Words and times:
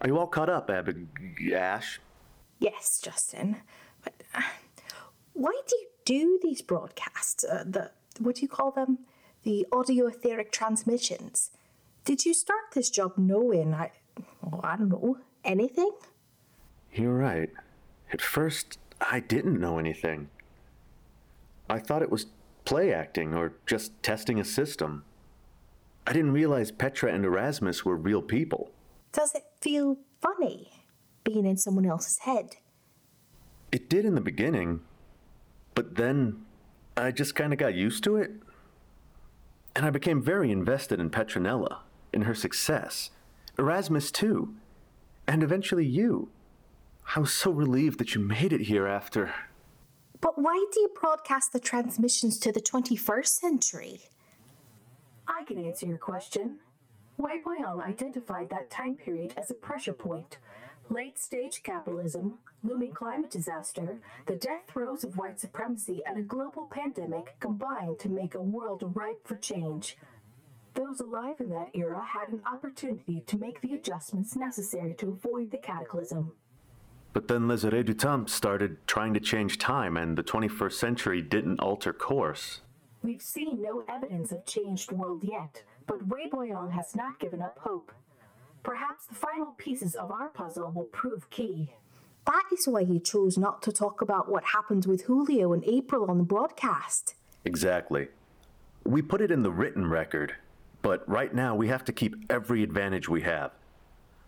Are 0.00 0.08
you 0.08 0.18
all 0.18 0.26
caught 0.26 0.48
up, 0.48 0.70
Ab- 0.70 1.08
Ash? 1.54 2.00
Yes, 2.58 3.00
Justin. 3.02 3.56
But 4.02 4.14
uh, 4.34 4.42
why 5.34 5.52
do 5.66 5.76
you 5.76 5.86
do 6.04 6.38
these 6.42 6.62
broadcasts? 6.62 7.44
Uh, 7.44 7.64
the 7.66 7.90
what 8.18 8.36
do 8.36 8.42
you 8.42 8.48
call 8.48 8.70
them? 8.70 8.98
The 9.42 9.66
audio 9.72 10.06
etheric 10.06 10.52
transmissions. 10.52 11.50
Did 12.04 12.24
you 12.24 12.34
start 12.34 12.72
this 12.74 12.90
job 12.90 13.12
knowing 13.16 13.74
I, 13.74 13.92
well, 14.42 14.60
I 14.64 14.76
don't 14.76 14.88
know, 14.88 15.18
anything? 15.44 15.90
You're 16.92 17.14
right. 17.16 17.50
At 18.12 18.20
first, 18.20 18.78
I 19.00 19.20
didn't 19.20 19.60
know 19.60 19.78
anything. 19.78 20.28
I 21.68 21.78
thought 21.78 22.02
it 22.02 22.10
was 22.10 22.26
play 22.64 22.92
acting 22.92 23.34
or 23.34 23.52
just 23.66 24.02
testing 24.02 24.40
a 24.40 24.44
system. 24.44 25.04
I 26.06 26.12
didn't 26.12 26.32
realize 26.32 26.70
Petra 26.70 27.12
and 27.12 27.24
Erasmus 27.24 27.84
were 27.84 27.96
real 27.96 28.22
people. 28.22 28.72
Does 29.12 29.34
it 29.34 29.42
feel 29.60 29.98
funny 30.20 30.70
being 31.24 31.44
in 31.44 31.56
someone 31.56 31.86
else's 31.86 32.18
head? 32.18 32.56
It 33.72 33.90
did 33.90 34.04
in 34.04 34.14
the 34.14 34.20
beginning, 34.20 34.80
but 35.74 35.96
then 35.96 36.44
I 36.96 37.10
just 37.10 37.34
kind 37.34 37.52
of 37.52 37.58
got 37.58 37.74
used 37.74 38.04
to 38.04 38.16
it. 38.16 38.30
And 39.74 39.86
I 39.86 39.90
became 39.90 40.22
very 40.22 40.50
invested 40.50 41.00
in 41.00 41.10
Petronella, 41.10 41.78
in 42.12 42.22
her 42.22 42.34
success, 42.34 43.10
Erasmus 43.58 44.10
too, 44.10 44.54
and 45.26 45.42
eventually 45.42 45.86
you. 45.86 46.30
I 47.16 47.20
was 47.20 47.32
so 47.32 47.50
relieved 47.50 47.98
that 47.98 48.14
you 48.14 48.20
made 48.20 48.52
it 48.52 48.62
here 48.62 48.86
after. 48.86 49.32
But 50.20 50.38
why 50.38 50.64
do 50.72 50.80
you 50.80 50.90
broadcast 51.00 51.52
the 51.52 51.60
transmissions 51.60 52.38
to 52.40 52.52
the 52.52 52.60
21st 52.60 53.26
century? 53.26 54.00
I 55.26 55.44
can 55.44 55.64
answer 55.64 55.86
your 55.86 55.98
question. 55.98 56.58
Wei 57.20 57.38
Boyang 57.44 57.84
identified 57.84 58.48
that 58.48 58.70
time 58.70 58.94
period 58.94 59.34
as 59.36 59.50
a 59.50 59.54
pressure 59.54 59.92
point. 59.92 60.38
Late 60.88 61.18
stage 61.18 61.62
capitalism, 61.62 62.38
looming 62.64 62.92
climate 62.92 63.30
disaster, 63.30 63.98
the 64.24 64.36
death 64.36 64.62
throes 64.68 65.04
of 65.04 65.18
white 65.18 65.38
supremacy, 65.38 66.00
and 66.06 66.16
a 66.16 66.22
global 66.22 66.66
pandemic 66.70 67.36
combined 67.38 67.98
to 67.98 68.08
make 68.08 68.34
a 68.34 68.40
world 68.40 68.90
ripe 68.94 69.28
for 69.28 69.36
change. 69.36 69.98
Those 70.72 71.00
alive 71.00 71.36
in 71.40 71.50
that 71.50 71.68
era 71.74 72.02
had 72.02 72.30
an 72.30 72.40
opportunity 72.50 73.22
to 73.26 73.36
make 73.36 73.60
the 73.60 73.74
adjustments 73.74 74.34
necessary 74.34 74.94
to 74.94 75.10
avoid 75.10 75.50
the 75.50 75.58
cataclysm. 75.58 76.32
But 77.12 77.28
then 77.28 77.42
Lézare 77.42 77.84
du 77.84 77.92
Temps 77.92 78.32
started 78.32 78.78
trying 78.86 79.12
to 79.12 79.20
change 79.20 79.58
time, 79.58 79.98
and 79.98 80.16
the 80.16 80.22
21st 80.22 80.72
century 80.72 81.20
didn't 81.20 81.60
alter 81.60 81.92
course. 81.92 82.62
We've 83.02 83.20
seen 83.20 83.60
no 83.60 83.84
evidence 83.88 84.32
of 84.32 84.46
changed 84.46 84.90
world 84.92 85.22
yet, 85.22 85.64
but 85.90 86.08
Ray 86.08 86.30
Wei 86.32 86.48
Boyang 86.50 86.70
has 86.70 86.94
not 86.94 87.18
given 87.18 87.42
up 87.42 87.58
hope. 87.62 87.90
Perhaps 88.62 89.06
the 89.06 89.14
final 89.16 89.54
pieces 89.58 89.96
of 89.96 90.12
our 90.12 90.28
puzzle 90.28 90.70
will 90.70 90.84
prove 90.84 91.28
key. 91.30 91.74
That 92.26 92.44
is 92.52 92.68
why 92.68 92.84
he 92.84 93.00
chose 93.00 93.36
not 93.36 93.60
to 93.62 93.72
talk 93.72 94.00
about 94.00 94.30
what 94.30 94.44
happened 94.44 94.86
with 94.86 95.06
Julio 95.06 95.52
and 95.52 95.64
April 95.64 96.08
on 96.08 96.18
the 96.18 96.24
broadcast. 96.24 97.16
Exactly. 97.44 98.06
We 98.84 99.02
put 99.02 99.20
it 99.20 99.32
in 99.32 99.42
the 99.42 99.50
written 99.50 99.90
record, 99.90 100.36
but 100.80 101.08
right 101.08 101.34
now 101.34 101.56
we 101.56 101.66
have 101.66 101.84
to 101.86 101.92
keep 101.92 102.14
every 102.30 102.62
advantage 102.62 103.08
we 103.08 103.22
have. 103.22 103.50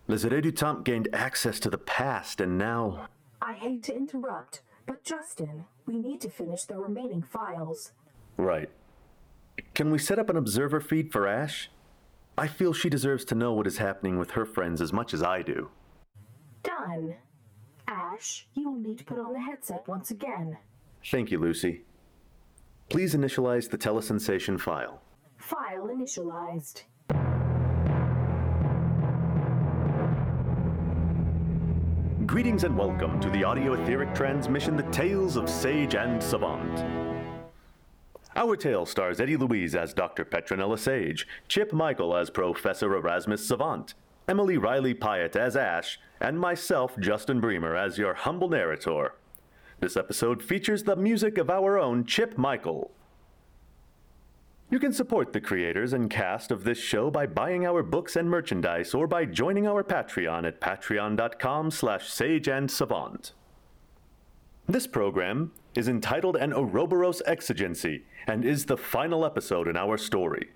Lézare 0.09 0.41
du 0.41 0.51
Temps 0.51 0.83
gained 0.83 1.07
access 1.13 1.61
to 1.61 1.69
the 1.69 1.77
past, 1.77 2.41
and 2.41 2.57
now. 2.57 3.07
I 3.41 3.53
hate 3.53 3.83
to 3.83 3.95
interrupt, 3.95 4.61
but 4.85 5.05
Justin, 5.05 5.63
we 5.85 5.97
need 5.97 6.19
to 6.21 6.29
finish 6.29 6.65
the 6.65 6.75
remaining 6.75 7.21
files. 7.21 7.93
Right. 8.35 8.69
Can 9.73 9.91
we 9.91 9.99
set 9.99 10.19
up 10.19 10.29
an 10.29 10.37
observer 10.37 10.79
feed 10.81 11.11
for 11.11 11.27
Ash? 11.27 11.69
I 12.37 12.47
feel 12.47 12.73
she 12.73 12.89
deserves 12.89 13.23
to 13.25 13.35
know 13.35 13.53
what 13.53 13.67
is 13.67 13.77
happening 13.77 14.17
with 14.17 14.31
her 14.31 14.45
friends 14.45 14.81
as 14.81 14.91
much 14.91 15.13
as 15.13 15.21
I 15.21 15.43
do. 15.43 15.69
Done. 16.63 17.15
Ash, 17.87 18.47
you 18.55 18.69
will 18.69 18.79
need 18.79 18.97
to 18.97 19.03
put 19.03 19.19
on 19.19 19.33
the 19.33 19.39
headset 19.39 19.87
once 19.87 20.09
again. 20.09 20.57
Thank 21.05 21.29
you, 21.29 21.37
Lucy. 21.37 21.83
Please 22.89 23.13
initialize 23.13 23.69
the 23.69 23.77
telesensation 23.77 24.59
file. 24.59 25.01
File 25.37 25.87
initialized. 25.87 26.83
Greetings 32.25 32.63
and 32.63 32.75
welcome 32.75 33.19
to 33.19 33.29
the 33.29 33.43
audio 33.43 33.73
etheric 33.73 34.15
transmission 34.15 34.75
The 34.75 34.83
Tales 34.83 35.35
of 35.35 35.49
Sage 35.49 35.93
and 35.95 36.23
Savant. 36.23 37.02
Our 38.35 38.55
tale 38.55 38.85
stars 38.85 39.19
Eddie 39.19 39.37
Louise 39.37 39.75
as 39.75 39.93
Dr. 39.93 40.25
Petronella 40.25 40.79
Sage, 40.79 41.27
Chip 41.47 41.71
Michael 41.71 42.15
as 42.15 42.29
Professor 42.29 42.95
Erasmus 42.95 43.47
Savant, 43.47 43.93
Emily 44.27 44.57
Riley 44.57 44.95
Pyatt 44.95 45.35
as 45.35 45.55
Ash, 45.55 45.99
and 46.19 46.39
myself, 46.39 46.97
Justin 46.99 47.39
Bremer, 47.39 47.75
as 47.75 47.97
your 47.97 48.13
humble 48.13 48.49
narrator. 48.49 49.13
This 49.81 49.97
episode 49.97 50.41
features 50.41 50.83
the 50.83 50.95
music 50.95 51.37
of 51.37 51.49
our 51.49 51.77
own 51.77 52.05
Chip 52.05 52.37
Michael. 52.37 52.91
You 54.71 54.79
can 54.79 54.93
support 54.93 55.33
the 55.33 55.41
creators 55.41 55.93
and 55.93 56.09
cast 56.09 56.49
of 56.49 56.63
this 56.63 56.79
show 56.79 57.11
by 57.11 57.27
buying 57.27 57.67
our 57.67 57.83
books 57.83 58.15
and 58.15 58.27
merchandise 58.27 58.95
or 58.95 59.05
by 59.05 59.25
joining 59.25 59.67
our 59.67 59.83
Patreon 59.83 60.47
at 60.47 60.59
patreon.com 60.59 61.69
slash 61.69 62.09
sageandsavant. 62.09 63.33
This 64.65 64.87
program 64.87 65.51
is 65.75 65.87
entitled 65.87 66.37
An 66.37 66.53
Ouroboros 66.53 67.21
Exigency 67.25 68.05
and 68.27 68.45
is 68.45 68.65
the 68.65 68.77
final 68.77 69.25
episode 69.25 69.67
in 69.67 69.77
our 69.77 69.97
story. 69.97 70.49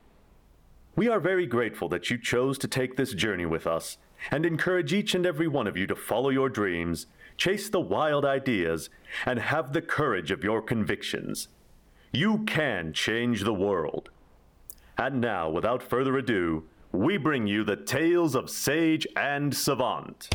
We 0.95 1.07
are 1.07 1.19
very 1.19 1.45
grateful 1.45 1.89
that 1.89 2.09
you 2.09 2.17
chose 2.17 2.57
to 2.59 2.67
take 2.67 2.97
this 2.97 3.13
journey 3.13 3.45
with 3.45 3.67
us 3.67 3.97
and 4.31 4.45
encourage 4.45 4.93
each 4.93 5.13
and 5.13 5.25
every 5.25 5.47
one 5.47 5.67
of 5.67 5.77
you 5.77 5.85
to 5.87 5.95
follow 5.95 6.29
your 6.29 6.49
dreams, 6.49 7.05
chase 7.37 7.69
the 7.69 7.79
wild 7.79 8.25
ideas, 8.25 8.89
and 9.25 9.39
have 9.39 9.73
the 9.73 9.81
courage 9.81 10.31
of 10.31 10.43
your 10.43 10.61
convictions. 10.61 11.49
You 12.11 12.39
can 12.45 12.93
change 12.93 13.43
the 13.43 13.53
world. 13.53 14.09
And 14.97 15.21
now, 15.21 15.49
without 15.49 15.83
further 15.83 16.17
ado, 16.17 16.63
we 16.91 17.17
bring 17.17 17.45
you 17.45 17.63
the 17.63 17.75
tales 17.75 18.33
of 18.33 18.49
Sage 18.49 19.05
and 19.15 19.55
Savant. 19.55 20.29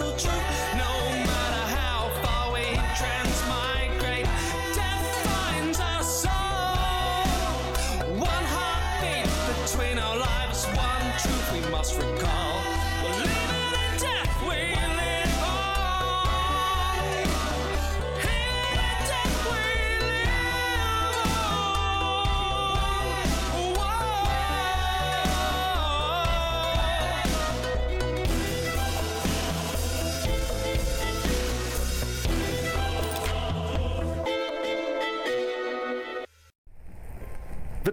Universal 0.00 0.30
truth. 0.30 0.39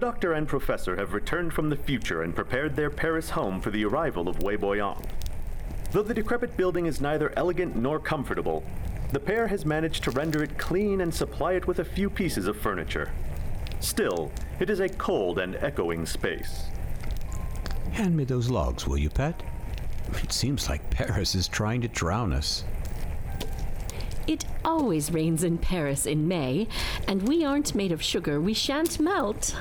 Doctor 0.08 0.32
and 0.32 0.48
professor 0.48 0.96
have 0.96 1.12
returned 1.12 1.52
from 1.52 1.70
the 1.70 1.76
future 1.76 2.22
and 2.22 2.34
prepared 2.34 2.78
their 2.78 2.90
Paris 2.90 3.32
home 3.32 3.60
for 3.60 3.72
the 3.72 3.84
arrival 3.84 4.30
of 4.30 4.42
Wei 4.42 4.56
Boyang. 4.56 5.04
Though 5.92 6.02
the 6.02 6.14
decrepit 6.14 6.56
building 6.56 6.86
is 6.86 7.02
neither 7.02 7.34
elegant 7.36 7.76
nor 7.76 8.00
comfortable, 8.00 8.64
the 9.12 9.20
pair 9.20 9.48
has 9.48 9.66
managed 9.66 10.06
to 10.06 10.12
render 10.12 10.42
it 10.42 10.58
clean 10.58 11.02
and 11.02 11.14
supply 11.14 11.56
it 11.56 11.68
with 11.68 11.80
a 11.80 11.84
few 11.84 12.10
pieces 12.10 12.48
of 12.48 12.56
furniture. 12.56 13.12
Still, 13.82 14.32
it 14.62 14.70
is 14.70 14.80
a 14.80 14.88
cold 14.88 15.40
and 15.40 15.58
echoing 15.58 16.06
space. 16.06 16.68
Hand 17.92 18.16
me 18.16 18.24
those 18.24 18.50
logs, 18.50 18.88
will 18.88 18.98
you, 18.98 19.10
Pet? 19.10 19.44
It 20.24 20.32
seems 20.32 20.70
like 20.70 20.90
Paris 20.90 21.36
is 21.36 21.50
trying 21.50 21.82
to 21.82 21.90
drown 21.90 22.32
us. 22.32 22.64
It 24.26 24.46
always 24.64 25.12
rains 25.12 25.44
in 25.44 25.58
Paris 25.58 26.06
in 26.06 26.30
May, 26.30 26.70
and 27.10 27.28
we 27.28 27.44
aren't 27.44 27.76
made 27.76 27.92
of 27.92 28.02
sugar. 28.02 28.40
We 28.40 28.54
shan't 28.54 29.02
melt. 29.02 29.54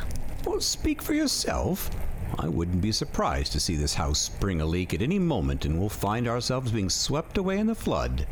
Well, 0.46 0.60
speak 0.60 1.02
for 1.02 1.12
yourself. 1.12 1.90
I 2.38 2.48
wouldn't 2.48 2.80
be 2.80 2.92
surprised 2.92 3.52
to 3.52 3.60
see 3.60 3.74
this 3.74 3.94
house 3.94 4.20
spring 4.20 4.60
a 4.60 4.66
leak 4.66 4.94
at 4.94 5.02
any 5.02 5.18
moment, 5.18 5.64
and 5.64 5.78
we'll 5.78 5.88
find 5.88 6.28
ourselves 6.28 6.70
being 6.70 6.88
swept 6.88 7.36
away 7.36 7.58
in 7.58 7.66
the 7.66 7.74
flood. 7.74 8.26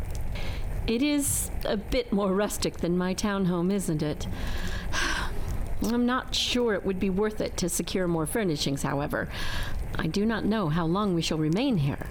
It 0.87 1.02
is 1.02 1.50
a 1.64 1.76
bit 1.76 2.12
more 2.12 2.32
rustic 2.32 2.78
than 2.78 2.96
my 2.96 3.14
townhome, 3.14 3.72
isn't 3.72 4.02
it? 4.02 4.28
I'm 5.82 6.06
not 6.06 6.34
sure 6.34 6.75
it 6.75 6.84
would 6.84 7.00
be 7.00 7.11
worth 7.11 7.40
it 7.40 7.56
to 7.58 7.69
secure 7.69 8.06
more 8.06 8.26
furnishings, 8.26 8.82
however. 8.82 9.28
I 9.96 10.06
do 10.06 10.25
not 10.25 10.44
know 10.44 10.69
how 10.69 10.87
long 10.87 11.14
we 11.14 11.22
shall 11.22 11.38
remain 11.38 11.78
here. 11.78 12.06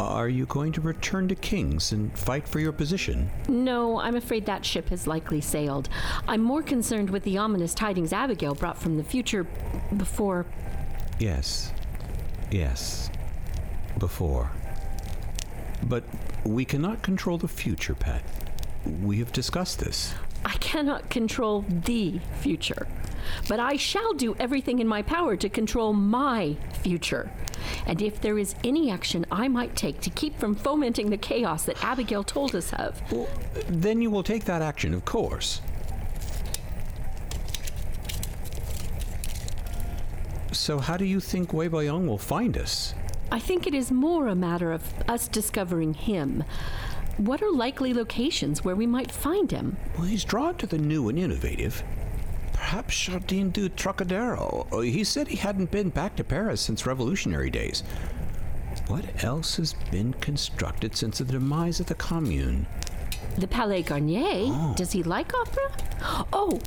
Are 0.00 0.28
you 0.28 0.44
going 0.46 0.72
to 0.72 0.80
return 0.80 1.28
to 1.28 1.36
King's 1.36 1.92
and 1.92 2.16
fight 2.18 2.48
for 2.48 2.58
your 2.58 2.72
position? 2.72 3.30
No, 3.48 4.00
I'm 4.00 4.16
afraid 4.16 4.44
that 4.46 4.64
ship 4.64 4.88
has 4.88 5.06
likely 5.06 5.40
sailed. 5.40 5.88
I'm 6.26 6.42
more 6.42 6.62
concerned 6.62 7.10
with 7.10 7.22
the 7.22 7.38
ominous 7.38 7.74
tidings 7.74 8.12
Abigail 8.12 8.54
brought 8.54 8.76
from 8.76 8.96
the 8.96 9.04
future 9.04 9.46
before. 9.96 10.46
Yes. 11.20 11.72
Yes. 12.50 13.08
Before. 13.98 14.50
But 15.84 16.02
we 16.44 16.64
cannot 16.64 17.02
control 17.02 17.38
the 17.38 17.48
future, 17.48 17.94
Pat. 17.94 18.24
We 19.02 19.18
have 19.18 19.30
discussed 19.32 19.78
this. 19.78 20.12
I 20.44 20.56
cannot 20.58 21.10
control 21.10 21.64
the 21.68 22.20
future, 22.40 22.86
but 23.48 23.60
I 23.60 23.76
shall 23.76 24.12
do 24.12 24.36
everything 24.38 24.78
in 24.78 24.86
my 24.86 25.02
power 25.02 25.36
to 25.36 25.48
control 25.48 25.92
my 25.92 26.56
future. 26.82 27.30
And 27.86 28.02
if 28.02 28.20
there 28.20 28.38
is 28.38 28.54
any 28.62 28.90
action 28.90 29.24
I 29.30 29.48
might 29.48 29.74
take 29.74 30.00
to 30.02 30.10
keep 30.10 30.38
from 30.38 30.54
fomenting 30.54 31.10
the 31.10 31.16
chaos 31.16 31.64
that 31.64 31.82
Abigail 31.82 32.24
told 32.24 32.54
us 32.54 32.72
of, 32.74 33.00
Well, 33.10 33.28
then 33.68 34.02
you 34.02 34.10
will 34.10 34.22
take 34.22 34.44
that 34.44 34.62
action, 34.62 34.92
of 34.94 35.04
course. 35.04 35.60
So, 40.52 40.78
how 40.78 40.96
do 40.96 41.04
you 41.04 41.20
think 41.20 41.52
Wei 41.52 41.68
Boyang 41.68 42.06
will 42.06 42.18
find 42.18 42.56
us? 42.56 42.94
I 43.32 43.38
think 43.40 43.66
it 43.66 43.74
is 43.74 43.90
more 43.90 44.28
a 44.28 44.34
matter 44.34 44.70
of 44.70 44.82
us 45.08 45.26
discovering 45.26 45.94
him. 45.94 46.44
What 47.16 47.42
are 47.42 47.50
likely 47.52 47.94
locations 47.94 48.64
where 48.64 48.74
we 48.76 48.86
might 48.86 49.12
find 49.12 49.50
him? 49.50 49.76
Well, 49.96 50.06
he's 50.06 50.24
drawn 50.24 50.56
to 50.56 50.66
the 50.66 50.78
new 50.78 51.08
and 51.08 51.18
innovative. 51.18 51.82
Perhaps 52.52 52.98
Jardin 53.06 53.50
du 53.50 53.68
Trocadero. 53.68 54.66
Oh, 54.72 54.80
He 54.80 55.04
said 55.04 55.28
he 55.28 55.36
hadn't 55.36 55.70
been 55.70 55.90
back 55.90 56.16
to 56.16 56.24
Paris 56.24 56.60
since 56.60 56.86
revolutionary 56.86 57.50
days. 57.50 57.82
What 58.88 59.04
else 59.24 59.56
has 59.56 59.74
been 59.90 60.12
constructed 60.14 60.96
since 60.96 61.18
the 61.18 61.24
demise 61.24 61.78
of 61.80 61.86
the 61.86 61.94
Commune? 61.94 62.66
The 63.38 63.46
Palais 63.48 63.82
Garnier? 63.82 64.74
Does 64.76 64.92
he 64.92 65.02
like 65.02 65.32
opera? 65.34 65.70
Oh, 66.32 66.60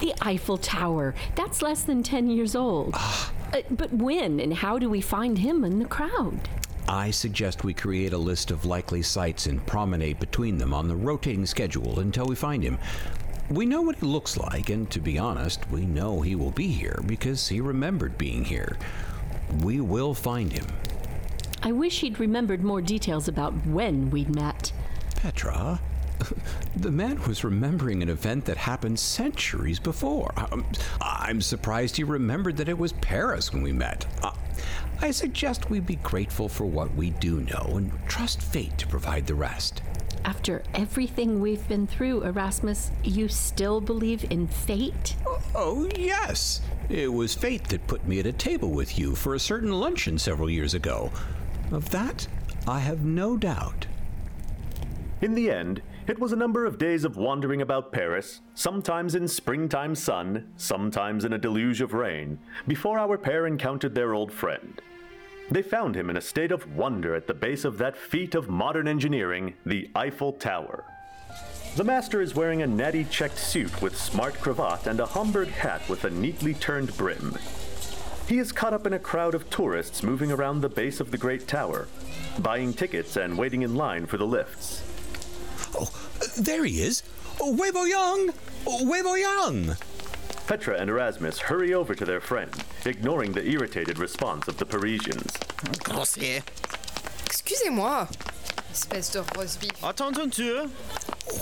the 0.00 0.14
Eiffel 0.22 0.58
Tower. 0.58 1.14
That's 1.36 1.62
less 1.62 1.82
than 1.82 2.02
10 2.02 2.28
years 2.30 2.56
old. 2.56 2.94
Uh, 2.94 3.62
but 3.70 3.92
when 3.92 4.40
and 4.40 4.54
how 4.54 4.78
do 4.78 4.88
we 4.88 5.00
find 5.00 5.38
him 5.38 5.64
in 5.64 5.78
the 5.78 5.84
crowd? 5.84 6.48
I 6.90 7.12
suggest 7.12 7.62
we 7.62 7.72
create 7.72 8.12
a 8.12 8.18
list 8.18 8.50
of 8.50 8.64
likely 8.64 9.00
sites 9.00 9.46
and 9.46 9.64
promenade 9.64 10.18
between 10.18 10.58
them 10.58 10.74
on 10.74 10.88
the 10.88 10.96
rotating 10.96 11.46
schedule 11.46 12.00
until 12.00 12.26
we 12.26 12.34
find 12.34 12.64
him. 12.64 12.80
We 13.48 13.64
know 13.64 13.80
what 13.80 13.94
he 13.94 14.06
looks 14.06 14.36
like, 14.36 14.70
and 14.70 14.90
to 14.90 14.98
be 14.98 15.16
honest, 15.16 15.70
we 15.70 15.86
know 15.86 16.20
he 16.20 16.34
will 16.34 16.50
be 16.50 16.66
here 16.66 17.00
because 17.06 17.46
he 17.46 17.60
remembered 17.60 18.18
being 18.18 18.44
here. 18.44 18.76
We 19.62 19.80
will 19.80 20.14
find 20.14 20.52
him. 20.52 20.66
I 21.62 21.70
wish 21.70 22.00
he'd 22.00 22.18
remembered 22.18 22.64
more 22.64 22.82
details 22.82 23.28
about 23.28 23.54
when 23.66 24.10
we'd 24.10 24.34
met. 24.34 24.72
Petra, 25.14 25.80
the 26.76 26.90
man 26.90 27.22
was 27.22 27.44
remembering 27.44 28.02
an 28.02 28.08
event 28.08 28.46
that 28.46 28.56
happened 28.56 28.98
centuries 28.98 29.78
before. 29.78 30.32
Um, 30.36 30.66
I'm 31.00 31.40
surprised 31.40 31.96
he 31.96 32.02
remembered 32.02 32.56
that 32.56 32.68
it 32.68 32.78
was 32.78 32.94
Paris 32.94 33.52
when 33.52 33.62
we 33.62 33.70
met. 33.70 34.06
I 35.02 35.12
suggest 35.12 35.70
we 35.70 35.80
be 35.80 35.96
grateful 35.96 36.48
for 36.48 36.66
what 36.66 36.94
we 36.94 37.10
do 37.10 37.40
know 37.40 37.76
and 37.76 37.90
trust 38.06 38.42
fate 38.42 38.76
to 38.78 38.86
provide 38.86 39.26
the 39.26 39.34
rest. 39.34 39.80
After 40.26 40.62
everything 40.74 41.40
we've 41.40 41.66
been 41.68 41.86
through, 41.86 42.22
Erasmus, 42.22 42.90
you 43.02 43.26
still 43.28 43.80
believe 43.80 44.30
in 44.30 44.46
fate? 44.46 45.16
Oh, 45.26 45.42
oh, 45.54 45.88
yes. 45.96 46.60
It 46.90 47.10
was 47.10 47.34
fate 47.34 47.64
that 47.68 47.86
put 47.86 48.06
me 48.06 48.20
at 48.20 48.26
a 48.26 48.32
table 48.32 48.70
with 48.70 48.98
you 48.98 49.14
for 49.14 49.34
a 49.34 49.40
certain 49.40 49.72
luncheon 49.72 50.18
several 50.18 50.50
years 50.50 50.74
ago. 50.74 51.10
Of 51.72 51.88
that, 51.90 52.28
I 52.66 52.80
have 52.80 53.02
no 53.02 53.38
doubt. 53.38 53.86
In 55.22 55.34
the 55.34 55.50
end, 55.50 55.80
it 56.06 56.18
was 56.18 56.32
a 56.32 56.36
number 56.36 56.66
of 56.66 56.78
days 56.78 57.04
of 57.04 57.16
wandering 57.16 57.62
about 57.62 57.92
Paris, 57.92 58.40
sometimes 58.54 59.14
in 59.14 59.26
springtime 59.26 59.94
sun, 59.94 60.52
sometimes 60.56 61.24
in 61.24 61.32
a 61.32 61.38
deluge 61.38 61.80
of 61.80 61.94
rain, 61.94 62.38
before 62.66 62.98
our 62.98 63.16
pair 63.16 63.46
encountered 63.46 63.94
their 63.94 64.12
old 64.12 64.30
friend. 64.32 64.82
They 65.50 65.62
found 65.62 65.96
him 65.96 66.08
in 66.08 66.16
a 66.16 66.20
state 66.20 66.52
of 66.52 66.76
wonder 66.76 67.14
at 67.14 67.26
the 67.26 67.34
base 67.34 67.64
of 67.64 67.78
that 67.78 67.96
feat 67.96 68.36
of 68.36 68.48
modern 68.48 68.86
engineering, 68.86 69.54
the 69.66 69.90
Eiffel 69.96 70.32
Tower. 70.32 70.84
The 71.76 71.84
master 71.84 72.20
is 72.20 72.36
wearing 72.36 72.62
a 72.62 72.66
natty 72.66 73.04
checked 73.04 73.38
suit 73.38 73.82
with 73.82 73.96
smart 73.96 74.34
cravat 74.34 74.86
and 74.86 75.00
a 75.00 75.06
Homburg 75.06 75.48
hat 75.48 75.88
with 75.88 76.04
a 76.04 76.10
neatly 76.10 76.54
turned 76.54 76.96
brim. 76.96 77.36
He 78.28 78.38
is 78.38 78.52
caught 78.52 78.72
up 78.72 78.86
in 78.86 78.92
a 78.92 78.98
crowd 78.98 79.34
of 79.34 79.50
tourists 79.50 80.04
moving 80.04 80.30
around 80.30 80.60
the 80.60 80.68
base 80.68 81.00
of 81.00 81.10
the 81.10 81.18
Great 81.18 81.48
Tower, 81.48 81.88
buying 82.38 82.72
tickets 82.72 83.16
and 83.16 83.36
waiting 83.36 83.62
in 83.62 83.74
line 83.74 84.06
for 84.06 84.18
the 84.18 84.26
lifts. 84.26 84.82
Oh, 85.74 85.90
there 86.36 86.64
he 86.64 86.80
is. 86.80 87.02
Oh, 87.40 87.56
Wei 87.56 87.70
Boyang! 87.72 88.32
Oh, 88.66 88.88
Wei 88.88 89.02
Boyang! 89.02 89.76
Petra 90.50 90.78
and 90.80 90.90
Erasmus 90.90 91.38
hurry 91.38 91.72
over 91.74 91.94
to 91.94 92.04
their 92.04 92.20
friend, 92.20 92.52
ignoring 92.84 93.30
the 93.30 93.48
irritated 93.48 94.00
response 94.00 94.48
of 94.48 94.56
the 94.56 94.66
Parisians. 94.66 95.32
Grossier. 95.84 96.42
Excusez-moi, 97.24 98.08
espèce 98.72 99.12
de 99.12 99.22
rose 99.38 99.54
vif. 99.54 99.80
Attends-tu? 99.84 100.68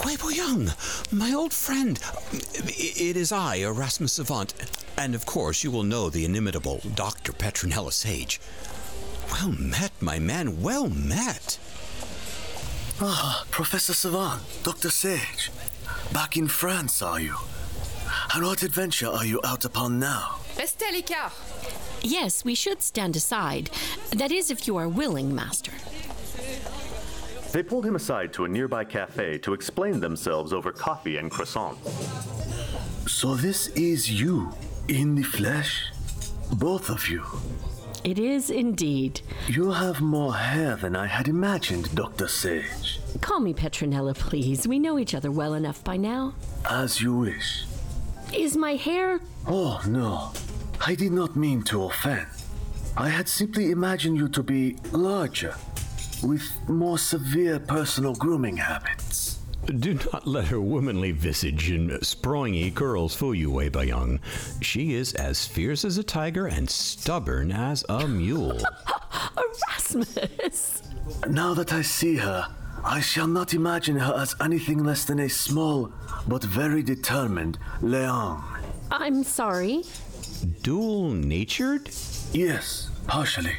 Wei 0.05 0.15
Boyang, 0.17 0.69
my 1.11 1.33
old 1.33 1.55
friend. 1.55 1.99
It 2.33 3.17
is 3.17 3.33
I, 3.33 3.55
Erasmus 3.57 4.13
Savant, 4.13 4.53
and 4.99 5.15
of 5.15 5.25
course 5.25 5.65
you 5.65 5.71
will 5.71 5.85
know 5.85 6.11
the 6.11 6.27
inimitable 6.27 6.83
Dr. 6.95 7.33
Petronella 7.33 7.95
Sage. 7.95 8.39
Well 9.33 9.53
met, 9.59 9.93
my 10.03 10.19
man, 10.19 10.61
well 10.61 10.91
met. 10.91 11.59
Ah, 13.01 13.47
Professor 13.51 13.95
Savant, 13.95 14.43
Dr. 14.65 14.91
Sage. 14.91 15.51
Back 16.13 16.37
in 16.37 16.47
France, 16.47 17.01
are 17.01 17.19
you? 17.19 17.37
And 18.39 18.47
what 18.47 18.63
adventure 18.63 19.09
are 19.09 19.25
you 19.25 19.41
out 19.43 19.65
upon 19.65 19.99
now? 19.99 20.37
Restez 20.57 20.85
à 20.85 20.93
l'écart. 20.93 21.33
Yes, 22.03 22.45
we 22.45 22.55
should 22.55 22.81
stand 22.81 23.17
aside. 23.17 23.69
That 24.13 24.31
is, 24.31 24.53
if 24.53 24.69
you 24.69 24.77
are 24.77 24.89
willing, 24.89 25.35
Master. 25.35 25.73
They 27.51 27.65
pulled 27.65 27.85
him 27.85 27.97
aside 27.97 28.33
to 28.35 28.45
a 28.45 28.49
nearby 28.49 28.85
cafe 28.85 29.39
to 29.39 29.55
explain 29.55 29.99
themselves 29.99 30.53
over 30.53 30.71
coffee 30.71 31.17
and 31.17 31.33
croissants. 31.33 31.79
So 33.09 33.35
this 33.35 33.67
is 33.75 34.09
you, 34.09 34.53
in 34.87 35.17
the 35.17 35.25
flesh? 35.25 35.87
Both 36.53 36.91
of 36.91 37.09
you. 37.09 37.25
It 38.05 38.21
is 38.21 38.51
indeed. 38.51 39.21
You 39.49 39.73
have 39.73 40.01
more 40.01 40.37
hair 40.37 40.77
than 40.77 40.95
I 40.95 41.09
had 41.09 41.27
imagined, 41.27 41.93
Dr. 41.93 42.29
Sage. 42.29 43.01
Call 43.21 43.41
me 43.41 43.53
Petronella, 43.53 44.17
please. 44.17 44.69
We 44.69 44.79
know 44.79 44.97
each 44.97 45.17
other 45.17 45.33
well 45.33 45.55
enough 45.55 45.83
by 45.83 45.97
now. 45.97 46.35
As 46.71 47.01
you 47.01 47.17
wish. 47.17 47.65
Is 48.33 48.57
my 48.57 48.75
hair. 48.75 49.21
Oh, 49.47 49.81
no. 49.87 50.33
I 50.87 50.95
did 50.95 51.13
not 51.13 51.37
mean 51.37 51.63
to 51.65 51.85
offend. 51.85 52.27
I 52.97 53.09
had 53.09 53.29
simply 53.29 53.71
imagined 53.71 54.17
you 54.17 54.29
to 54.29 54.43
be 54.43 54.77
larger, 54.93 55.55
with 56.23 56.43
more 56.69 56.99
severe 56.99 57.59
personal 57.59 58.15
grooming 58.15 58.57
habits. 58.57 59.39
Do 59.67 59.95
not 60.13 60.27
let 60.27 60.47
her 60.49 60.61
womanly 60.61 61.13
visage 61.13 61.71
and 61.71 62.05
springy 62.05 62.71
curls 62.71 63.15
fool 63.15 63.35
you, 63.35 63.51
Wei 63.51 63.69
Boyang. 63.69 64.19
She 64.63 64.95
is 64.95 65.13
as 65.15 65.47
fierce 65.47 65.85
as 65.85 65.99
a 65.99 66.03
tiger 66.03 66.47
and 66.47 66.69
stubborn 66.69 67.53
as 67.53 67.85
a 67.89 68.09
mule. 68.09 68.59
Erasmus! 69.37 70.83
Now 71.29 71.55
that 71.55 71.73
I 71.73 71.83
see 71.83 72.17
her, 72.17 72.49
I 72.85 73.01
shall 73.01 73.27
not 73.27 73.55
imagine 73.55 73.97
her 73.97 74.15
as 74.15 74.35
anything 74.41 74.85
less 74.85 75.05
than 75.05 75.19
a 75.21 75.29
small 75.29 75.93
but 76.27 76.45
very 76.45 76.83
determined 76.83 77.59
Leon. 77.81 78.43
I'm 78.91 79.23
sorry. 79.25 79.85
Dual 80.63 81.11
natured? 81.11 81.91
Yes, 82.33 82.91
partially. 83.07 83.57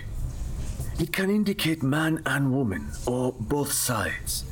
It 1.00 1.14
can 1.14 1.30
indicate 1.30 1.82
man 1.82 2.22
and 2.26 2.52
woman, 2.52 2.92
or 3.06 3.34
both 3.40 3.72
sides. 3.72 4.44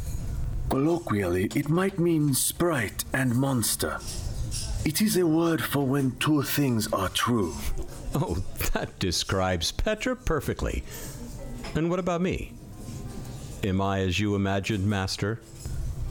Colloquially, 0.70 1.50
it 1.56 1.70
might 1.70 2.00
mean 2.00 2.34
sprite 2.34 3.04
and 3.14 3.36
monster. 3.36 4.00
It 4.86 5.02
is 5.02 5.18
a 5.18 5.26
word 5.28 5.62
for 5.62 5.86
when 5.86 6.16
two 6.18 6.44
things 6.44 6.92
are 6.94 7.10
true. 7.10 7.54
Oh, 8.16 8.38
that 8.74 8.98
describes 9.00 9.72
Petra 9.72 10.16
perfectly. 10.16 10.84
And 11.76 11.90
what 11.90 12.00
about 12.00 12.22
me? 12.22 12.54
Am 13.64 13.82
I 13.82 14.02
as 14.02 14.20
you 14.20 14.36
imagined, 14.36 14.88
Master? 14.88 15.40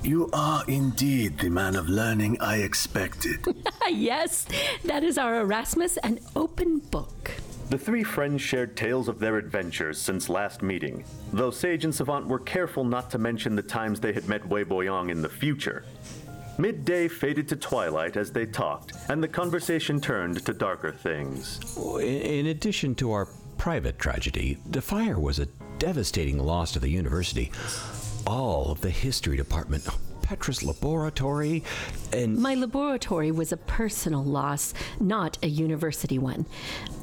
You 0.03 0.29
are 0.33 0.65
indeed 0.67 1.39
the 1.39 1.49
man 1.49 1.77
of 1.77 1.89
learning 1.89 2.39
I 2.41 2.59
expected. 2.59 3.45
yes, 3.89 4.47
that 4.85 5.05
is 5.05 5.17
our 5.17 5.41
Erasmus, 5.41 5.97
an 5.99 6.19
open 6.35 6.79
book. 6.79 7.33
The 7.71 7.79
three 7.79 8.05
friends 8.05 8.43
shared 8.43 8.77
tales 8.77 9.09
of 9.09 9.19
their 9.19 9.37
adventures 9.37 9.99
since 10.01 10.29
last 10.29 10.63
meeting, 10.63 11.05
though 11.33 11.51
Sage 11.51 11.85
and 11.85 11.95
Savant 11.95 12.27
were 12.27 12.39
careful 12.39 12.85
not 12.85 13.11
to 13.11 13.19
mention 13.19 13.57
the 13.57 13.63
times 13.63 14.01
they 14.01 14.13
had 14.13 14.29
met 14.29 14.47
Wei 14.49 14.65
Boyang 14.65 15.11
in 15.11 15.23
the 15.23 15.29
future. 15.29 15.85
Midday 16.59 17.07
faded 17.09 17.49
to 17.49 17.57
twilight 17.57 18.17
as 18.17 18.33
they 18.33 18.47
talked, 18.47 18.93
and 19.09 19.23
the 19.23 19.29
conversation 19.29 20.01
turned 20.01 20.45
to 20.45 20.53
darker 20.53 20.93
things. 20.93 21.61
Oh, 21.77 21.99
in, 21.99 22.23
in 22.23 22.47
addition 22.47 22.95
to 22.97 23.13
our 23.13 23.29
private 23.59 23.99
tragedy, 23.99 24.59
the 24.71 24.81
fire 24.81 25.19
was 25.19 25.39
a 25.39 25.49
devastating 25.79 26.39
loss 26.39 26.73
to 26.73 26.79
the 26.79 26.89
university. 26.89 27.53
All 28.27 28.71
of 28.71 28.81
the 28.81 28.91
history 28.91 29.37
department, 29.37 29.87
Petra's 30.23 30.63
laboratory, 30.63 31.63
and 32.13 32.37
My 32.37 32.55
laboratory 32.55 33.31
was 33.31 33.53
a 33.53 33.57
personal 33.57 34.25
loss, 34.25 34.75
not 35.01 35.39
a 35.43 35.49
university 35.49 36.19
one. 36.19 36.47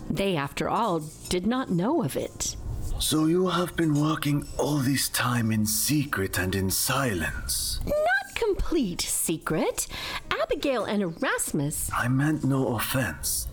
They, 0.09 0.35
after 0.35 0.69
all, 0.69 0.99
did 1.29 1.47
not 1.47 1.69
know 1.69 2.03
of 2.03 2.17
it. 2.17 2.55
So 2.99 3.25
you 3.25 3.47
have 3.47 3.75
been 3.75 3.99
working 3.99 4.47
all 4.57 4.77
this 4.77 5.09
time 5.09 5.51
in 5.51 5.65
secret 5.65 6.37
and 6.37 6.53
in 6.55 6.69
silence. 6.69 7.79
Not 7.85 8.35
complete 8.35 9.01
secret. 9.01 9.87
Abigail 10.29 10.85
and 10.85 11.01
Erasmus. 11.01 11.89
I 11.97 12.07
meant 12.07 12.43
no 12.43 12.75
offense. 12.75 13.47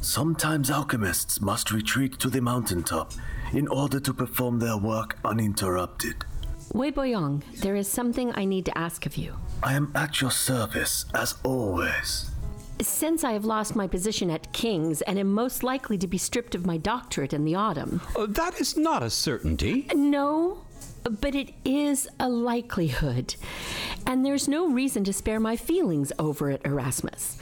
Sometimes 0.00 0.70
alchemists 0.70 1.40
must 1.40 1.70
retreat 1.70 2.18
to 2.20 2.30
the 2.30 2.40
mountaintop 2.40 3.12
in 3.52 3.68
order 3.68 4.00
to 4.00 4.12
perform 4.12 4.58
their 4.58 4.76
work 4.76 5.18
uninterrupted. 5.24 6.24
Wei 6.74 6.92
Boyang, 6.92 7.42
there 7.60 7.76
is 7.76 7.88
something 7.88 8.32
I 8.34 8.44
need 8.44 8.66
to 8.66 8.76
ask 8.76 9.06
of 9.06 9.16
you. 9.16 9.36
I 9.62 9.74
am 9.74 9.90
at 9.94 10.20
your 10.20 10.30
service, 10.30 11.06
as 11.14 11.34
always. 11.42 12.30
Since 12.80 13.24
I 13.24 13.32
have 13.32 13.44
lost 13.44 13.74
my 13.74 13.86
position 13.88 14.30
at 14.30 14.52
King's 14.52 15.00
and 15.02 15.18
am 15.18 15.32
most 15.32 15.62
likely 15.62 15.98
to 15.98 16.06
be 16.06 16.18
stripped 16.18 16.54
of 16.54 16.66
my 16.66 16.76
doctorate 16.76 17.32
in 17.32 17.44
the 17.44 17.54
autumn. 17.54 18.00
Uh, 18.16 18.26
that 18.26 18.60
is 18.60 18.76
not 18.76 19.02
a 19.02 19.10
certainty. 19.10 19.88
No, 19.94 20.64
but 21.02 21.34
it 21.34 21.54
is 21.64 22.06
a 22.20 22.28
likelihood. 22.28 23.34
And 24.06 24.24
there's 24.24 24.46
no 24.46 24.68
reason 24.68 25.02
to 25.04 25.12
spare 25.12 25.40
my 25.40 25.56
feelings 25.56 26.12
over 26.18 26.50
it, 26.50 26.60
Erasmus. 26.64 27.38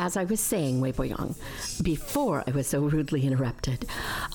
As 0.00 0.16
I 0.16 0.24
was 0.24 0.40
saying, 0.40 0.80
Wei 0.80 0.92
Boyang, 0.92 1.36
before 1.82 2.42
I 2.46 2.52
was 2.52 2.66
so 2.66 2.80
rudely 2.80 3.26
interrupted, 3.26 3.84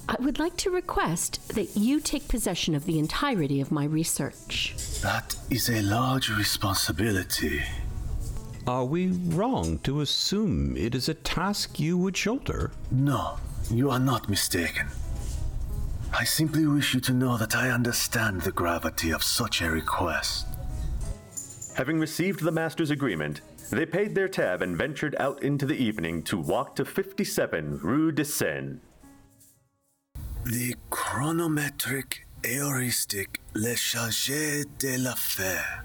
I 0.08 0.16
would 0.20 0.38
like 0.38 0.56
to 0.58 0.70
request 0.70 1.56
that 1.56 1.76
you 1.76 2.00
take 2.00 2.28
possession 2.28 2.76
of 2.76 2.86
the 2.86 3.00
entirety 3.00 3.60
of 3.62 3.72
my 3.72 3.86
research. 3.86 4.76
That 5.02 5.36
is 5.50 5.68
a 5.68 5.82
large 5.82 6.30
responsibility. 6.30 7.64
Are 8.68 8.86
we 8.86 9.08
wrong 9.08 9.80
to 9.80 10.02
assume 10.02 10.78
it 10.78 10.94
is 10.94 11.10
a 11.10 11.16
task 11.16 11.80
you 11.80 11.98
would 11.98 12.16
shoulder? 12.16 12.70
No, 12.92 13.38
you 13.72 13.90
are 13.90 14.00
not 14.00 14.30
mistaken. 14.30 14.86
I 16.14 16.26
simply 16.26 16.68
wish 16.68 16.94
you 16.94 17.00
to 17.00 17.12
know 17.12 17.38
that 17.38 17.56
I 17.56 17.72
understand 17.72 18.42
the 18.42 18.52
gravity 18.52 19.10
of 19.10 19.24
such 19.24 19.64
a 19.64 19.72
request. 19.72 20.46
Having 21.76 22.00
received 22.00 22.42
the 22.44 22.52
master's 22.52 22.92
agreement, 22.92 23.42
they 23.70 23.86
paid 23.86 24.16
their 24.16 24.28
tab 24.28 24.62
and 24.62 24.78
ventured 24.78 25.16
out 25.20 25.42
into 25.44 25.66
the 25.66 25.76
evening 25.76 26.24
to 26.24 26.38
walk 26.38 26.76
to 26.76 26.86
57 26.86 27.80
Rue 27.80 28.12
de 28.12 28.26
Seine. 28.26 28.80
The 30.46 30.76
chronometric, 30.92 32.20
aoristic, 32.46 33.42
le 33.54 33.74
chargé 33.74 34.66
de 34.78 34.98
l'affaire. 34.98 35.84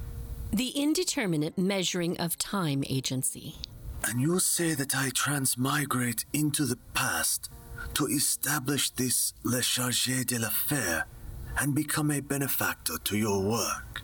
The 0.53 0.71
indeterminate 0.71 1.57
measuring 1.57 2.19
of 2.19 2.37
time 2.37 2.85
agency. 2.89 3.57
And 4.05 4.21
you 4.21 4.39
say 4.41 4.75
that 4.75 4.95
I 4.95 5.11
transmigrate 5.15 6.25
into 6.33 6.65
the 6.65 6.79
past 6.95 7.51
to 7.95 8.07
establish 8.07 8.91
this 8.91 9.33
le 9.45 9.61
chargé 9.61 10.27
de 10.27 10.39
l'affaire 10.39 11.07
and 11.59 11.75
become 11.75 12.11
a 12.11 12.21
benefactor 12.21 12.99
to 13.05 13.17
your 13.17 13.43
work. 13.43 14.03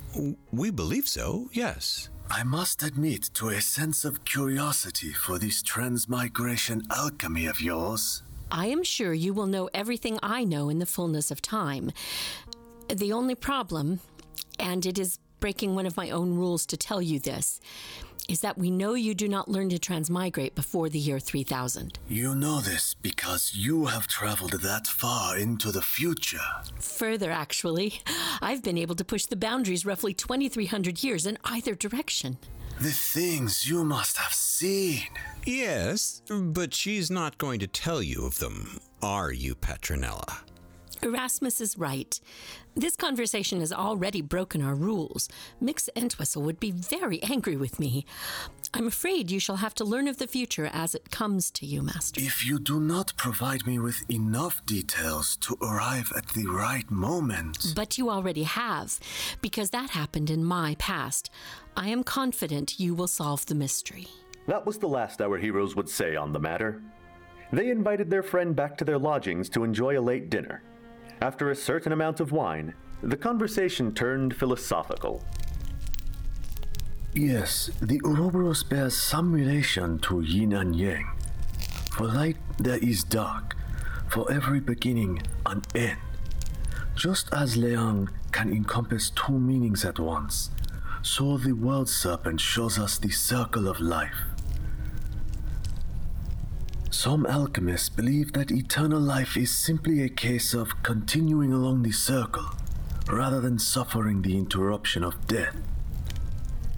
We 0.52 0.70
believe 0.70 1.08
so, 1.08 1.48
yes. 1.52 2.08
I 2.30 2.42
must 2.42 2.82
admit 2.82 3.30
to 3.34 3.50
a 3.50 3.60
sense 3.60 4.04
of 4.04 4.24
curiosity 4.24 5.12
for 5.12 5.38
this 5.38 5.62
transmigration 5.62 6.82
alchemy 6.90 7.46
of 7.46 7.60
yours. 7.60 8.22
I 8.50 8.66
am 8.66 8.82
sure 8.82 9.12
you 9.12 9.32
will 9.32 9.46
know 9.46 9.68
everything 9.74 10.18
I 10.22 10.44
know 10.44 10.68
in 10.68 10.78
the 10.78 10.86
fullness 10.86 11.30
of 11.30 11.40
time. 11.42 11.92
The 12.88 13.12
only 13.12 13.34
problem, 13.34 14.00
and 14.58 14.86
it 14.86 14.98
is 14.98 15.18
breaking 15.38 15.74
one 15.74 15.86
of 15.86 15.96
my 15.96 16.10
own 16.10 16.34
rules 16.34 16.64
to 16.66 16.76
tell 16.76 17.02
you 17.02 17.20
this, 17.20 17.60
is 18.28 18.40
that 18.40 18.58
we 18.58 18.70
know 18.70 18.94
you 18.94 19.14
do 19.14 19.28
not 19.28 19.48
learn 19.48 19.68
to 19.70 19.78
transmigrate 19.78 20.54
before 20.54 20.88
the 20.88 20.98
year 20.98 21.18
3000. 21.18 21.98
You 22.08 22.34
know 22.34 22.60
this 22.60 22.94
because 22.94 23.52
you 23.54 23.86
have 23.86 24.06
traveled 24.06 24.52
that 24.52 24.86
far 24.86 25.36
into 25.36 25.72
the 25.72 25.82
future. 25.82 26.38
Further, 26.80 27.30
actually, 27.30 28.00
I've 28.40 28.62
been 28.62 28.78
able 28.78 28.94
to 28.96 29.04
push 29.04 29.26
the 29.26 29.36
boundaries 29.36 29.86
roughly 29.86 30.14
2,300 30.14 31.02
years 31.02 31.26
in 31.26 31.38
either 31.44 31.74
direction. 31.74 32.38
The 32.78 32.90
things 32.90 33.68
you 33.68 33.84
must 33.84 34.18
have 34.18 34.34
seen. 34.34 35.08
Yes, 35.44 36.20
but 36.28 36.74
she's 36.74 37.10
not 37.10 37.38
going 37.38 37.60
to 37.60 37.66
tell 37.66 38.02
you 38.02 38.26
of 38.26 38.38
them, 38.38 38.80
are 39.02 39.32
you, 39.32 39.54
Petronella? 39.54 40.40
Erasmus 41.06 41.60
is 41.60 41.78
right. 41.78 42.18
This 42.74 42.96
conversation 42.96 43.60
has 43.60 43.72
already 43.72 44.20
broken 44.20 44.60
our 44.60 44.74
rules. 44.74 45.28
Mix 45.60 45.88
Entwistle 45.94 46.42
would 46.42 46.58
be 46.58 46.72
very 46.72 47.22
angry 47.22 47.56
with 47.56 47.78
me. 47.78 48.04
I'm 48.74 48.88
afraid 48.88 49.30
you 49.30 49.38
shall 49.38 49.56
have 49.56 49.74
to 49.76 49.84
learn 49.84 50.08
of 50.08 50.18
the 50.18 50.26
future 50.26 50.68
as 50.72 50.96
it 50.96 51.12
comes 51.12 51.52
to 51.52 51.64
you, 51.64 51.80
Master. 51.80 52.20
If 52.20 52.44
you 52.44 52.58
do 52.58 52.80
not 52.80 53.16
provide 53.16 53.66
me 53.66 53.78
with 53.78 54.02
enough 54.10 54.66
details 54.66 55.36
to 55.36 55.56
arrive 55.62 56.12
at 56.16 56.26
the 56.30 56.46
right 56.48 56.90
moment. 56.90 57.72
But 57.76 57.96
you 57.96 58.10
already 58.10 58.42
have, 58.42 58.98
because 59.40 59.70
that 59.70 59.90
happened 59.90 60.28
in 60.28 60.44
my 60.44 60.74
past. 60.80 61.30
I 61.76 61.88
am 61.88 62.02
confident 62.02 62.80
you 62.80 62.96
will 62.96 63.06
solve 63.06 63.46
the 63.46 63.54
mystery. 63.54 64.08
That 64.48 64.66
was 64.66 64.78
the 64.78 64.88
last 64.88 65.22
our 65.22 65.38
heroes 65.38 65.76
would 65.76 65.88
say 65.88 66.16
on 66.16 66.32
the 66.32 66.40
matter. 66.40 66.82
They 67.52 67.70
invited 67.70 68.10
their 68.10 68.24
friend 68.24 68.56
back 68.56 68.76
to 68.78 68.84
their 68.84 68.98
lodgings 68.98 69.48
to 69.50 69.62
enjoy 69.62 69.98
a 69.98 70.00
late 70.00 70.30
dinner. 70.30 70.62
After 71.20 71.50
a 71.50 71.56
certain 71.56 71.92
amount 71.92 72.20
of 72.20 72.30
wine, 72.30 72.74
the 73.02 73.16
conversation 73.16 73.94
turned 73.94 74.36
philosophical. 74.36 75.24
Yes, 77.14 77.70
the 77.80 78.00
Ouroboros 78.04 78.62
bears 78.62 78.94
some 78.94 79.32
relation 79.32 79.98
to 80.00 80.20
yin 80.20 80.52
and 80.52 80.76
yang. 80.76 81.10
For 81.92 82.06
light 82.06 82.36
there 82.58 82.78
is 82.78 83.02
dark, 83.04 83.56
for 84.08 84.30
every 84.30 84.60
beginning 84.60 85.22
an 85.46 85.62
end. 85.74 85.98
Just 86.94 87.32
as 87.32 87.56
Leang 87.56 88.10
can 88.32 88.52
encompass 88.52 89.10
two 89.10 89.38
meanings 89.38 89.84
at 89.84 89.98
once, 89.98 90.50
so 91.02 91.38
the 91.38 91.52
world 91.52 91.88
serpent 91.88 92.40
shows 92.40 92.78
us 92.78 92.98
the 92.98 93.10
circle 93.10 93.68
of 93.68 93.80
life. 93.80 94.35
Some 96.96 97.26
alchemists 97.26 97.90
believe 97.90 98.32
that 98.32 98.50
eternal 98.50 98.98
life 98.98 99.36
is 99.36 99.50
simply 99.54 100.00
a 100.00 100.08
case 100.08 100.54
of 100.54 100.82
continuing 100.82 101.52
along 101.52 101.82
the 101.82 101.92
circle 101.92 102.46
rather 103.06 103.38
than 103.38 103.58
suffering 103.58 104.22
the 104.22 104.34
interruption 104.38 105.04
of 105.04 105.26
death. 105.26 105.54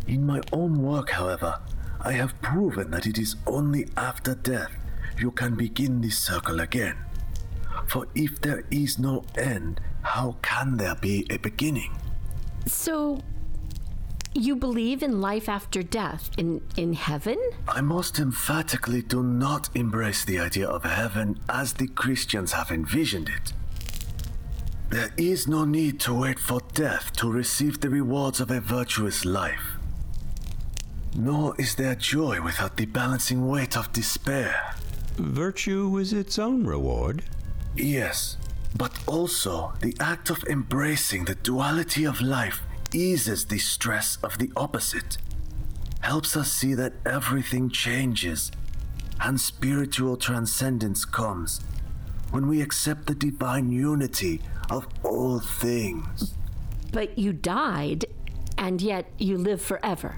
In 0.09 0.27
my 0.27 0.41
own 0.53 0.83
work, 0.83 1.11
however, 1.11 1.61
I 2.01 2.13
have 2.13 2.43
proven 2.43 2.91
that 2.91 3.07
it 3.07 3.17
is 3.17 3.37
only 3.47 3.87
after 3.97 4.35
death 4.35 4.73
you 5.21 5.31
can 5.31 5.55
begin 5.55 6.01
the 6.01 6.11
circle 6.11 6.59
again. 6.59 6.97
For 7.87 8.09
if 8.17 8.41
there 8.41 8.65
is 8.73 8.99
no 8.99 9.25
end, 9.39 9.81
how 10.03 10.35
can 10.43 10.79
there 10.79 10.97
be 10.97 11.29
a 11.31 11.37
beginning? 11.37 11.97
So, 12.67 13.21
you 14.35 14.57
believe 14.57 15.03
in 15.03 15.21
life 15.21 15.49
after 15.49 15.83
death, 15.83 16.31
in, 16.37 16.61
in 16.77 16.93
heaven? 16.93 17.39
I 17.67 17.81
most 17.81 18.19
emphatically 18.19 19.03
do 19.03 19.23
not 19.23 19.69
embrace 19.75 20.25
the 20.25 20.39
idea 20.39 20.69
of 20.69 20.85
heaven 20.85 21.41
as 21.49 21.75
the 21.75 21.89
Christians 21.89 22.53
have 22.53 22.71
envisioned 22.71 23.29
it. 23.29 23.53
There 24.91 25.11
is 25.17 25.47
no 25.47 25.65
need 25.65 26.01
to 26.01 26.15
wait 26.15 26.39
for 26.39 26.61
death 26.73 27.13
to 27.17 27.31
receive 27.31 27.81
the 27.81 27.91
rewards 27.91 28.41
of 28.41 28.51
a 28.51 28.61
virtuous 28.61 29.25
life. 29.25 29.77
Nor 31.15 31.55
is 31.61 31.75
there 31.75 31.95
joy 31.95 32.41
without 32.41 32.77
the 32.77 32.87
balancing 32.87 33.47
weight 33.49 33.77
of 33.77 33.93
despair. 33.93 34.75
Virtue 35.17 35.99
is 35.99 36.13
its 36.13 36.39
own 36.39 36.65
reward. 36.65 37.25
Yes, 37.75 38.37
but 38.77 38.99
also 39.07 39.73
the 39.81 39.95
act 40.01 40.31
of 40.31 40.45
embracing 40.45 41.25
the 41.25 41.35
duality 41.35 42.05
of 42.05 42.21
life 42.21 42.63
eases 42.93 43.47
the 43.47 43.59
stress 43.59 44.19
of 44.23 44.39
the 44.39 44.51
opposite, 44.57 45.19
helps 46.01 46.37
us 46.37 46.53
see 46.53 46.75
that 46.75 46.95
everything 47.05 47.71
changes 47.71 48.51
and 49.21 49.41
spiritual 49.41 50.17
transcendence 50.17 51.05
comes 51.05 51.61
when 52.31 52.47
we 52.47 52.61
accept 52.61 53.07
the 53.07 53.15
divine 53.15 53.73
unity 53.73 54.41
of 54.71 54.87
all 55.03 55.41
things. 55.41 56.35
But 56.93 57.19
you 57.19 57.33
died, 57.33 58.07
And 58.57 58.83
yet 58.83 59.07
you 59.19 59.39
live 59.39 59.63
forever. 59.63 60.17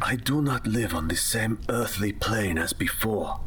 I 0.00 0.16
do 0.16 0.40
not 0.40 0.66
live 0.66 0.94
on 0.94 1.08
the 1.08 1.16
same 1.16 1.60
earthly 1.68 2.12
plane 2.12 2.56
as 2.58 2.72
before. 2.72 3.40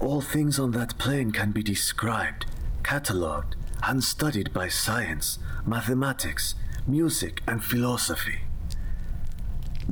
All 0.00 0.20
things 0.20 0.58
on 0.58 0.72
that 0.72 0.98
plane 0.98 1.30
can 1.30 1.52
be 1.52 1.62
described, 1.62 2.46
catalogued, 2.82 3.54
and 3.82 4.02
studied 4.02 4.52
by 4.52 4.68
science, 4.68 5.38
mathematics, 5.64 6.56
music, 6.86 7.42
and 7.46 7.62
philosophy. 7.62 8.40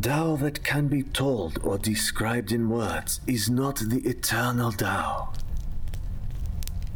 Tao 0.01 0.37
that 0.37 0.65
can 0.65 0.89
be 0.89 1.03
told 1.03 1.59
or 1.63 1.79
described 1.79 2.51
in 2.51 2.69
words 2.69 3.21
is 3.27 3.51
not 3.51 3.77
the 3.77 4.01
eternal 4.09 4.73
Tao. 4.73 5.33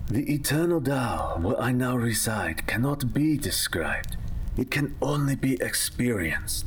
The 0.09 0.33
eternal 0.33 0.81
Tao, 0.81 1.38
where 1.41 1.61
I 1.61 1.73
now 1.73 1.97
reside, 1.97 2.67
cannot 2.67 3.12
be 3.12 3.37
described. 3.37 4.17
It 4.57 4.71
can 4.71 4.97
only 5.03 5.35
be 5.35 5.55
experienced. 5.61 6.67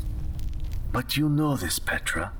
But 0.92 1.18
you 1.18 1.30
know 1.30 1.56
this, 1.56 1.80
Petra. 1.80 2.32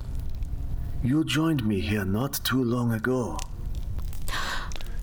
You 1.02 1.24
joined 1.24 1.66
me 1.66 1.80
here 1.80 2.04
not 2.04 2.40
too 2.44 2.62
long 2.62 2.92
ago. 2.92 3.38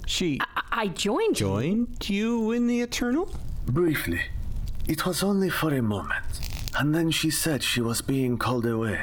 She 0.06 0.39
I 0.72 0.88
joined 0.89 1.39
you. 1.39 1.48
joined 1.48 2.10
you 2.10 2.51
in 2.51 2.67
the 2.67 2.82
Eternal? 2.82 3.29
Briefly. 3.65 4.22
It 4.88 5.06
was 5.06 5.22
only 5.22 5.50
for 5.50 5.74
a 5.74 5.82
moment, 5.82 6.39
and 6.79 6.96
then 6.96 7.12
she 7.12 7.29
said 7.29 7.62
she 7.62 7.82
was 7.82 8.01
being 8.01 8.38
called 8.38 8.65
away. 8.65 9.01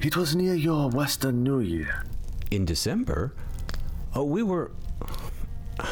It 0.00 0.16
was 0.16 0.34
near 0.34 0.54
your 0.54 0.88
Western 0.88 1.42
New 1.42 1.60
Year. 1.60 2.04
In 2.50 2.64
December? 2.64 3.34
Oh, 4.14 4.24
we 4.24 4.42
were. 4.42 4.70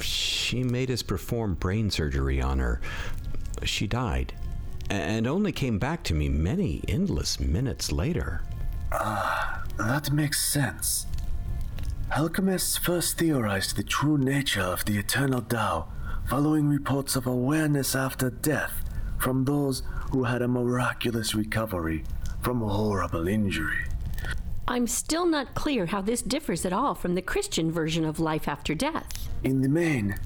She 0.00 0.64
made 0.64 0.90
us 0.90 1.02
perform 1.02 1.54
brain 1.54 1.90
surgery 1.90 2.40
on 2.40 2.58
her. 2.58 2.80
She 3.64 3.86
died, 3.86 4.32
and 4.88 5.26
only 5.26 5.52
came 5.52 5.78
back 5.78 6.02
to 6.04 6.14
me 6.14 6.30
many 6.30 6.82
endless 6.88 7.38
minutes 7.38 7.92
later. 7.92 8.42
Ah, 8.90 9.62
that 9.76 10.10
makes 10.10 10.42
sense. 10.42 11.06
Alchemists 12.16 12.78
first 12.78 13.18
theorized 13.18 13.76
the 13.76 13.82
true 13.82 14.16
nature 14.16 14.62
of 14.62 14.86
the 14.86 14.96
eternal 14.98 15.42
Tao 15.42 15.88
following 16.28 16.68
reports 16.68 17.16
of 17.16 17.26
awareness 17.26 17.94
after 17.94 18.28
death 18.28 18.84
from 19.18 19.44
those 19.44 19.82
who 20.10 20.24
had 20.24 20.42
a 20.42 20.48
miraculous 20.48 21.34
recovery 21.34 22.04
from 22.42 22.62
a 22.62 22.68
horrible 22.68 23.26
injury. 23.26 23.84
I'm 24.66 24.86
still 24.86 25.24
not 25.24 25.54
clear 25.54 25.86
how 25.86 26.02
this 26.02 26.20
differs 26.20 26.66
at 26.66 26.72
all 26.72 26.94
from 26.94 27.14
the 27.14 27.22
Christian 27.22 27.72
version 27.72 28.04
of 28.04 28.20
life 28.20 28.46
after 28.46 28.74
death. 28.74 29.30
In 29.42 29.62
the 29.62 29.70
main, 29.70 30.16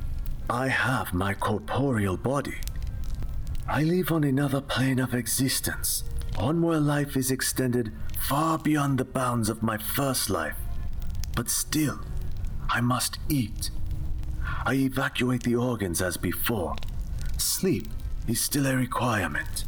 I 0.50 0.66
have 0.66 1.14
my 1.14 1.34
corporeal 1.34 2.16
body. 2.16 2.56
I 3.68 3.84
live 3.84 4.10
on 4.10 4.24
another 4.24 4.60
plane 4.60 4.98
of 4.98 5.14
existence, 5.14 6.02
one 6.36 6.62
where 6.62 6.80
life 6.80 7.16
is 7.16 7.30
extended 7.30 7.92
far 8.18 8.58
beyond 8.58 8.98
the 8.98 9.04
bounds 9.04 9.48
of 9.48 9.62
my 9.62 9.78
first 9.78 10.28
life. 10.28 10.56
But 11.36 11.48
still, 11.48 12.00
I 12.68 12.80
must 12.80 13.20
eat. 13.28 13.70
I 14.64 14.74
evacuate 14.74 15.42
the 15.42 15.56
organs 15.56 16.00
as 16.00 16.16
before. 16.16 16.76
Sleep 17.36 17.88
is 18.28 18.40
still 18.40 18.66
a 18.66 18.76
requirement. 18.76 19.64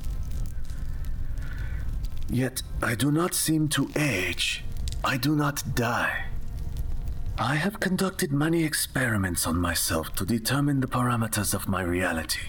Yet 2.30 2.62
I 2.82 2.94
do 2.94 3.10
not 3.10 3.34
seem 3.34 3.68
to 3.68 3.90
age. 3.96 4.64
I 5.04 5.16
do 5.16 5.34
not 5.34 5.74
die. 5.74 6.26
I 7.36 7.56
have 7.56 7.80
conducted 7.80 8.32
many 8.32 8.62
experiments 8.62 9.46
on 9.46 9.58
myself 9.58 10.14
to 10.14 10.24
determine 10.24 10.80
the 10.80 10.86
parameters 10.86 11.52
of 11.52 11.68
my 11.68 11.82
reality. 11.82 12.42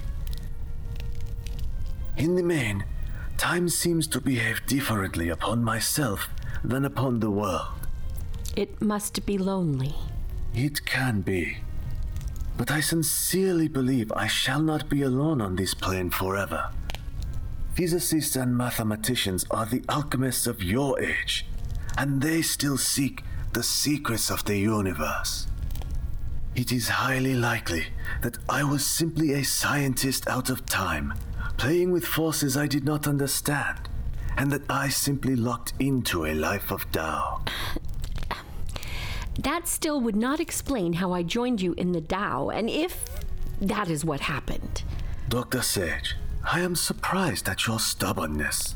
In 2.17 2.35
the 2.35 2.43
main, 2.43 2.85
time 3.37 3.67
seems 3.67 4.07
to 4.07 4.21
behave 4.21 4.65
differently 4.67 5.29
upon 5.29 5.63
myself 5.63 6.29
than 6.63 6.85
upon 6.85 7.19
the 7.19 7.31
world. 7.31 7.73
It 8.55 8.81
must 8.81 9.25
be 9.25 9.37
lonely. 9.37 9.95
It 10.53 10.85
can 10.85 11.21
be. 11.21 11.57
But 12.57 12.71
I 12.71 12.79
sincerely 12.79 13.67
believe 13.67 14.11
I 14.13 14.27
shall 14.27 14.61
not 14.61 14.89
be 14.89 15.01
alone 15.01 15.41
on 15.41 15.55
this 15.55 15.73
plane 15.73 16.09
forever. 16.09 16.71
Physicists 17.73 18.37
and 18.37 18.57
mathematicians 18.57 19.45
are 19.51 19.65
the 19.65 19.83
alchemists 19.89 20.47
of 20.47 20.63
your 20.63 20.99
age, 21.01 21.45
and 21.97 22.21
they 22.21 22.41
still 22.41 22.77
seek 22.77 23.23
the 23.51 23.63
secrets 23.63 24.29
of 24.31 24.45
the 24.45 24.57
universe. 24.57 25.47
It 26.55 26.71
is 26.71 26.87
highly 26.87 27.35
likely 27.35 27.87
that 28.21 28.37
I 28.47 28.63
was 28.63 28.85
simply 28.85 29.33
a 29.33 29.43
scientist 29.43 30.25
out 30.29 30.49
of 30.49 30.65
time, 30.65 31.13
playing 31.57 31.91
with 31.91 32.05
forces 32.05 32.55
I 32.55 32.67
did 32.67 32.85
not 32.85 33.07
understand, 33.07 33.89
and 34.37 34.49
that 34.51 34.63
I 34.69 34.87
simply 34.87 35.35
locked 35.35 35.73
into 35.79 36.25
a 36.25 36.33
life 36.33 36.71
of 36.71 36.89
Tao. 36.93 37.43
That 39.39 39.67
still 39.67 39.99
would 40.01 40.15
not 40.15 40.39
explain 40.39 40.93
how 40.93 41.11
I 41.11 41.23
joined 41.23 41.61
you 41.61 41.73
in 41.73 41.91
the 41.91 42.01
Tao, 42.01 42.49
and 42.49 42.69
if 42.69 43.05
that 43.61 43.89
is 43.89 44.05
what 44.05 44.21
happened. 44.21 44.83
Dr. 45.29 45.61
Sage, 45.61 46.15
I 46.43 46.61
am 46.61 46.75
surprised 46.75 47.49
at 47.49 47.67
your 47.67 47.79
stubbornness. 47.79 48.75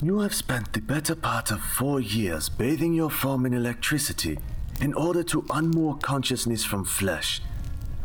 You 0.00 0.20
have 0.20 0.34
spent 0.34 0.72
the 0.72 0.80
better 0.80 1.14
part 1.14 1.50
of 1.50 1.60
four 1.60 2.00
years 2.00 2.48
bathing 2.48 2.94
your 2.94 3.10
form 3.10 3.46
in 3.46 3.54
electricity 3.54 4.38
in 4.80 4.94
order 4.94 5.22
to 5.24 5.42
unmoor 5.42 6.00
consciousness 6.00 6.64
from 6.64 6.84
flesh 6.84 7.40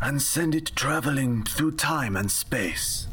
and 0.00 0.22
send 0.22 0.54
it 0.54 0.70
traveling 0.76 1.42
through 1.42 1.72
time 1.72 2.16
and 2.16 2.30
space. 2.30 3.08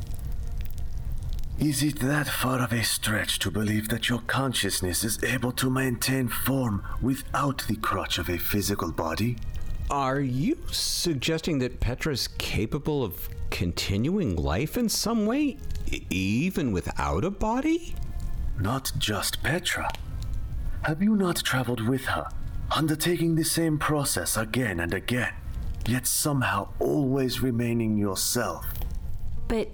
Is 1.60 1.82
it 1.84 2.00
that 2.02 2.28
far 2.28 2.60
of 2.62 2.74
a 2.74 2.84
stretch 2.84 3.40
to 3.40 3.50
believe 3.50 3.88
that 3.88 4.10
your 4.10 4.20
consciousness 4.28 5.06
is 5.06 5.24
able 5.24 5.54
to 5.54 5.70
maintain 5.70 6.28
form 6.28 6.84
without 7.02 7.64
the 7.70 7.78
crutch 7.78 8.18
of 8.18 8.30
a 8.30 8.38
physical 8.38 8.92
body? 8.92 9.38
Are 9.90 10.20
you 10.20 10.58
suggesting 10.70 11.60
that 11.60 11.80
Petra's 11.80 12.28
capable 12.28 13.06
of 13.06 13.30
continuing 13.52 14.36
life 14.36 14.78
in 14.78 14.90
some 14.90 15.26
way, 15.26 15.58
e- 15.90 16.02
even 16.10 16.74
without 16.74 17.24
a 17.24 17.32
body? 17.32 17.96
Not 18.60 18.92
just 18.98 19.42
Petra. 19.42 19.90
Have 20.82 21.02
you 21.02 21.16
not 21.16 21.38
traveled 21.38 21.88
with 21.88 22.04
her, 22.06 22.28
undertaking 22.70 23.36
the 23.36 23.46
same 23.46 23.78
process 23.78 24.36
again 24.36 24.82
and 24.82 24.94
again, 24.94 25.34
yet 25.88 26.06
somehow 26.06 26.68
always 26.80 27.42
remaining 27.42 27.98
yourself? 27.98 28.66
But 29.48 29.70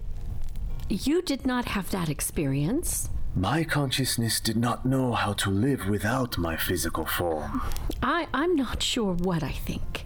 you 0.92 1.22
did 1.22 1.46
not 1.46 1.70
have 1.70 1.90
that 1.92 2.10
experience. 2.10 3.10
My 3.34 3.64
consciousness 3.64 4.42
did 4.42 4.58
not 4.58 4.86
know 4.86 5.14
how 5.14 5.32
to 5.34 5.50
live 5.50 5.88
without 5.88 6.38
my 6.38 6.58
physical 6.58 7.06
form. 7.06 7.62
I, 8.04 8.28
I'm 8.34 8.56
not 8.56 8.84
sure 8.84 9.14
what 9.14 9.42
I 9.42 9.52
think. 9.52 10.06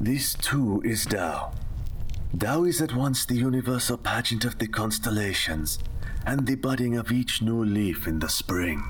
This 0.00 0.34
too 0.34 0.80
is 0.84 1.04
Tao. 1.04 1.52
Tao 2.38 2.62
is 2.62 2.80
at 2.80 2.94
once 2.94 3.26
the 3.26 3.34
universal 3.34 3.96
pageant 3.96 4.44
of 4.44 4.58
the 4.58 4.68
constellations 4.68 5.80
and 6.24 6.46
the 6.46 6.54
budding 6.54 6.96
of 6.96 7.10
each 7.10 7.42
new 7.42 7.64
leaf 7.64 8.06
in 8.06 8.20
the 8.20 8.28
spring. 8.28 8.84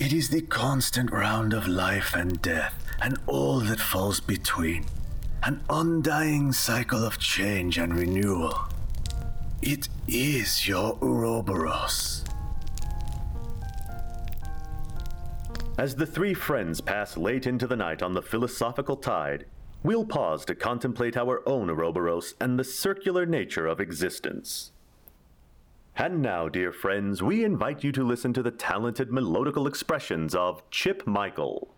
It 0.00 0.14
is 0.14 0.30
the 0.30 0.40
constant 0.40 1.12
round 1.12 1.52
of 1.52 1.68
life 1.68 2.14
and 2.14 2.40
death 2.40 2.82
and 3.02 3.18
all 3.26 3.60
that 3.60 3.80
falls 3.80 4.20
between, 4.20 4.86
an 5.42 5.62
undying 5.68 6.52
cycle 6.52 7.04
of 7.04 7.18
change 7.18 7.76
and 7.76 7.94
renewal. 7.94 8.71
It 9.62 9.88
is 10.08 10.66
your 10.66 10.98
Ouroboros. 11.00 12.24
As 15.78 15.94
the 15.94 16.04
three 16.04 16.34
friends 16.34 16.80
pass 16.80 17.16
late 17.16 17.46
into 17.46 17.68
the 17.68 17.76
night 17.76 18.02
on 18.02 18.12
the 18.12 18.22
philosophical 18.22 18.96
tide, 18.96 19.46
we'll 19.84 20.04
pause 20.04 20.44
to 20.46 20.56
contemplate 20.56 21.16
our 21.16 21.48
own 21.48 21.70
Ouroboros 21.70 22.34
and 22.40 22.58
the 22.58 22.64
circular 22.64 23.24
nature 23.24 23.68
of 23.68 23.78
existence. 23.78 24.72
And 25.94 26.20
now, 26.20 26.48
dear 26.48 26.72
friends, 26.72 27.22
we 27.22 27.44
invite 27.44 27.84
you 27.84 27.92
to 27.92 28.02
listen 28.02 28.32
to 28.32 28.42
the 28.42 28.50
talented 28.50 29.10
melodical 29.10 29.68
expressions 29.68 30.34
of 30.34 30.68
Chip 30.70 31.06
Michael. 31.06 31.72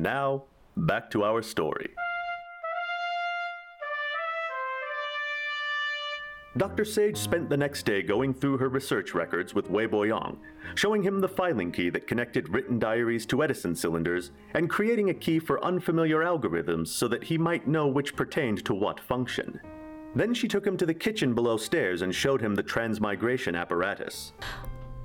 And 0.00 0.04
now, 0.06 0.44
back 0.78 1.10
to 1.10 1.24
our 1.24 1.42
story. 1.42 1.90
Dr. 6.56 6.86
Sage 6.86 7.18
spent 7.18 7.50
the 7.50 7.56
next 7.58 7.84
day 7.84 8.00
going 8.00 8.32
through 8.32 8.56
her 8.56 8.70
research 8.70 9.12
records 9.12 9.54
with 9.54 9.68
Wei 9.68 9.86
Boyang, 9.86 10.38
showing 10.74 11.02
him 11.02 11.20
the 11.20 11.28
filing 11.28 11.70
key 11.70 11.90
that 11.90 12.06
connected 12.06 12.48
written 12.48 12.78
diaries 12.78 13.26
to 13.26 13.42
Edison 13.42 13.76
cylinders, 13.76 14.30
and 14.54 14.70
creating 14.70 15.10
a 15.10 15.14
key 15.14 15.38
for 15.38 15.62
unfamiliar 15.62 16.20
algorithms 16.20 16.88
so 16.88 17.06
that 17.06 17.24
he 17.24 17.36
might 17.36 17.68
know 17.68 17.86
which 17.86 18.16
pertained 18.16 18.64
to 18.64 18.72
what 18.72 18.98
function. 18.98 19.60
Then 20.14 20.32
she 20.32 20.48
took 20.48 20.66
him 20.66 20.78
to 20.78 20.86
the 20.86 20.94
kitchen 20.94 21.34
below 21.34 21.58
stairs 21.58 22.00
and 22.00 22.14
showed 22.14 22.40
him 22.40 22.54
the 22.54 22.62
transmigration 22.62 23.54
apparatus. 23.54 24.32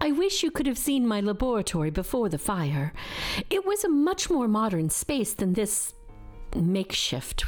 I 0.02 0.12
wish 0.12 0.44
you 0.44 0.52
could 0.52 0.68
have 0.68 0.78
seen 0.78 1.08
my 1.08 1.20
laboratory 1.20 1.90
before 1.90 2.30
the 2.30 2.38
fire. 2.38 2.94
It 3.50 3.66
was 3.66 3.84
a 3.84 3.90
much 3.90 4.30
more 4.30 4.48
modern 4.48 4.90
space 4.90 5.34
than 5.34 5.54
this 5.54 5.94
makeshift. 6.56 7.46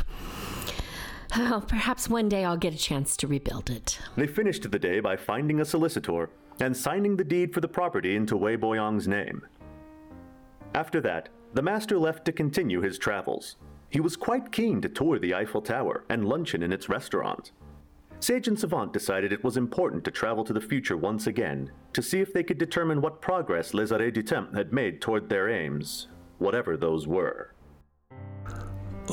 Well, 1.38 1.62
perhaps 1.62 2.10
one 2.10 2.29
day 2.29 2.45
I'll 2.45 2.57
get 2.57 2.73
a 2.73 2.77
chance 2.77 3.15
to 3.17 3.27
rebuild 3.27 3.69
it. 3.69 3.99
They 4.15 4.27
finished 4.27 4.69
the 4.69 4.79
day 4.79 4.99
by 4.99 5.17
finding 5.17 5.60
a 5.60 5.65
solicitor 5.65 6.29
and 6.60 6.75
signing 6.75 7.15
the 7.15 7.23
deed 7.23 7.53
for 7.53 7.62
the 7.62 7.67
property 7.67 8.15
into 8.15 8.36
Wei 8.38 8.55
Boyang's 8.55 9.07
name. 9.07 9.45
After 10.73 10.99
that, 11.01 11.29
the 11.53 11.62
master 11.62 11.97
left 11.97 12.25
to 12.25 12.31
continue 12.31 12.81
his 12.81 12.97
travels. 12.97 13.57
He 13.89 13.99
was 13.99 14.15
quite 14.15 14.51
keen 14.51 14.81
to 14.81 14.89
tour 14.89 15.19
the 15.19 15.36
Eiffel 15.36 15.62
Tower 15.62 16.03
and 16.10 16.27
luncheon 16.27 16.63
in 16.63 16.73
its 16.73 16.89
restaurant. 16.89 17.51
Sage 18.19 18.47
and 18.47 18.60
Savant 18.60 18.91
decided 18.93 19.32
it 19.32 19.43
was 19.43 19.58
important 19.58 20.03
to 20.03 20.12
travel 20.12 20.43
to 20.43 20.53
the 20.53 20.62
future 20.62 20.97
once 20.97 21.27
again 21.27 21.71
to 21.93 22.01
see 22.01 22.19
if 22.19 22.34
they 22.34 22.43
could 22.43 22.58
determine 22.58 23.01
what 23.01 23.21
progress 23.21 23.73
Les 23.73 23.91
Arrêts 23.91 24.13
du 24.13 24.23
Temps 24.23 24.56
had 24.56 24.73
made 24.73 25.01
toward 25.01 25.30
their 25.30 25.49
aims. 25.49 26.08
whatever 26.39 26.77
those 26.77 27.08
were. 27.08 27.53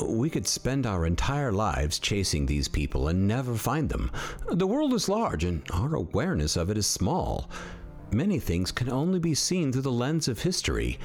We 0.07 0.29
could 0.29 0.45
spend 0.45 0.85
our 0.85 1.05
entire 1.05 1.51
lives 1.51 1.99
chasing 1.99 2.45
these 2.45 2.67
people 2.67 3.07
and 3.07 3.27
never 3.27 3.55
find 3.55 3.89
them. 3.89 4.11
The 4.51 4.67
world 4.67 4.93
is 4.93 5.07
large 5.07 5.43
and 5.43 5.63
our 5.71 5.95
awareness 5.95 6.57
of 6.57 6.69
it 6.69 6.77
is 6.77 6.85
small. 6.85 7.49
Many 8.11 8.39
things 8.39 8.71
can 8.71 8.91
only 8.91 9.19
be 9.19 9.33
seen 9.33 9.71
through 9.71 9.83
the 9.83 9.91
lens 9.91 10.27
of 10.27 10.41
history. 10.41 10.99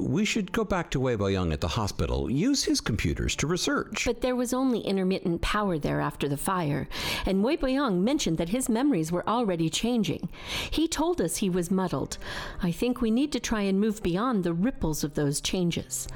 We 0.00 0.24
should 0.24 0.52
go 0.52 0.64
back 0.64 0.90
to 0.90 1.00
Wei 1.00 1.16
Boyang 1.16 1.52
at 1.52 1.60
the 1.60 1.68
hospital, 1.68 2.30
use 2.30 2.64
his 2.64 2.80
computers 2.80 3.36
to 3.36 3.46
research. 3.46 4.04
But 4.06 4.20
there 4.20 4.36
was 4.36 4.54
only 4.54 4.80
intermittent 4.80 5.42
power 5.42 5.78
there 5.78 6.00
after 6.00 6.28
the 6.28 6.36
fire, 6.36 6.88
and 7.26 7.44
Wei 7.44 7.56
Boyang 7.56 8.00
mentioned 8.00 8.38
that 8.38 8.48
his 8.48 8.68
memories 8.68 9.12
were 9.12 9.28
already 9.28 9.68
changing. 9.68 10.28
He 10.70 10.88
told 10.88 11.20
us 11.20 11.36
he 11.36 11.50
was 11.50 11.70
muddled. 11.70 12.18
I 12.62 12.72
think 12.72 13.00
we 13.00 13.10
need 13.10 13.32
to 13.32 13.40
try 13.40 13.62
and 13.62 13.80
move 13.80 14.02
beyond 14.02 14.44
the 14.44 14.54
ripples 14.54 15.04
of 15.04 15.14
those 15.14 15.40
changes. 15.40 16.08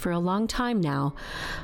For 0.00 0.12
a 0.12 0.18
long 0.18 0.46
time 0.46 0.80
now, 0.80 1.14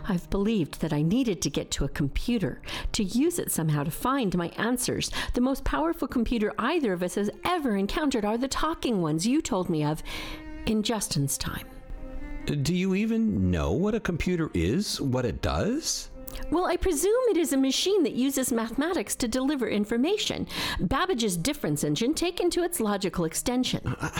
I've 0.06 0.28
believed 0.28 0.82
that 0.82 0.92
I 0.92 1.00
needed 1.00 1.40
to 1.40 1.50
get 1.50 1.70
to 1.70 1.84
a 1.84 1.88
computer, 1.88 2.60
to 2.92 3.02
use 3.02 3.38
it 3.38 3.50
somehow 3.50 3.84
to 3.84 3.90
find 3.90 4.36
my 4.36 4.48
answers. 4.58 5.10
The 5.32 5.40
most 5.40 5.64
powerful 5.64 6.06
computer 6.06 6.52
either 6.58 6.92
of 6.92 7.02
us 7.02 7.14
has 7.14 7.30
ever 7.46 7.76
encountered 7.76 8.26
are 8.26 8.36
the 8.36 8.46
talking 8.46 9.00
ones 9.00 9.26
you 9.26 9.40
told 9.40 9.70
me 9.70 9.82
of 9.84 10.02
in 10.66 10.82
Justin's 10.82 11.38
time. 11.38 11.66
Do 12.46 12.74
you 12.74 12.94
even 12.94 13.50
know 13.50 13.72
what 13.72 13.94
a 13.94 14.00
computer 14.00 14.50
is? 14.54 15.00
What 15.00 15.24
it 15.24 15.42
does? 15.42 16.10
Well, 16.50 16.66
I 16.66 16.76
presume 16.76 17.22
it 17.30 17.36
is 17.36 17.52
a 17.52 17.56
machine 17.56 18.02
that 18.04 18.12
uses 18.12 18.52
mathematics 18.52 19.16
to 19.16 19.28
deliver 19.28 19.68
information. 19.68 20.46
Babbage's 20.80 21.36
difference 21.36 21.82
engine 21.82 22.14
taken 22.14 22.50
to 22.50 22.62
its 22.62 22.78
logical 22.78 23.24
extension. 23.24 23.80
Uh, 23.86 24.10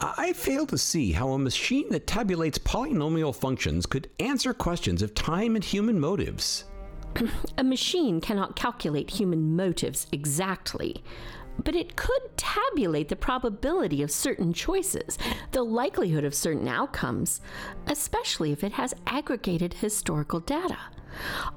I 0.00 0.32
fail 0.32 0.66
to 0.66 0.78
see 0.78 1.12
how 1.12 1.30
a 1.30 1.38
machine 1.38 1.88
that 1.90 2.06
tabulates 2.06 2.58
polynomial 2.58 3.34
functions 3.34 3.86
could 3.86 4.08
answer 4.18 4.54
questions 4.54 5.02
of 5.02 5.14
time 5.14 5.54
and 5.54 5.64
human 5.64 6.00
motives. 6.00 6.64
a 7.58 7.64
machine 7.64 8.20
cannot 8.20 8.56
calculate 8.56 9.10
human 9.10 9.56
motives 9.56 10.06
exactly, 10.12 11.02
but 11.64 11.76
it 11.76 11.96
could 11.96 12.36
tabulate 12.36 13.08
the 13.08 13.16
probability 13.16 14.02
of 14.02 14.10
certain 14.10 14.52
choices, 14.52 15.18
the 15.52 15.62
likelihood 15.62 16.24
of 16.24 16.34
certain 16.34 16.68
outcomes, 16.68 17.40
especially 17.86 18.52
if 18.52 18.64
it 18.64 18.72
has 18.72 18.94
aggregated 19.06 19.74
historical 19.74 20.40
data. 20.40 20.78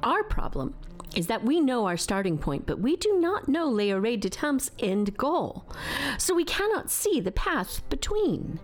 Our 0.01 0.23
problem 0.23 0.75
is 1.15 1.27
that 1.27 1.43
we 1.43 1.59
know 1.59 1.85
our 1.85 1.97
starting 1.97 2.37
point, 2.37 2.65
but 2.65 2.79
we 2.79 2.95
do 2.95 3.19
not 3.19 3.47
know 3.47 3.69
Leore 3.69 4.19
de 4.19 4.29
Tamp's 4.29 4.71
end 4.79 5.15
goal. 5.15 5.65
So 6.17 6.33
we 6.33 6.43
cannot 6.43 6.89
see 6.89 7.19
the 7.19 7.31
path 7.31 7.87
between. 7.89 8.59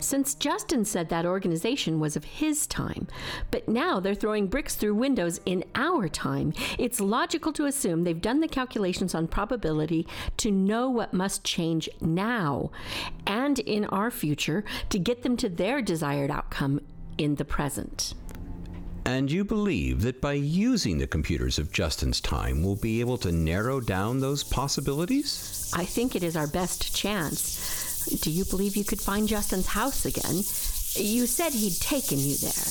Since 0.00 0.34
Justin 0.34 0.84
said 0.84 1.08
that 1.08 1.26
organization 1.26 1.98
was 2.00 2.16
of 2.16 2.24
his 2.24 2.66
time, 2.66 3.08
but 3.50 3.68
now 3.68 4.00
they're 4.00 4.14
throwing 4.14 4.46
bricks 4.46 4.74
through 4.76 4.94
windows 4.94 5.40
in 5.44 5.64
our 5.74 6.08
time, 6.08 6.52
it's 6.78 7.00
logical 7.00 7.52
to 7.54 7.66
assume 7.66 8.04
they've 8.04 8.20
done 8.20 8.40
the 8.40 8.48
calculations 8.48 9.14
on 9.14 9.26
probability 9.26 10.06
to 10.38 10.50
know 10.50 10.88
what 10.88 11.12
must 11.12 11.44
change 11.44 11.88
now 12.00 12.70
and 13.26 13.58
in 13.60 13.84
our 13.86 14.10
future 14.10 14.64
to 14.90 14.98
get 14.98 15.22
them 15.22 15.36
to 15.36 15.48
their 15.48 15.82
desired 15.82 16.30
outcome 16.30 16.80
in 17.16 17.34
the 17.34 17.44
present. 17.44 18.14
And 19.04 19.30
you 19.30 19.42
believe 19.42 20.02
that 20.02 20.20
by 20.20 20.34
using 20.34 20.98
the 20.98 21.06
computers 21.06 21.58
of 21.58 21.72
Justin's 21.72 22.20
time, 22.20 22.62
we'll 22.62 22.76
be 22.76 23.00
able 23.00 23.16
to 23.18 23.32
narrow 23.32 23.80
down 23.80 24.20
those 24.20 24.44
possibilities? 24.44 25.72
I 25.74 25.86
think 25.86 26.14
it 26.14 26.22
is 26.22 26.36
our 26.36 26.46
best 26.46 26.94
chance. 26.94 27.57
Do 28.08 28.30
you 28.30 28.44
believe 28.44 28.76
you 28.76 28.84
could 28.84 29.00
find 29.00 29.28
Justin's 29.28 29.66
house 29.66 30.06
again? 30.06 30.36
You 30.94 31.26
said 31.26 31.52
he'd 31.52 31.80
taken 31.80 32.18
you 32.18 32.36
there. 32.36 32.66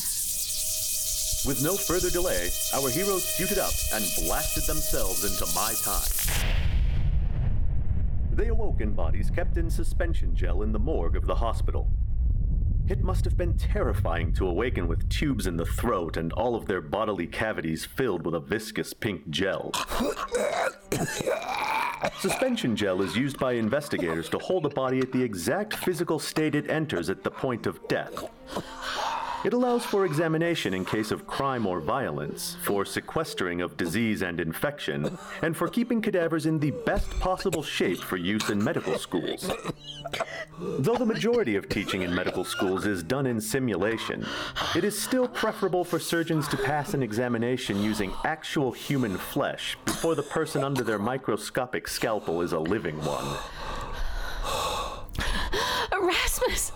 With 1.45 1.61
no 1.63 1.75
further 1.75 2.09
delay, 2.09 2.49
our 2.73 2.89
heroes 2.89 3.23
suited 3.23 3.59
up 3.59 3.73
and 3.93 4.03
blasted 4.17 4.63
themselves 4.63 5.23
into 5.23 5.45
my 5.53 5.73
time. 5.83 6.09
They 8.33 8.47
awoke 8.47 8.81
in 8.81 8.93
bodies 8.93 9.29
kept 9.29 9.57
in 9.57 9.69
suspension 9.69 10.35
gel 10.35 10.63
in 10.63 10.71
the 10.71 10.79
morgue 10.79 11.15
of 11.15 11.25
the 11.25 11.35
hospital. 11.35 11.87
It 12.89 13.03
must 13.03 13.25
have 13.25 13.37
been 13.37 13.53
terrifying 13.57 14.31
to 14.33 14.47
awaken 14.47 14.87
with 14.87 15.09
tubes 15.09 15.45
in 15.45 15.57
the 15.57 15.65
throat 15.65 16.15
and 16.15 16.31
all 16.33 16.55
of 16.55 16.67
their 16.67 16.79
bodily 16.79 17.27
cavities 17.27 17.85
filled 17.85 18.25
with 18.25 18.33
a 18.33 18.39
viscous 18.39 18.93
pink 18.93 19.29
gel. 19.29 19.71
Suspension 22.19 22.77
gel 22.77 23.01
is 23.01 23.17
used 23.17 23.37
by 23.39 23.53
investigators 23.53 24.29
to 24.29 24.39
hold 24.39 24.65
a 24.65 24.69
body 24.69 24.99
at 24.99 25.11
the 25.11 25.21
exact 25.21 25.75
physical 25.75 26.17
state 26.17 26.55
it 26.55 26.69
enters 26.69 27.09
at 27.09 27.25
the 27.25 27.31
point 27.31 27.67
of 27.67 27.85
death. 27.89 28.23
It 29.45 29.53
allows 29.53 29.85
for 29.85 30.05
examination 30.05 30.73
in 30.73 30.83
case 30.83 31.11
of 31.11 31.27
crime 31.27 31.67
or 31.67 31.79
violence, 31.79 32.57
for 32.63 32.83
sequestering 32.85 33.61
of 33.61 33.77
disease 33.77 34.23
and 34.23 34.39
infection, 34.39 35.17
and 35.41 35.55
for 35.55 35.67
keeping 35.67 36.01
cadavers 36.01 36.47
in 36.47 36.59
the 36.59 36.71
best 36.71 37.09
possible 37.19 37.61
shape 37.61 37.99
for 37.99 38.17
use 38.17 38.49
in 38.49 38.63
medical 38.63 38.97
schools. 38.97 39.49
Though 40.59 40.95
the 40.95 41.05
majority 41.05 41.55
of 41.55 41.69
teaching 41.69 42.01
in 42.01 42.13
medical 42.13 42.43
schools 42.43 42.87
is 42.87 43.03
done 43.03 43.27
in 43.27 43.39
simulation, 43.39 44.25
it 44.75 44.83
is 44.83 44.99
still 44.99 45.27
preferable 45.27 45.83
for 45.83 45.99
surgeons 45.99 46.47
to 46.47 46.57
pass 46.57 46.95
an 46.95 47.03
examination 47.03 47.81
using 47.81 48.11
actual 48.25 48.71
human 48.71 49.17
flesh 49.17 49.77
before 49.85 50.15
the 50.15 50.23
person 50.23 50.63
under 50.63 50.83
their 50.83 50.99
microscopic 50.99 51.87
scalpel 51.87 52.41
is 52.41 52.53
a 52.53 52.59
living 52.59 52.97
one. 53.05 53.37
Erasmus! 55.91 56.71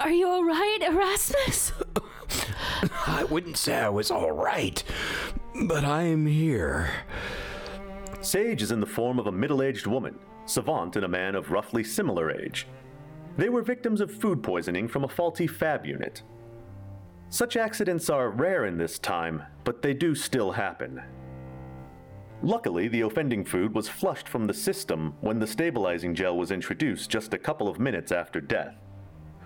Are 0.00 0.10
you 0.10 0.28
all 0.28 0.44
right, 0.44 0.78
Erasmus? 0.80 1.72
I 3.06 3.24
wouldn't 3.24 3.58
say 3.58 3.74
I 3.74 3.90
was 3.90 4.10
all 4.10 4.32
right, 4.32 4.82
but 5.64 5.84
I'm 5.84 6.24
here. 6.24 6.90
Sage 8.22 8.62
is 8.62 8.72
in 8.72 8.80
the 8.80 8.86
form 8.86 9.18
of 9.18 9.26
a 9.26 9.32
middle 9.32 9.62
aged 9.62 9.86
woman, 9.86 10.18
Savant 10.46 10.96
and 10.96 11.04
a 11.04 11.08
man 11.08 11.34
of 11.34 11.50
roughly 11.50 11.84
similar 11.84 12.30
age. 12.30 12.66
They 13.36 13.50
were 13.50 13.60
victims 13.60 14.00
of 14.00 14.10
food 14.10 14.42
poisoning 14.42 14.88
from 14.88 15.04
a 15.04 15.08
faulty 15.08 15.46
fab 15.46 15.84
unit. 15.84 16.22
Such 17.28 17.58
accidents 17.58 18.08
are 18.08 18.30
rare 18.30 18.64
in 18.64 18.78
this 18.78 18.98
time, 18.98 19.42
but 19.64 19.82
they 19.82 19.92
do 19.92 20.14
still 20.14 20.52
happen. 20.52 21.02
Luckily, 22.42 22.88
the 22.88 23.02
offending 23.02 23.44
food 23.44 23.74
was 23.74 23.86
flushed 23.86 24.28
from 24.28 24.46
the 24.46 24.54
system 24.54 25.14
when 25.20 25.38
the 25.38 25.46
stabilizing 25.46 26.14
gel 26.14 26.38
was 26.38 26.50
introduced 26.50 27.10
just 27.10 27.34
a 27.34 27.38
couple 27.38 27.68
of 27.68 27.78
minutes 27.78 28.12
after 28.12 28.40
death. 28.40 28.76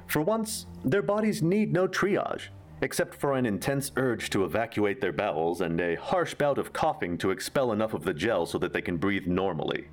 For 0.07 0.21
once, 0.21 0.67
their 0.85 1.03
bodies 1.03 1.43
need 1.43 1.73
no 1.73 1.89
triage, 1.89 2.49
except 2.81 3.15
for 3.15 3.35
an 3.35 3.47
intense 3.47 3.91
urge 3.97 4.31
to 4.31 4.45
evacuate 4.45 5.01
their 5.01 5.13
bowels 5.13 5.61
and 5.61 5.81
a 5.81 5.97
harsh 5.97 6.35
bout 6.35 6.59
of 6.59 6.73
coughing 6.73 7.17
to 7.19 7.31
expel 7.31 7.73
enough 7.73 7.95
of 7.95 8.05
the 8.05 8.15
gel 8.15 8.47
so 8.47 8.59
that 8.59 8.73
they 8.73 8.83
can 8.83 8.97
breathe 8.97 9.27
normally. 9.27 9.89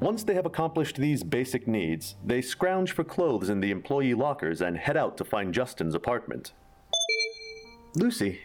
Once 0.00 0.22
they 0.22 0.34
have 0.34 0.44
accomplished 0.44 0.96
these 0.96 1.22
basic 1.22 1.66
needs, 1.66 2.16
they 2.24 2.42
scrounge 2.42 2.92
for 2.92 3.04
clothes 3.04 3.48
in 3.48 3.60
the 3.60 3.70
employee 3.70 4.12
lockers 4.12 4.60
and 4.60 4.76
head 4.76 4.96
out 4.96 5.16
to 5.16 5.24
find 5.24 5.54
Justin's 5.54 5.94
apartment. 5.94 6.52
Lucy, 7.94 8.40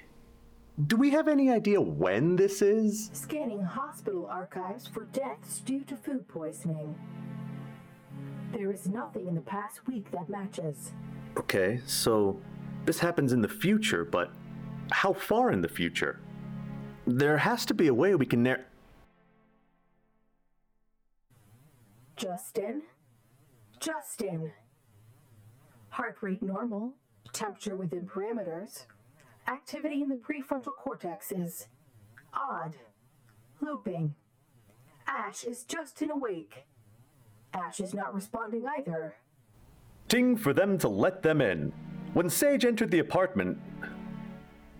do 0.87 0.95
we 0.95 1.09
have 1.09 1.27
any 1.27 1.51
idea 1.51 1.81
when 1.81 2.37
this 2.37 2.61
is? 2.61 3.09
Scanning 3.11 3.61
hospital 3.61 4.25
archives 4.27 4.87
for 4.87 5.03
deaths 5.11 5.59
due 5.59 5.81
to 5.81 5.97
food 5.97 6.27
poisoning. 6.29 6.95
There 8.51 8.71
is 8.71 8.87
nothing 8.87 9.27
in 9.27 9.35
the 9.35 9.41
past 9.41 9.87
week 9.87 10.11
that 10.11 10.29
matches. 10.29 10.91
Okay, 11.37 11.79
so 11.85 12.39
this 12.85 12.99
happens 12.99 13.31
in 13.31 13.41
the 13.41 13.47
future, 13.47 14.03
but 14.03 14.31
how 14.91 15.13
far 15.13 15.51
in 15.51 15.61
the 15.61 15.69
future? 15.69 16.19
There 17.07 17.37
has 17.37 17.65
to 17.67 17.73
be 17.73 17.87
a 17.87 17.93
way 17.93 18.13
we 18.15 18.25
can 18.25 18.43
narrow. 18.43 18.63
Justin? 22.17 22.83
Justin! 23.79 24.51
Heart 25.89 26.17
rate 26.21 26.43
normal, 26.43 26.93
temperature 27.33 27.75
within 27.75 28.05
parameters. 28.05 28.85
Activity 29.47 30.01
in 30.01 30.09
the 30.09 30.15
prefrontal 30.15 30.75
cortex 30.77 31.31
is 31.31 31.67
odd. 32.33 32.75
Looping. 33.59 34.13
Ash 35.07 35.43
is 35.43 35.63
Justin 35.63 36.11
awake. 36.11 36.65
Ash 37.53 37.79
is 37.79 37.93
not 37.93 38.13
responding 38.13 38.65
either. 38.77 39.15
Ding 40.07 40.35
for 40.37 40.53
them 40.53 40.77
to 40.79 40.87
let 40.87 41.21
them 41.21 41.41
in. 41.41 41.71
When 42.13 42.29
Sage 42.29 42.65
entered 42.65 42.91
the 42.91 42.99
apartment. 42.99 43.57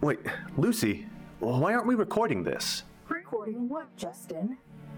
Wait, 0.02 0.20
Lucy, 0.58 1.06
why 1.40 1.74
aren't 1.74 1.88
we 1.88 1.96
recording 1.96 2.44
this? 2.44 2.84
Recording 3.08 3.70
what, 3.70 3.96
Justin? 3.96 4.58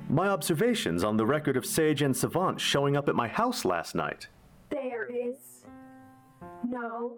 My 0.10 0.28
observations 0.30 1.04
on 1.04 1.18
the 1.18 1.26
record 1.26 1.56
of 1.58 1.66
Sage 1.66 2.02
and 2.02 2.16
Savant 2.16 2.60
showing 2.60 2.98
up 2.98 3.08
at 3.10 3.16
my 3.16 3.28
house 3.28 3.66
last 3.66 3.96
night. 3.96 4.28
There 4.70 5.06
is. 5.06 5.66
no. 6.68 7.18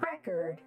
record. 0.00 0.60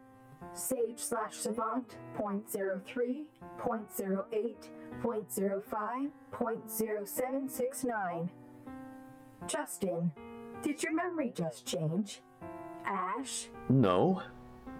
Sage 0.53 0.97
slash 0.99 1.35
Savant 1.35 1.95
0.03, 2.17 3.23
0.08, 3.59 4.55
0.05, 5.01 6.09
0.0769. 6.31 8.29
Justin, 9.47 10.11
Did 10.61 10.81
your 10.81 10.93
memory 10.93 11.31
just 11.35 11.65
change? 11.65 12.21
Ash? 12.85 13.47
No. 13.69 14.21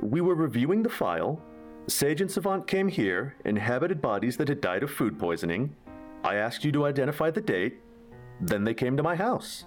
We 0.02 0.22
were 0.22 0.36
reviewing 0.36 0.82
the 0.84 0.90
file. 0.90 1.42
Sage 1.88 2.22
and 2.22 2.32
Savant 2.32 2.66
came 2.68 2.88
here, 2.88 3.36
inhabited 3.44 4.02
bodies 4.02 4.38
that 4.38 4.48
had 4.48 4.62
died 4.62 4.84
of 4.84 4.92
food 4.92 5.20
poisoning. 5.20 5.76
I 6.24 6.36
asked 6.36 6.64
you 6.64 6.72
to 6.72 6.86
identify 6.86 7.30
the 7.32 7.42
date. 7.42 7.80
Then 8.40 8.64
they 8.64 8.74
came 8.74 8.96
to 8.96 9.04
my 9.04 9.16
house. 9.16 9.66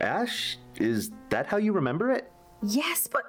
Ash, 0.00 0.58
is 0.76 1.10
that 1.30 1.46
how 1.46 1.56
you 1.56 1.72
remember 1.72 2.10
it? 2.12 2.30
Yes, 2.62 3.06
but 3.06 3.22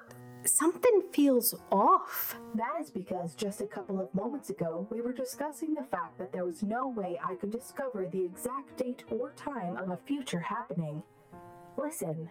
something 0.45 1.03
feels 1.11 1.55
off. 1.71 2.37
That 2.55 2.79
is 2.81 2.89
because 2.89 3.35
just 3.35 3.61
a 3.61 3.67
couple 3.67 3.99
of 3.99 4.13
moments 4.13 4.49
ago, 4.49 4.87
we 4.89 5.01
were 5.01 5.13
discussing 5.13 5.73
the 5.73 5.83
fact 5.83 6.17
that 6.17 6.31
there 6.31 6.45
was 6.45 6.63
no 6.63 6.87
way 6.87 7.19
I 7.23 7.35
could 7.35 7.51
discover 7.51 8.07
the 8.07 8.23
exact 8.23 8.77
date 8.77 9.03
or 9.09 9.31
time 9.35 9.77
of 9.77 9.89
a 9.89 9.97
future 9.97 10.39
happening. 10.39 11.03
Listen, 11.77 12.29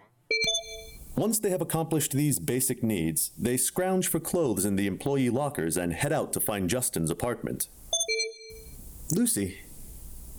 Once 1.15 1.39
they 1.39 1.49
have 1.49 1.61
accomplished 1.61 2.11
these 2.13 2.39
basic 2.39 2.83
needs, 2.83 3.31
they 3.37 3.57
scrounge 3.57 4.07
for 4.07 4.19
clothes 4.19 4.63
in 4.63 4.75
the 4.75 4.87
employee 4.87 5.29
lockers 5.29 5.75
and 5.75 5.91
head 5.93 6.13
out 6.13 6.31
to 6.33 6.39
find 6.39 6.69
Justin's 6.69 7.09
apartment. 7.09 7.67
Lucy, 9.11 9.57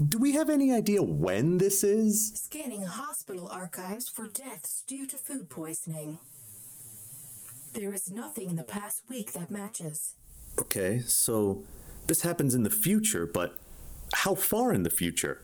do 0.08 0.18
we 0.18 0.32
have 0.32 0.48
any 0.48 0.72
idea 0.72 1.02
when 1.02 1.58
this 1.58 1.84
is? 1.84 2.32
Scanning 2.34 2.84
hospital 2.84 3.48
archives 3.48 4.08
for 4.08 4.28
deaths 4.28 4.82
due 4.86 5.06
to 5.06 5.18
food 5.18 5.50
poisoning. 5.50 6.18
There 7.72 7.94
is 7.94 8.10
nothing 8.10 8.50
in 8.50 8.56
the 8.56 8.64
past 8.64 9.04
week 9.08 9.32
that 9.32 9.50
matches. 9.50 10.14
Okay, 10.58 11.00
so 11.00 11.62
this 12.08 12.22
happens 12.22 12.54
in 12.54 12.64
the 12.64 12.70
future, 12.70 13.26
but 13.26 13.54
how 14.12 14.34
far 14.34 14.72
in 14.72 14.82
the 14.82 14.90
future? 14.90 15.42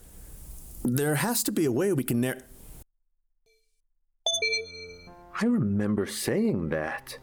There 0.82 1.16
has 1.16 1.42
to 1.44 1.52
be 1.52 1.64
a 1.64 1.72
way 1.72 1.92
we 1.92 2.02
can 2.02 2.20
narrow. 2.20 2.40
I 5.40 5.44
remember 5.44 6.06
saying 6.06 6.70
that. 6.70 7.18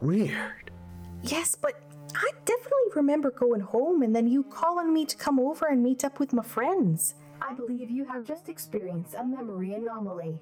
Weird. 0.00 0.70
Yes, 1.22 1.56
but 1.56 1.80
I 2.14 2.30
definitely 2.44 2.92
remember 2.94 3.30
going 3.30 3.60
home 3.60 4.02
and 4.02 4.14
then 4.14 4.28
you 4.28 4.44
calling 4.44 4.92
me 4.92 5.04
to 5.06 5.16
come 5.16 5.40
over 5.40 5.66
and 5.66 5.82
meet 5.82 6.04
up 6.04 6.20
with 6.20 6.32
my 6.32 6.42
friends. 6.42 7.14
I 7.40 7.54
believe 7.54 7.90
you 7.90 8.04
have 8.04 8.24
just 8.24 8.48
experienced 8.48 9.14
a 9.14 9.24
memory 9.24 9.74
anomaly. 9.74 10.40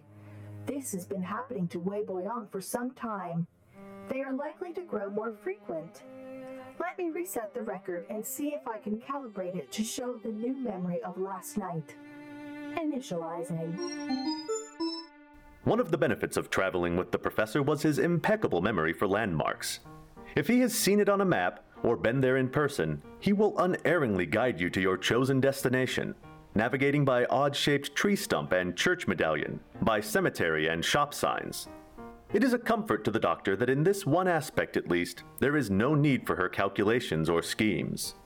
This 0.66 0.92
has 0.92 1.06
been 1.06 1.22
happening 1.22 1.68
to 1.68 1.78
Wei 1.78 2.02
Boyang 2.02 2.50
for 2.50 2.60
some 2.60 2.90
time. 2.92 3.46
They 4.08 4.22
are 4.22 4.32
likely 4.32 4.72
to 4.74 4.82
grow 4.82 5.10
more 5.10 5.32
frequent. 5.32 6.02
Let 6.78 6.98
me 6.98 7.10
reset 7.10 7.54
the 7.54 7.62
record 7.62 8.06
and 8.10 8.24
see 8.24 8.48
if 8.48 8.66
I 8.66 8.78
can 8.78 8.98
calibrate 8.98 9.56
it 9.56 9.70
to 9.72 9.84
show 9.84 10.14
the 10.14 10.30
new 10.30 10.54
memory 10.54 11.00
of 11.02 11.18
last 11.18 11.56
night. 11.56 11.94
Initializing. 12.76 13.78
One 15.64 15.80
of 15.80 15.90
the 15.90 15.98
benefits 15.98 16.36
of 16.36 16.50
traveling 16.50 16.96
with 16.96 17.10
the 17.10 17.18
professor 17.18 17.62
was 17.62 17.82
his 17.82 17.98
impeccable 17.98 18.60
memory 18.60 18.92
for 18.92 19.06
landmarks. 19.08 19.80
If 20.36 20.48
he 20.48 20.60
has 20.60 20.74
seen 20.74 21.00
it 21.00 21.08
on 21.08 21.20
a 21.20 21.24
map 21.24 21.64
or 21.82 21.96
been 21.96 22.20
there 22.20 22.36
in 22.36 22.48
person, 22.48 23.00
he 23.20 23.32
will 23.32 23.58
unerringly 23.58 24.26
guide 24.26 24.60
you 24.60 24.68
to 24.70 24.80
your 24.80 24.98
chosen 24.98 25.40
destination, 25.40 26.14
navigating 26.54 27.04
by 27.04 27.24
odd 27.26 27.54
shaped 27.54 27.94
tree 27.94 28.16
stump 28.16 28.52
and 28.52 28.76
church 28.76 29.06
medallion, 29.06 29.60
by 29.80 30.00
cemetery 30.00 30.68
and 30.68 30.84
shop 30.84 31.14
signs. 31.14 31.68
It 32.34 32.42
is 32.42 32.52
a 32.52 32.58
comfort 32.58 33.04
to 33.04 33.12
the 33.12 33.20
doctor 33.20 33.54
that 33.54 33.70
in 33.70 33.84
this 33.84 34.04
one 34.04 34.26
aspect 34.26 34.76
at 34.76 34.90
least, 34.90 35.22
there 35.38 35.56
is 35.56 35.70
no 35.70 35.94
need 35.94 36.26
for 36.26 36.34
her 36.34 36.48
calculations 36.48 37.28
or 37.28 37.42
schemes. 37.42 38.16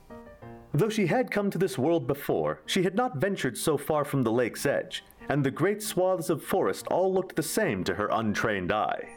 Though 0.73 0.89
she 0.89 1.09
had 1.09 1.31
come 1.31 1.51
to 1.51 1.59
this 1.59 1.77
world 1.77 2.07
before, 2.07 2.63
she 2.65 2.85
had 2.85 2.95
not 2.95 3.19
ventured 3.19 3.59
so 3.59 3.77
far 3.77 4.07
from 4.07 4.23
the 4.23 4.33
lake's 4.33 4.65
edge, 4.65 5.05
and 5.29 5.45
the 5.45 5.51
great 5.51 5.83
swaths 5.83 6.31
of 6.31 6.43
forest 6.43 6.87
all 6.87 7.13
looked 7.13 7.37
the 7.37 7.43
same 7.43 7.85
to 7.85 7.97
her 7.97 8.09
untrained 8.11 8.73
eye. 8.73 9.11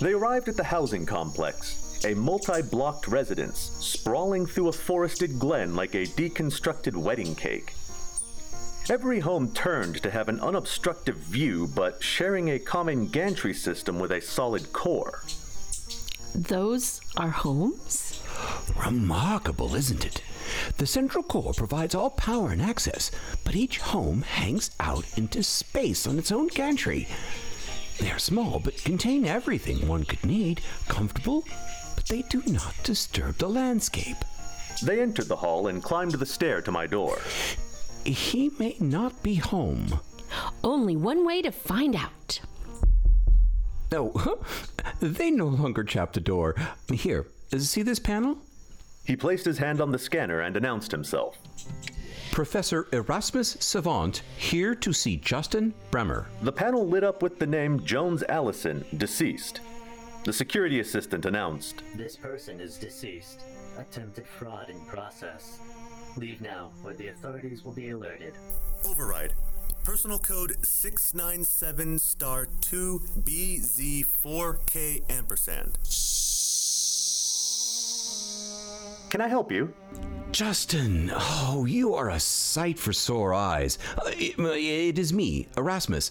They 0.00 0.14
arrived 0.14 0.48
at 0.48 0.56
the 0.56 0.64
housing 0.64 1.04
complex, 1.04 2.02
a 2.06 2.14
multi 2.14 2.62
blocked 2.62 3.06
residence 3.08 3.70
sprawling 3.80 4.46
through 4.46 4.68
a 4.68 4.72
forested 4.72 5.38
glen 5.38 5.76
like 5.76 5.94
a 5.94 6.06
deconstructed 6.06 6.96
wedding 6.96 7.34
cake. 7.34 7.74
Every 8.90 9.20
home 9.20 9.50
turned 9.52 10.02
to 10.02 10.10
have 10.10 10.28
an 10.28 10.40
unobstructive 10.40 11.16
view, 11.16 11.68
but 11.74 12.02
sharing 12.02 12.50
a 12.50 12.58
common 12.58 13.06
gantry 13.06 13.54
system 13.54 13.98
with 13.98 14.12
a 14.12 14.20
solid 14.20 14.74
core. 14.74 15.22
Those 16.34 17.00
are 17.16 17.30
homes? 17.30 18.22
Remarkable, 18.84 19.74
isn't 19.74 20.04
it? 20.04 20.22
The 20.76 20.86
central 20.86 21.24
core 21.24 21.54
provides 21.54 21.94
all 21.94 22.10
power 22.10 22.50
and 22.50 22.60
access, 22.60 23.10
but 23.42 23.56
each 23.56 23.78
home 23.78 24.20
hangs 24.20 24.70
out 24.78 25.06
into 25.16 25.42
space 25.42 26.06
on 26.06 26.18
its 26.18 26.30
own 26.30 26.48
gantry. 26.48 27.08
They 27.98 28.10
are 28.10 28.18
small, 28.18 28.60
but 28.60 28.84
contain 28.84 29.24
everything 29.24 29.88
one 29.88 30.04
could 30.04 30.24
need, 30.26 30.60
comfortable, 30.88 31.44
but 31.94 32.04
they 32.04 32.20
do 32.20 32.42
not 32.46 32.74
disturb 32.82 33.38
the 33.38 33.48
landscape. 33.48 34.18
They 34.82 35.00
entered 35.00 35.28
the 35.28 35.36
hall 35.36 35.68
and 35.68 35.82
climbed 35.82 36.12
the 36.12 36.26
stair 36.26 36.60
to 36.60 36.70
my 36.70 36.86
door. 36.86 37.18
He 38.04 38.50
may 38.58 38.76
not 38.80 39.22
be 39.22 39.34
home. 39.36 40.00
Only 40.62 40.96
one 40.96 41.24
way 41.24 41.42
to 41.42 41.50
find 41.50 41.96
out. 41.96 42.40
No, 43.92 44.40
they 45.00 45.30
no 45.30 45.46
longer 45.46 45.84
chap 45.84 46.12
the 46.12 46.20
door. 46.20 46.54
Here, 46.92 47.26
see 47.56 47.82
this 47.82 47.98
panel? 47.98 48.38
He 49.04 49.16
placed 49.16 49.44
his 49.44 49.58
hand 49.58 49.80
on 49.80 49.92
the 49.92 49.98
scanner 49.98 50.40
and 50.40 50.56
announced 50.56 50.90
himself. 50.90 51.38
Professor 52.32 52.88
Erasmus 52.92 53.56
Savant, 53.60 54.22
here 54.36 54.74
to 54.74 54.92
see 54.92 55.16
Justin 55.18 55.72
Bremer. 55.92 56.26
The 56.42 56.50
panel 56.50 56.86
lit 56.86 57.04
up 57.04 57.22
with 57.22 57.38
the 57.38 57.46
name 57.46 57.84
Jones 57.84 58.24
Allison, 58.28 58.84
deceased. 58.96 59.60
The 60.24 60.32
security 60.32 60.80
assistant 60.80 61.26
announced. 61.26 61.82
This 61.94 62.16
person 62.16 62.58
is 62.58 62.76
deceased. 62.76 63.42
Attempted 63.78 64.26
fraud 64.26 64.70
in 64.70 64.80
process. 64.86 65.60
Leave 66.16 66.40
now, 66.40 66.70
or 66.84 66.94
the 66.94 67.08
authorities 67.08 67.64
will 67.64 67.72
be 67.72 67.90
alerted. 67.90 68.34
Override. 68.84 69.34
Personal 69.82 70.18
code 70.18 70.56
697 70.64 71.98
star 71.98 72.46
2 72.60 73.02
BZ4K 73.20 75.10
ampersand. 75.10 75.78
Can 79.10 79.20
I 79.20 79.28
help 79.28 79.52
you? 79.52 79.72
Justin, 80.32 81.12
oh, 81.14 81.66
you 81.68 81.94
are 81.94 82.10
a 82.10 82.18
sight 82.18 82.78
for 82.78 82.92
sore 82.92 83.34
eyes. 83.34 83.78
Uh, 83.98 84.10
it, 84.16 84.38
it 84.38 84.98
is 84.98 85.12
me, 85.12 85.46
Erasmus. 85.56 86.10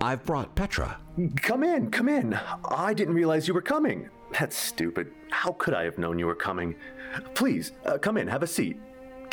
I've 0.00 0.24
brought 0.24 0.54
Petra. 0.54 0.98
Come 1.36 1.62
in, 1.62 1.90
come 1.90 2.08
in. 2.08 2.38
I 2.70 2.92
didn't 2.92 3.14
realize 3.14 3.48
you 3.48 3.54
were 3.54 3.62
coming. 3.62 4.10
That's 4.38 4.56
stupid. 4.56 5.12
How 5.30 5.52
could 5.52 5.72
I 5.72 5.84
have 5.84 5.96
known 5.96 6.18
you 6.18 6.26
were 6.26 6.34
coming? 6.34 6.74
Please, 7.34 7.72
uh, 7.86 7.96
come 7.98 8.16
in, 8.16 8.26
have 8.26 8.42
a 8.42 8.46
seat. 8.46 8.78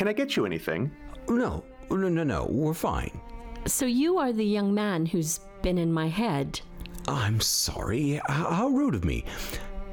Can 0.02 0.08
I 0.08 0.14
get 0.14 0.36
you 0.36 0.48
anything? 0.48 0.90
No, 1.30 1.64
no, 1.92 2.10
no, 2.10 2.24
no, 2.24 2.48
we're 2.50 2.74
fine. 2.74 3.22
So 3.68 3.86
you 3.86 4.18
are 4.18 4.34
the 4.34 4.44
young 4.44 4.74
man 4.74 5.06
who's 5.06 5.42
been 5.62 5.78
in 5.78 5.94
my 5.94 6.08
head. 6.08 6.60
I'm 7.08 7.40
sorry. 7.40 8.14
H- 8.16 8.22
how 8.28 8.70
rude 8.70 8.96
of 8.96 9.06
me. 9.06 9.26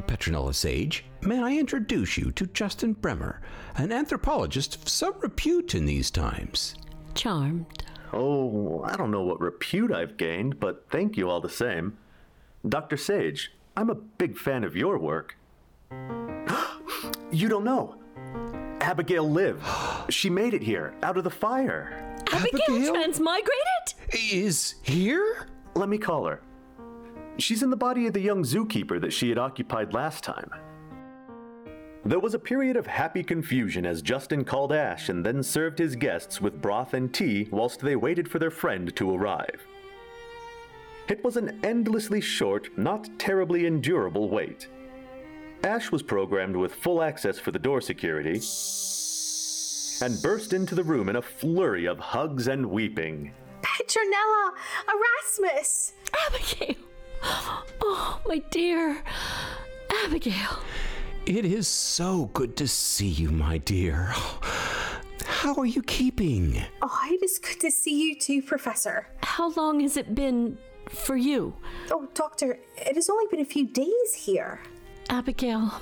Petronella 0.07 0.55
Sage, 0.55 1.05
may 1.21 1.39
I 1.39 1.59
introduce 1.59 2.17
you 2.17 2.33
to 2.33 2.47
Justin 2.47 2.95
Bremer, 2.95 3.43
an 3.77 3.93
anthropologist 3.93 4.77
of 4.77 4.89
some 4.89 5.13
repute 5.21 5.75
in 5.75 5.85
these 5.85 6.11
times? 6.11 6.75
Charmed. 7.15 7.85
Oh, 8.15 8.83
I 8.85 8.97
don't 8.97 9.11
know 9.11 9.25
what 9.25 9.43
repute 9.43 9.93
I've 9.93 10.17
gained, 10.17 10.59
but 10.59 10.87
thank 10.89 11.19
you 11.19 11.29
all 11.29 11.43
the 11.43 11.51
same. 11.51 11.99
Dr. 12.67 12.97
Sage, 12.97 13.53
I'm 13.77 13.91
a 13.91 13.95
big 13.95 14.39
fan 14.39 14.65
of 14.65 14.75
your 14.75 14.97
work. 14.97 15.37
you 17.31 17.51
don't 17.51 17.65
know. 17.65 17.97
Abigail 18.89 19.29
lived. 19.29 19.63
She 20.09 20.31
made 20.31 20.55
it 20.55 20.63
here, 20.63 20.95
out 21.03 21.19
of 21.19 21.25
the 21.25 21.31
fire. 21.31 22.17
Abigail, 22.33 22.61
Abigail? 22.71 22.95
transmigrated? 22.95 24.33
Is 24.33 24.77
here? 24.83 25.47
Let 25.75 25.91
me 25.91 25.99
call 25.99 26.25
her. 26.25 26.41
She's 27.37 27.63
in 27.63 27.69
the 27.69 27.77
body 27.77 28.07
of 28.07 28.15
the 28.15 28.21
young 28.23 28.45
zookeeper 28.45 28.99
that 29.03 29.13
she 29.13 29.29
had 29.29 29.37
occupied 29.37 29.93
last 29.93 30.25
time. 30.25 30.51
There 32.07 32.19
was 32.19 32.33
a 32.33 32.39
period 32.39 32.79
of 32.79 32.87
happy 32.87 33.23
confusion 33.23 33.85
as 33.85 34.01
Justin 34.01 34.43
called 34.43 34.73
Ash 34.73 35.11
and 35.11 35.23
then 35.23 35.43
served 35.43 35.79
his 35.79 35.95
guests 35.95 36.41
with 36.41 36.63
broth 36.63 36.95
and 36.95 37.13
tea 37.13 37.47
whilst 37.51 37.81
they 37.81 37.95
waited 37.95 38.27
for 38.27 38.39
their 38.39 38.51
friend 38.51 38.97
to 38.97 39.15
arrive. 39.15 39.67
It 41.09 41.23
was 41.23 41.37
an 41.37 41.61
endlessly 41.63 42.23
short, 42.23 42.71
not 42.79 43.07
terribly 43.19 43.67
endurable 43.67 44.31
wait. 44.31 44.67
Ash 45.65 45.91
was 45.91 46.03
programmed 46.03 46.57
with 46.57 46.75
full 46.75 47.03
access 47.03 47.39
for 47.39 47.51
the 47.51 47.59
door 47.59 47.81
security 47.81 48.41
and 50.01 50.23
burst 50.23 50.53
into 50.53 50.75
the 50.75 50.85
room 50.85 51.09
in 51.09 51.17
a 51.17 51.23
flurry 51.23 51.87
of 51.87 51.99
hugs 51.99 52.47
and 52.47 52.65
weeping. 52.71 53.33
Petronella! 53.63 54.53
Erasmus! 54.89 55.95
Abigail! 56.27 56.77
Oh, 57.81 58.21
my 58.27 58.39
dear. 58.51 59.03
Abigail. 60.05 60.61
It 61.27 61.45
is 61.45 61.67
so 61.67 62.27
good 62.33 62.57
to 62.59 62.69
see 62.69 63.09
you, 63.09 63.31
my 63.31 63.59
dear. 63.59 64.15
How 65.25 65.55
are 65.55 65.67
you 65.67 65.83
keeping? 65.83 66.63
Oh, 66.83 67.01
it 67.11 67.23
is 67.23 67.39
good 67.39 67.61
to 67.61 67.71
see 67.71 68.01
you 68.03 68.15
too, 68.15 68.43
Professor. 68.43 69.09
How 69.23 69.51
long 69.51 69.81
has 69.81 69.97
it 69.97 70.15
been 70.15 70.59
for 70.89 71.17
you? 71.17 71.55
Oh, 71.91 72.09
Doctor, 72.15 72.59
it 72.77 72.95
has 72.95 73.11
only 73.11 73.27
been 73.31 73.41
a 73.41 73.45
few 73.45 73.67
days 73.67 74.15
here. 74.15 74.61
Abigail, 75.09 75.73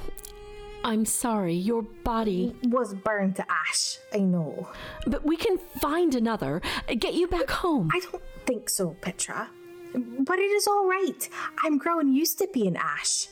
I'm 0.85 1.05
sorry, 1.05 1.55
your 1.55 1.83
body. 1.83 2.55
Was 2.64 2.95
burned 2.95 3.37
to 3.37 3.45
ash, 3.51 3.99
I 4.12 4.18
know. 4.18 4.68
But 5.07 5.24
we 5.24 5.37
can 5.37 5.59
find 5.81 6.14
another, 6.14 6.62
get 6.99 7.14
you 7.14 7.27
back 7.27 7.51
home. 7.51 7.91
I 7.93 8.01
don't 8.01 8.22
think 8.47 8.70
so, 8.70 8.97
Petra. 9.01 9.49
But 9.95 10.39
it 10.39 10.51
is 10.51 10.66
all 10.66 10.87
right. 10.87 11.29
I'm 11.64 11.79
growing 11.79 12.12
used 12.12 12.39
to 12.39 12.49
being 12.53 12.77
ash. 12.77 13.29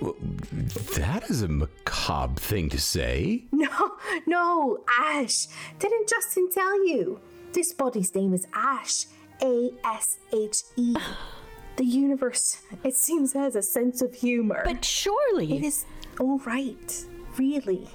That 0.00 1.24
is 1.30 1.42
a 1.42 1.48
macabre 1.48 2.40
thing 2.40 2.68
to 2.70 2.80
say. 2.80 3.44
No, 3.52 3.96
no, 4.26 4.84
Ash. 5.00 5.48
Didn't 5.78 6.08
Justin 6.08 6.50
tell 6.50 6.86
you? 6.86 7.20
This 7.52 7.72
body's 7.72 8.14
name 8.14 8.34
is 8.34 8.46
Ash. 8.52 9.06
A 9.42 9.70
S 9.84 10.18
H 10.32 10.62
E. 10.76 10.94
The 11.76 11.84
universe, 11.84 12.62
it 12.84 12.94
seems, 12.94 13.32
has 13.34 13.54
a 13.54 13.62
sense 13.62 14.00
of 14.02 14.14
humor. 14.14 14.62
But 14.64 14.84
surely. 14.84 15.52
It 15.56 15.62
is 15.64 15.84
all 16.18 16.38
right, 16.38 17.04
really. 17.36 17.88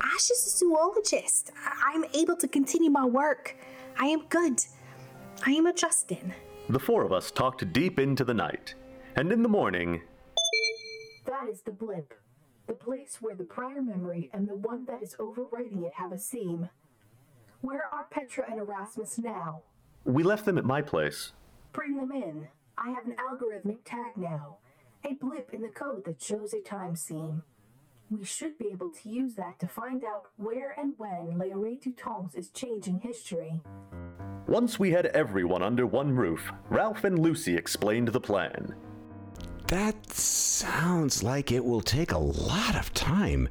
Ash 0.00 0.30
is 0.30 0.46
a 0.46 0.50
zoologist. 0.58 1.52
I- 1.64 1.92
I'm 1.94 2.04
able 2.14 2.36
to 2.36 2.48
continue 2.48 2.90
my 2.90 3.04
work. 3.04 3.56
I 3.98 4.06
am 4.06 4.26
good. 4.28 4.64
I 5.46 5.50
am 5.52 5.66
adjusting. 5.66 6.32
The 6.68 6.78
four 6.78 7.02
of 7.04 7.12
us 7.12 7.30
talked 7.30 7.70
deep 7.72 7.98
into 7.98 8.24
the 8.24 8.34
night, 8.34 8.74
and 9.14 9.30
in 9.32 9.42
the 9.42 9.48
morning, 9.48 10.02
That 11.26 11.48
is 11.48 11.62
the 11.62 11.72
blip. 11.72 12.14
The 12.66 12.72
place 12.74 13.18
where 13.20 13.34
the 13.34 13.44
prior 13.44 13.82
memory 13.82 14.30
and 14.32 14.48
the 14.48 14.54
one 14.56 14.84
that 14.86 15.02
is 15.02 15.16
overwriting 15.18 15.84
it 15.84 15.92
have 15.94 16.12
a 16.12 16.18
seam. 16.18 16.68
Where 17.62 17.84
are 17.92 18.06
Petra 18.10 18.44
and 18.50 18.58
Erasmus 18.60 19.18
now? 19.18 19.62
we 20.04 20.22
left 20.22 20.44
them 20.44 20.56
at 20.56 20.64
my 20.64 20.80
place. 20.82 21.32
Bring 21.72 21.96
them 21.96 22.12
in. 22.12 22.46
I 22.78 22.90
have 22.90 23.06
an 23.06 23.16
algorithmic 23.16 23.78
tag 23.84 24.16
now. 24.16 24.58
A 25.04 25.14
blip 25.14 25.54
in 25.54 25.62
the 25.62 25.68
code 25.68 26.04
that 26.04 26.20
shows 26.20 26.52
a 26.52 26.60
time 26.60 26.94
seam. 26.94 27.42
We 28.10 28.24
should 28.24 28.58
be 28.58 28.68
able 28.70 28.90
to 28.90 29.08
use 29.08 29.34
that 29.36 29.58
to 29.60 29.66
find 29.66 30.04
out 30.04 30.24
where 30.36 30.78
and 30.78 30.92
when 30.98 31.38
Le 31.38 31.46
Leoré 31.46 31.82
Dutongs 31.82 32.36
is 32.36 32.50
changing 32.50 33.00
history. 33.00 33.62
Once 34.46 34.78
we 34.78 34.90
had 34.90 35.06
everyone 35.06 35.62
under 35.62 35.86
one 35.86 36.14
roof, 36.14 36.52
Ralph 36.68 37.04
and 37.04 37.18
Lucy 37.18 37.56
explained 37.56 38.08
the 38.08 38.20
plan. 38.20 38.74
That 39.68 40.12
sounds 40.12 41.22
like 41.22 41.50
it 41.50 41.64
will 41.64 41.80
take 41.80 42.12
a 42.12 42.18
lot 42.18 42.76
of 42.76 42.92
time. 42.94 43.48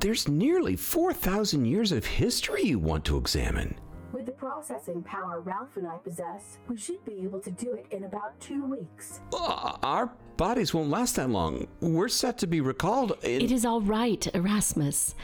There's 0.00 0.28
nearly 0.28 0.76
4,000 0.76 1.64
years 1.64 1.92
of 1.92 2.04
history 2.04 2.64
you 2.64 2.78
want 2.78 3.04
to 3.06 3.16
examine. 3.16 3.78
With 4.12 4.24
the 4.24 4.32
processing 4.32 5.02
power 5.02 5.40
Ralph 5.40 5.76
and 5.76 5.86
I 5.86 5.98
possess, 5.98 6.58
we 6.66 6.78
should 6.78 7.04
be 7.04 7.20
able 7.24 7.40
to 7.40 7.50
do 7.50 7.74
it 7.74 7.86
in 7.90 8.04
about 8.04 8.40
two 8.40 8.64
weeks. 8.64 9.20
Uh, 9.32 9.76
our 9.82 10.10
bodies 10.38 10.72
won't 10.72 10.88
last 10.88 11.16
that 11.16 11.28
long. 11.28 11.66
We're 11.80 12.08
set 12.08 12.38
to 12.38 12.46
be 12.46 12.60
recalled 12.60 13.12
in. 13.22 13.42
It 13.42 13.52
is 13.52 13.66
all 13.66 13.82
right, 13.82 14.26
Erasmus. 14.34 15.14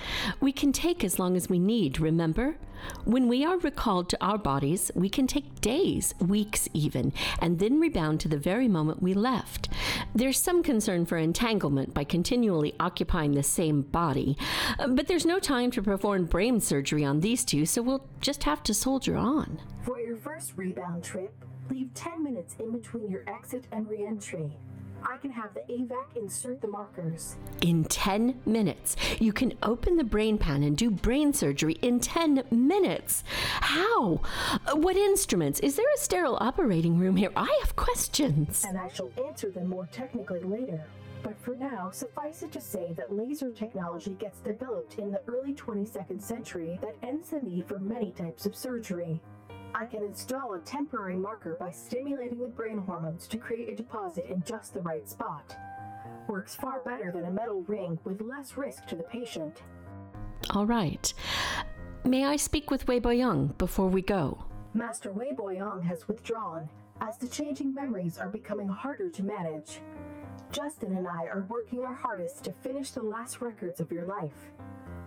We 0.41 0.53
can 0.53 0.73
take 0.73 1.05
as 1.05 1.19
long 1.19 1.37
as 1.37 1.49
we 1.49 1.59
need, 1.59 2.01
remember? 2.01 2.57
When 3.05 3.29
we 3.29 3.45
are 3.45 3.57
recalled 3.59 4.11
to 4.11 4.23
our 4.23 4.37
bodies, 4.37 4.91
we 4.95 5.09
can 5.09 5.27
take 5.27 5.61
days, 5.61 6.15
weeks 6.19 6.69
even, 6.75 7.13
and 7.39 7.61
then 7.61 7.81
rebound 7.81 8.21
to 8.21 8.29
the 8.29 8.37
very 8.37 8.67
moment 8.67 9.03
we 9.03 9.15
left. 9.15 9.69
There's 10.15 10.39
some 10.39 10.63
concern 10.65 11.07
for 11.07 11.17
entanglement 11.17 11.95
by 11.95 12.05
continually 12.05 12.75
occupying 12.81 13.33
the 13.33 13.43
same 13.45 13.83
body, 13.83 14.37
but 14.87 15.07
there's 15.07 15.25
no 15.25 15.39
time 15.39 15.71
to 15.71 15.83
perform 15.83 16.27
brain 16.27 16.61
surgery 16.61 17.05
on 17.05 17.21
these 17.21 17.45
two, 17.45 17.65
so 17.65 17.81
we'll 17.81 18.05
just 18.21 18.43
have 18.43 18.65
to 18.65 18.75
soldier 18.75 19.17
on. 19.17 19.61
For 19.85 20.01
your 20.01 20.17
first 20.17 20.53
rebound 20.57 21.05
trip, 21.05 21.33
leave 21.71 21.95
10 21.95 22.23
minutes 22.23 22.57
in 22.59 22.73
between 22.73 23.09
your 23.09 23.23
exit 23.29 23.65
and 23.71 23.89
reentry. 23.89 24.51
I 25.05 25.17
can 25.19 25.31
have 25.31 25.53
the 25.55 25.61
AVAC 25.61 26.17
insert 26.17 26.61
the 26.61 26.69
markers. 26.69 27.37
In 27.61 27.85
10 27.85 28.41
minutes, 28.47 28.97
you 29.21 29.33
can 29.33 29.53
open 29.63 29.97
the 29.97 30.05
brain 30.05 30.39
pan 30.39 30.63
and 30.63 30.77
do 30.77 30.91
brain 30.91 31.33
surgery 31.33 31.75
in 31.83 32.01
10 32.01 32.45
minutes. 32.51 33.23
How? 33.61 34.21
What 34.73 34.97
instruments? 34.97 35.61
Is 35.61 35.77
there 35.77 35.87
a 35.95 35.99
sterile 35.99 36.39
operating 36.41 36.99
room 36.99 37.17
here? 37.17 37.31
I 37.37 37.59
have 37.63 37.77
questions. 37.77 38.65
And 38.67 38.79
I 38.79 38.89
shall 38.89 39.11
answer 39.27 39.51
them 39.51 39.69
more 39.69 39.89
technically 39.93 40.41
later. 40.41 40.85
But 41.23 41.39
for 41.39 41.55
now, 41.57 41.91
suffice 41.91 42.43
it 42.43 42.53
to 42.53 42.61
say 42.61 42.93
that 42.99 43.15
laser 43.15 43.51
technology 43.51 44.15
gets 44.19 44.41
developed 44.41 44.99
in 44.99 45.11
the 45.11 45.23
early 45.27 45.55
22nd 45.55 46.21
century 46.21 46.79
that 46.83 46.97
ends 47.03 47.31
the 47.31 47.41
need 47.41 47.67
for 47.67 47.79
many 47.79 48.11
types 48.13 48.45
of 48.45 48.55
surgery. 48.55 49.23
I 49.77 49.87
can 49.87 50.05
install 50.05 50.55
a 50.55 50.61
temporary 50.61 51.17
marker 51.17 51.57
by 51.59 51.73
stimulating 51.73 52.39
the 52.39 52.47
brain 52.47 52.79
hormones 52.79 53.27
to 53.27 53.39
create 53.39 53.69
a 53.69 53.75
deposit 53.75 54.27
in 54.31 54.45
just 54.45 54.73
the 54.73 54.81
right 54.81 55.09
spot. 55.09 55.57
Works 56.29 56.55
far 56.55 56.81
better 56.85 57.11
than 57.11 57.25
a 57.25 57.31
metal 57.31 57.63
ring 57.63 57.99
with 58.05 58.21
less 58.21 58.57
risk 58.57 58.87
to 58.87 58.95
the 58.95 59.03
patient. 59.03 59.63
All 60.51 60.65
right. 60.65 61.13
May 62.05 62.25
I 62.25 62.37
speak 62.37 62.71
with 62.71 62.87
Wei 62.87 63.01
Boyang 63.01 63.59
before 63.59 63.89
we 63.89 64.01
go? 64.01 64.45
Master 64.75 65.11
Wei 65.11 65.33
Boyang 65.33 65.83
has 65.83 66.07
withdrawn, 66.07 66.69
as 67.01 67.19
the 67.19 67.29
changing 67.29 67.75
memories 67.75 68.17
are 68.17 68.29
becoming 68.29 68.69
harder 68.69 69.11
to 69.11 69.23
manage. 69.25 69.81
Justin 70.53 70.97
and 70.97 71.09
I 71.09 71.25
are 71.25 71.47
working 71.49 71.81
our 71.81 71.95
hardest 71.95 72.45
to 72.45 72.53
finish 72.53 72.93
the 72.93 73.03
last 73.03 73.41
records 73.41 73.81
of 73.81 73.91
your 73.91 74.07
life. 74.07 74.53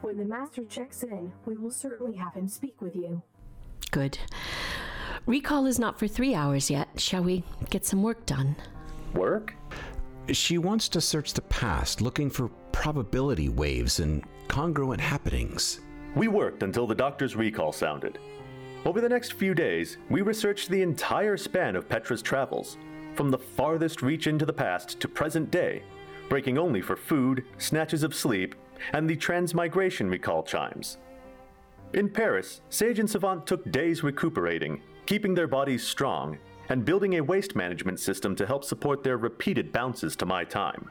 When 0.01 0.17
the 0.17 0.25
Master 0.25 0.65
checks 0.65 1.03
in, 1.03 1.31
we 1.45 1.55
will 1.55 1.71
certainly 1.71 2.17
have 2.17 2.33
him 2.33 2.49
speak 2.49 2.81
with 2.81 2.95
you. 2.95 3.21
Good. 3.91 4.17
Recall 5.25 5.65
is 5.65 5.79
not 5.79 5.99
for 5.99 6.07
three 6.07 6.33
hours 6.33 6.69
yet. 6.69 6.87
Shall 6.97 7.23
we 7.23 7.43
get 7.69 7.85
some 7.85 8.03
work 8.03 8.25
done? 8.25 8.55
Work? 9.13 9.53
She 10.31 10.57
wants 10.57 10.89
to 10.89 11.01
search 11.01 11.33
the 11.33 11.41
past, 11.41 12.01
looking 12.01 12.29
for 12.29 12.49
probability 12.71 13.49
waves 13.49 13.99
and 13.99 14.23
congruent 14.47 15.01
happenings. 15.01 15.81
We 16.15 16.27
worked 16.27 16.63
until 16.63 16.87
the 16.87 16.95
doctor's 16.95 17.35
recall 17.35 17.71
sounded. 17.71 18.19
Over 18.85 19.01
the 19.01 19.09
next 19.09 19.33
few 19.33 19.53
days, 19.53 19.97
we 20.09 20.21
researched 20.21 20.69
the 20.69 20.81
entire 20.81 21.37
span 21.37 21.75
of 21.75 21.89
Petra's 21.89 22.21
travels, 22.21 22.77
from 23.15 23.31
the 23.31 23.37
farthest 23.37 24.01
reach 24.01 24.27
into 24.27 24.45
the 24.45 24.53
past 24.53 24.99
to 24.99 25.07
present 25.07 25.51
day, 25.51 25.83
breaking 26.29 26.57
only 26.57 26.81
for 26.81 26.95
food, 26.95 27.45
snatches 27.57 28.03
of 28.03 28.15
sleep, 28.15 28.55
and 28.93 29.09
the 29.09 29.15
transmigration 29.15 30.09
recall 30.09 30.43
chimes. 30.43 30.97
In 31.93 32.09
Paris, 32.09 32.61
Sage 32.69 32.99
and 32.99 33.09
Savant 33.09 33.47
took 33.47 33.71
days 33.71 34.03
recuperating, 34.03 34.81
keeping 35.05 35.33
their 35.33 35.47
bodies 35.47 35.87
strong, 35.87 36.37
and 36.69 36.83
building 36.83 37.15
a 37.15 37.21
waste 37.21 37.55
management 37.55 37.99
system 37.99 38.35
to 38.35 38.45
help 38.45 38.65
support 38.65 39.03
their 39.03 39.17
repeated 39.17 39.71
bounces 39.71 40.15
to 40.17 40.25
my 40.25 40.43
time. 40.43 40.89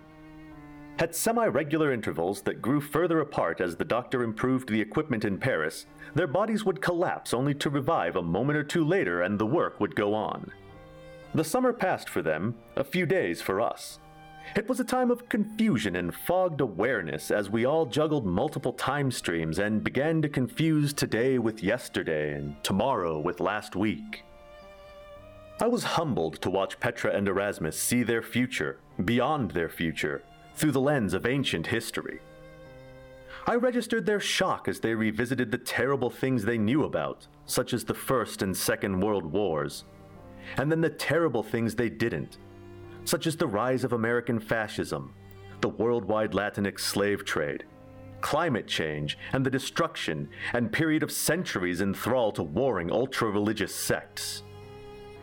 At 0.98 1.14
semi 1.14 1.46
regular 1.46 1.92
intervals 1.92 2.40
that 2.42 2.62
grew 2.62 2.80
further 2.80 3.20
apart 3.20 3.60
as 3.60 3.76
the 3.76 3.84
doctor 3.84 4.22
improved 4.22 4.70
the 4.70 4.80
equipment 4.80 5.26
in 5.26 5.36
Paris, 5.36 5.84
their 6.14 6.26
bodies 6.26 6.64
would 6.64 6.80
collapse 6.80 7.34
only 7.34 7.52
to 7.54 7.68
revive 7.68 8.16
a 8.16 8.22
moment 8.22 8.56
or 8.56 8.64
two 8.64 8.82
later 8.82 9.20
and 9.20 9.38
the 9.38 9.44
work 9.44 9.78
would 9.78 9.94
go 9.94 10.14
on. 10.14 10.50
The 11.34 11.44
summer 11.44 11.74
passed 11.74 12.08
for 12.08 12.22
them, 12.22 12.54
a 12.76 12.84
few 12.84 13.04
days 13.04 13.42
for 13.42 13.60
us. 13.60 13.98
It 14.54 14.68
was 14.68 14.80
a 14.80 14.84
time 14.84 15.10
of 15.10 15.28
confusion 15.28 15.96
and 15.96 16.14
fogged 16.14 16.60
awareness 16.60 17.30
as 17.30 17.50
we 17.50 17.66
all 17.66 17.84
juggled 17.84 18.24
multiple 18.24 18.72
time 18.72 19.10
streams 19.10 19.58
and 19.58 19.82
began 19.82 20.22
to 20.22 20.28
confuse 20.28 20.92
today 20.92 21.38
with 21.38 21.62
yesterday 21.62 22.32
and 22.32 22.62
tomorrow 22.62 23.18
with 23.18 23.40
last 23.40 23.76
week. 23.76 24.22
I 25.60 25.66
was 25.66 25.84
humbled 25.84 26.40
to 26.42 26.50
watch 26.50 26.78
Petra 26.80 27.12
and 27.12 27.26
Erasmus 27.26 27.78
see 27.78 28.02
their 28.02 28.22
future, 28.22 28.78
beyond 29.04 29.50
their 29.50 29.68
future, 29.68 30.22
through 30.54 30.72
the 30.72 30.80
lens 30.80 31.12
of 31.12 31.26
ancient 31.26 31.66
history. 31.66 32.20
I 33.46 33.54
registered 33.54 34.06
their 34.06 34.20
shock 34.20 34.68
as 34.68 34.80
they 34.80 34.94
revisited 34.94 35.50
the 35.50 35.58
terrible 35.58 36.10
things 36.10 36.44
they 36.44 36.58
knew 36.58 36.84
about, 36.84 37.26
such 37.46 37.72
as 37.72 37.84
the 37.84 37.94
First 37.94 38.42
and 38.42 38.56
Second 38.56 39.00
World 39.00 39.24
Wars, 39.24 39.84
and 40.56 40.70
then 40.70 40.80
the 40.80 40.90
terrible 40.90 41.42
things 41.42 41.74
they 41.74 41.88
didn't, 41.88 42.38
such 43.06 43.26
as 43.26 43.36
the 43.36 43.46
rise 43.46 43.84
of 43.84 43.92
American 43.92 44.38
fascism, 44.38 45.14
the 45.60 45.68
worldwide 45.68 46.32
Latinx 46.32 46.80
slave 46.80 47.24
trade, 47.24 47.64
climate 48.20 48.66
change, 48.66 49.16
and 49.32 49.46
the 49.46 49.50
destruction 49.50 50.28
and 50.52 50.72
period 50.72 51.02
of 51.02 51.12
centuries 51.12 51.80
in 51.80 51.94
thrall 51.94 52.32
to 52.32 52.42
warring 52.42 52.90
ultra 52.90 53.30
religious 53.30 53.74
sects. 53.74 54.42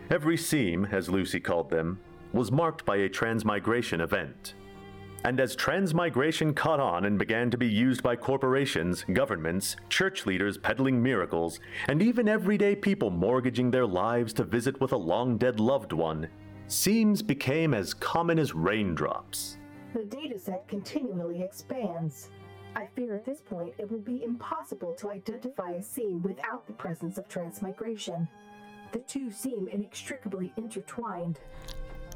Every 0.10 0.38
seam, 0.38 0.86
as 0.92 1.10
Lucy 1.10 1.40
called 1.40 1.70
them, 1.70 2.00
was 2.32 2.52
marked 2.52 2.86
by 2.86 2.98
a 2.98 3.10
transmigration 3.10 4.00
event. 4.02 4.56
And 5.26 5.40
as 5.40 5.56
transmigration 5.56 6.54
caught 6.54 6.80
on 6.80 7.06
and 7.06 7.18
began 7.18 7.50
to 7.52 7.58
be 7.58 7.68
used 7.68 8.04
by 8.04 8.16
corporations, 8.16 9.06
governments, 9.14 9.78
church 9.90 10.26
leaders 10.26 10.58
peddling 10.58 11.02
miracles, 11.02 11.60
and 11.88 12.02
even 12.02 12.28
everyday 12.28 12.76
people 12.76 13.10
mortgaging 13.10 13.72
their 13.72 13.86
lives 13.86 14.34
to 14.34 14.44
visit 14.44 14.82
with 14.82 14.92
a 14.92 14.98
long 14.98 15.38
dead 15.38 15.60
loved 15.62 15.94
one, 15.94 16.28
seams 16.68 17.22
became 17.22 17.74
as 17.74 17.94
common 17.94 18.40
as 18.40 18.54
raindrops. 18.54 19.58
The 19.94 20.00
dataset 20.00 20.68
continually 20.68 21.44
expands. 21.44 22.30
I 22.76 22.88
fear 22.96 23.16
at 23.16 23.26
this 23.26 23.42
point 23.42 23.74
it 23.78 23.92
will 23.92 24.00
be 24.00 24.24
impossible 24.24 24.94
to 24.96 25.12
identify 25.12 25.72
a 25.72 25.84
scene 25.84 26.22
without 26.24 26.66
the 26.66 26.74
presence 26.74 27.18
of 27.18 27.28
transmigration. 27.28 28.28
The 28.92 29.00
two 29.00 29.30
seem 29.32 29.68
inextricably 29.68 30.54
intertwined. 30.58 31.40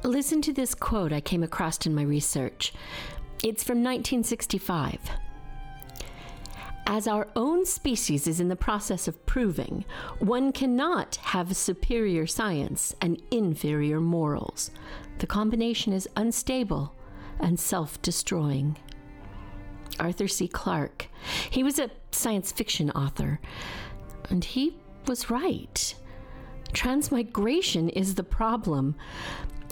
Listen 0.02 0.42
to 0.42 0.52
this 0.52 0.74
quote 0.74 1.12
I 1.12 1.20
came 1.20 1.42
across 1.42 1.86
in 1.86 1.94
my 1.94 2.02
research. 2.02 2.72
It's 3.44 3.62
from 3.62 3.78
1965. 3.78 4.98
As 6.90 7.06
our 7.06 7.28
own 7.36 7.66
species 7.66 8.26
is 8.26 8.40
in 8.40 8.48
the 8.48 8.56
process 8.56 9.06
of 9.06 9.26
proving, 9.26 9.84
one 10.20 10.52
cannot 10.52 11.16
have 11.16 11.54
superior 11.54 12.26
science 12.26 12.94
and 13.02 13.20
inferior 13.30 14.00
morals. 14.00 14.70
The 15.18 15.26
combination 15.26 15.92
is 15.92 16.08
unstable 16.16 16.94
and 17.40 17.60
self 17.60 18.00
destroying. 18.00 18.78
Arthur 20.00 20.28
C. 20.28 20.48
Clarke. 20.48 21.08
He 21.50 21.62
was 21.62 21.78
a 21.78 21.90
science 22.10 22.52
fiction 22.52 22.90
author, 22.92 23.38
and 24.30 24.42
he 24.42 24.74
was 25.06 25.28
right. 25.28 25.94
Transmigration 26.72 27.90
is 27.90 28.14
the 28.14 28.24
problem. 28.24 28.96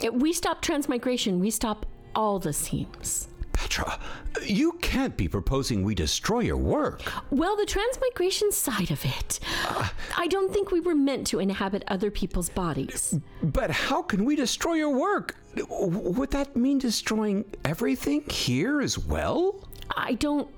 If 0.03 0.13
we 0.13 0.35
stop 0.35 0.61
transmigration, 0.61 1.41
we 1.41 1.51
stop 1.51 1.87
all 2.15 2.39
the 2.39 2.53
seams. 2.53 3.29
Petra, 3.57 3.99
you 4.45 4.73
can't 4.83 5.17
be 5.17 5.29
proposing 5.29 5.83
we 5.83 5.95
destroy 5.95 6.41
your 6.41 6.59
work. 6.59 7.03
Well, 7.31 7.57
the 7.57 7.65
transmigration 7.65 8.53
side 8.53 8.91
of 8.91 9.03
it. 9.05 9.41
Uh, 9.67 9.89
I 10.17 10.27
don't 10.27 10.53
think 10.53 10.71
we 10.71 10.81
were 10.81 10.95
meant 10.95 11.27
to 11.29 11.39
inhabit 11.39 11.83
other 11.89 12.11
people's 12.11 12.51
bodies. 12.51 13.19
But 13.43 13.71
how 13.71 14.03
can 14.03 14.25
we 14.27 14.37
destroy 14.37 14.75
your 14.75 14.91
work? 14.91 15.37
Would 15.71 16.31
that 16.33 16.55
mean 16.55 16.79
destroying 16.79 17.47
everything 17.65 18.23
here 18.29 18.83
as 18.83 18.99
well? 18.99 19.67
I 19.97 20.15
don't 20.15 20.49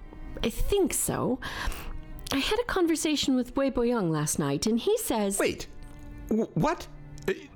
I 0.42 0.50
think 0.50 0.92
so. 0.92 1.40
I 2.32 2.38
had 2.38 2.58
a 2.60 2.64
conversation 2.64 3.34
with 3.34 3.56
Wei 3.56 3.70
Boyang 3.70 4.10
last 4.10 4.38
night, 4.38 4.66
and 4.66 4.78
he 4.78 4.96
says. 4.98 5.38
Wait, 5.38 5.66
w- 6.28 6.48
what? 6.54 6.86
Y- 7.28 7.48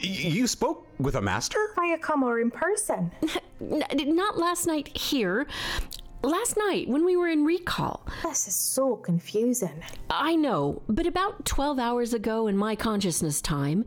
you 0.00 0.46
spoke 0.46 0.86
with 0.98 1.16
a 1.16 1.20
master? 1.22 1.58
Via 1.76 1.98
come 1.98 2.22
or 2.22 2.40
in 2.40 2.50
person. 2.50 3.10
Not 3.60 4.38
last 4.38 4.66
night 4.66 4.96
here. 4.96 5.46
Last 6.24 6.56
night 6.56 6.88
when 6.88 7.04
we 7.04 7.16
were 7.16 7.26
in 7.26 7.44
recall. 7.44 8.06
This 8.22 8.46
is 8.46 8.54
so 8.54 8.94
confusing. 8.94 9.82
I 10.08 10.36
know, 10.36 10.80
but 10.88 11.04
about 11.04 11.44
12 11.44 11.80
hours 11.80 12.14
ago 12.14 12.46
in 12.46 12.56
my 12.56 12.76
consciousness 12.76 13.40
time, 13.40 13.84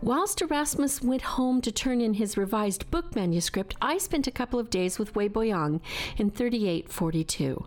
whilst 0.00 0.40
Erasmus 0.40 1.02
went 1.02 1.20
home 1.20 1.60
to 1.60 1.70
turn 1.70 2.00
in 2.00 2.14
his 2.14 2.38
revised 2.38 2.90
book 2.90 3.14
manuscript, 3.14 3.74
I 3.82 3.98
spent 3.98 4.26
a 4.26 4.30
couple 4.30 4.58
of 4.58 4.70
days 4.70 4.98
with 4.98 5.14
Wei 5.14 5.28
Boyang 5.28 5.80
in 6.16 6.30
3842. 6.30 7.66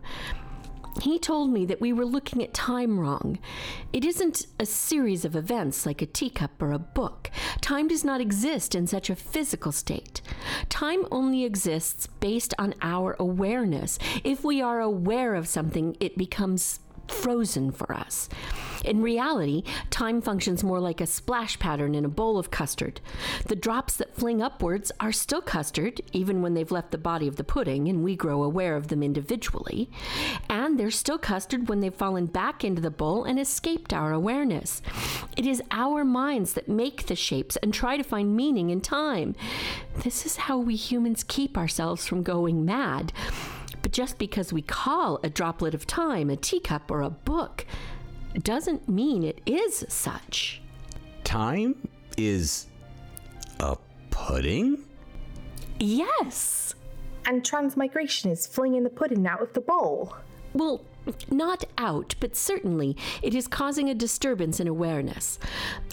He 1.02 1.18
told 1.18 1.52
me 1.52 1.66
that 1.66 1.80
we 1.80 1.94
were 1.94 2.06
looking 2.06 2.44
at 2.44 2.54
time 2.54 3.00
wrong. 3.00 3.40
It 3.94 4.04
isn't 4.04 4.48
a 4.60 4.66
series 4.66 5.24
of 5.24 5.36
events 5.36 5.86
like 5.86 6.02
a 6.02 6.06
teacup 6.06 6.62
or 6.62 6.72
a 6.72 6.80
book. 6.80 7.32
Time 7.62 7.88
does 7.88 8.04
not 8.04 8.22
exist 8.22 8.76
in 8.76 8.86
such 8.86 9.10
a 9.10 9.16
physical 9.16 9.72
state. 9.72 10.22
Time 10.68 11.06
only 11.12 11.46
exists 11.46 12.08
based 12.20 12.54
on 12.60 12.76
our 12.82 13.16
awareness. 13.20 13.98
If 14.24 14.44
we 14.44 14.62
are 14.62 14.82
aware 14.82 15.36
of 15.36 15.48
something, 15.48 15.96
it 16.00 16.18
becomes 16.18 16.80
frozen 17.08 17.72
for 17.72 17.94
us. 17.94 18.30
In 18.84 19.02
reality, 19.02 19.64
time 19.90 20.22
functions 20.22 20.64
more 20.64 20.80
like 20.80 21.02
a 21.02 21.08
splash 21.08 21.60
pattern 21.60 21.96
in 21.96 22.06
a 22.06 22.10
bowl 22.10 22.38
of 22.38 22.52
custard. 22.52 23.02
The 23.48 23.56
drops 23.56 23.98
that 23.98 24.16
fling 24.16 24.42
upwards 24.42 24.92
are 25.00 25.12
still 25.12 25.42
custard, 25.42 26.02
even 26.14 26.42
when 26.42 26.54
they've 26.54 26.72
left 26.72 26.92
the 26.92 26.98
body 26.98 27.28
of 27.28 27.36
the 27.36 27.44
pudding 27.44 27.88
and 27.88 28.04
we 28.04 28.16
grow 28.16 28.44
aware 28.44 28.76
of 28.76 28.88
them 28.88 29.04
individually. 29.04 29.90
And 30.50 30.80
they're 30.80 30.92
still 30.92 31.18
custard 31.18 31.68
when 31.68 31.80
they've 31.80 31.94
fallen 31.94 32.28
back 32.28 32.64
into 32.64 32.82
the 32.82 32.92
bowl 32.92 33.24
and 33.24 33.40
escaped 33.40 33.94
our 33.94 34.12
awareness. 34.12 34.82
It 35.36 35.46
is 35.46 35.62
our 35.72 36.04
minds 36.06 36.54
that 36.54 36.70
make 36.70 37.08
the 37.08 37.16
shapes 37.16 37.56
and 37.58 37.74
try 37.74 37.98
to 37.98 38.04
find 38.04 38.36
meaning 38.36 38.70
in 38.70 38.82
time. 38.82 39.36
This 40.04 40.26
is 40.26 40.36
how 40.38 40.58
we 40.58 40.76
humans 40.76 41.24
keep 41.24 41.58
ourselves 41.58 42.06
from 42.06 42.24
going 42.24 42.66
mad. 42.66 43.12
But 43.82 43.92
just 43.92 44.18
because 44.18 44.54
we 44.54 44.62
call 44.62 45.20
a 45.24 45.30
droplet 45.30 45.74
of 45.74 45.88
time 45.88 46.30
a 46.30 46.36
teacup 46.36 46.92
or 46.92 47.02
a 47.02 47.10
book 47.10 47.66
doesn't 48.44 48.88
mean 48.88 49.24
it 49.24 49.42
is 49.46 49.86
such. 49.88 50.62
Time 51.24 51.76
is 52.18 52.68
a 53.60 53.78
pudding? 54.12 54.84
Yes. 55.80 56.76
And 57.26 57.46
transmigration 57.46 58.32
is 58.32 58.48
flinging 58.48 58.84
the 58.84 58.90
pudding 58.90 59.26
out 59.28 59.42
of 59.42 59.54
the 59.54 59.62
bowl. 59.62 60.16
Well, 60.54 60.82
not 61.30 61.64
out, 61.78 62.16
but 62.20 62.36
certainly 62.36 62.98
it 63.22 63.36
is 63.36 63.48
causing 63.48 63.90
a 63.90 63.96
disturbance 63.96 64.60
in 64.60 64.68
awareness. 64.68 65.40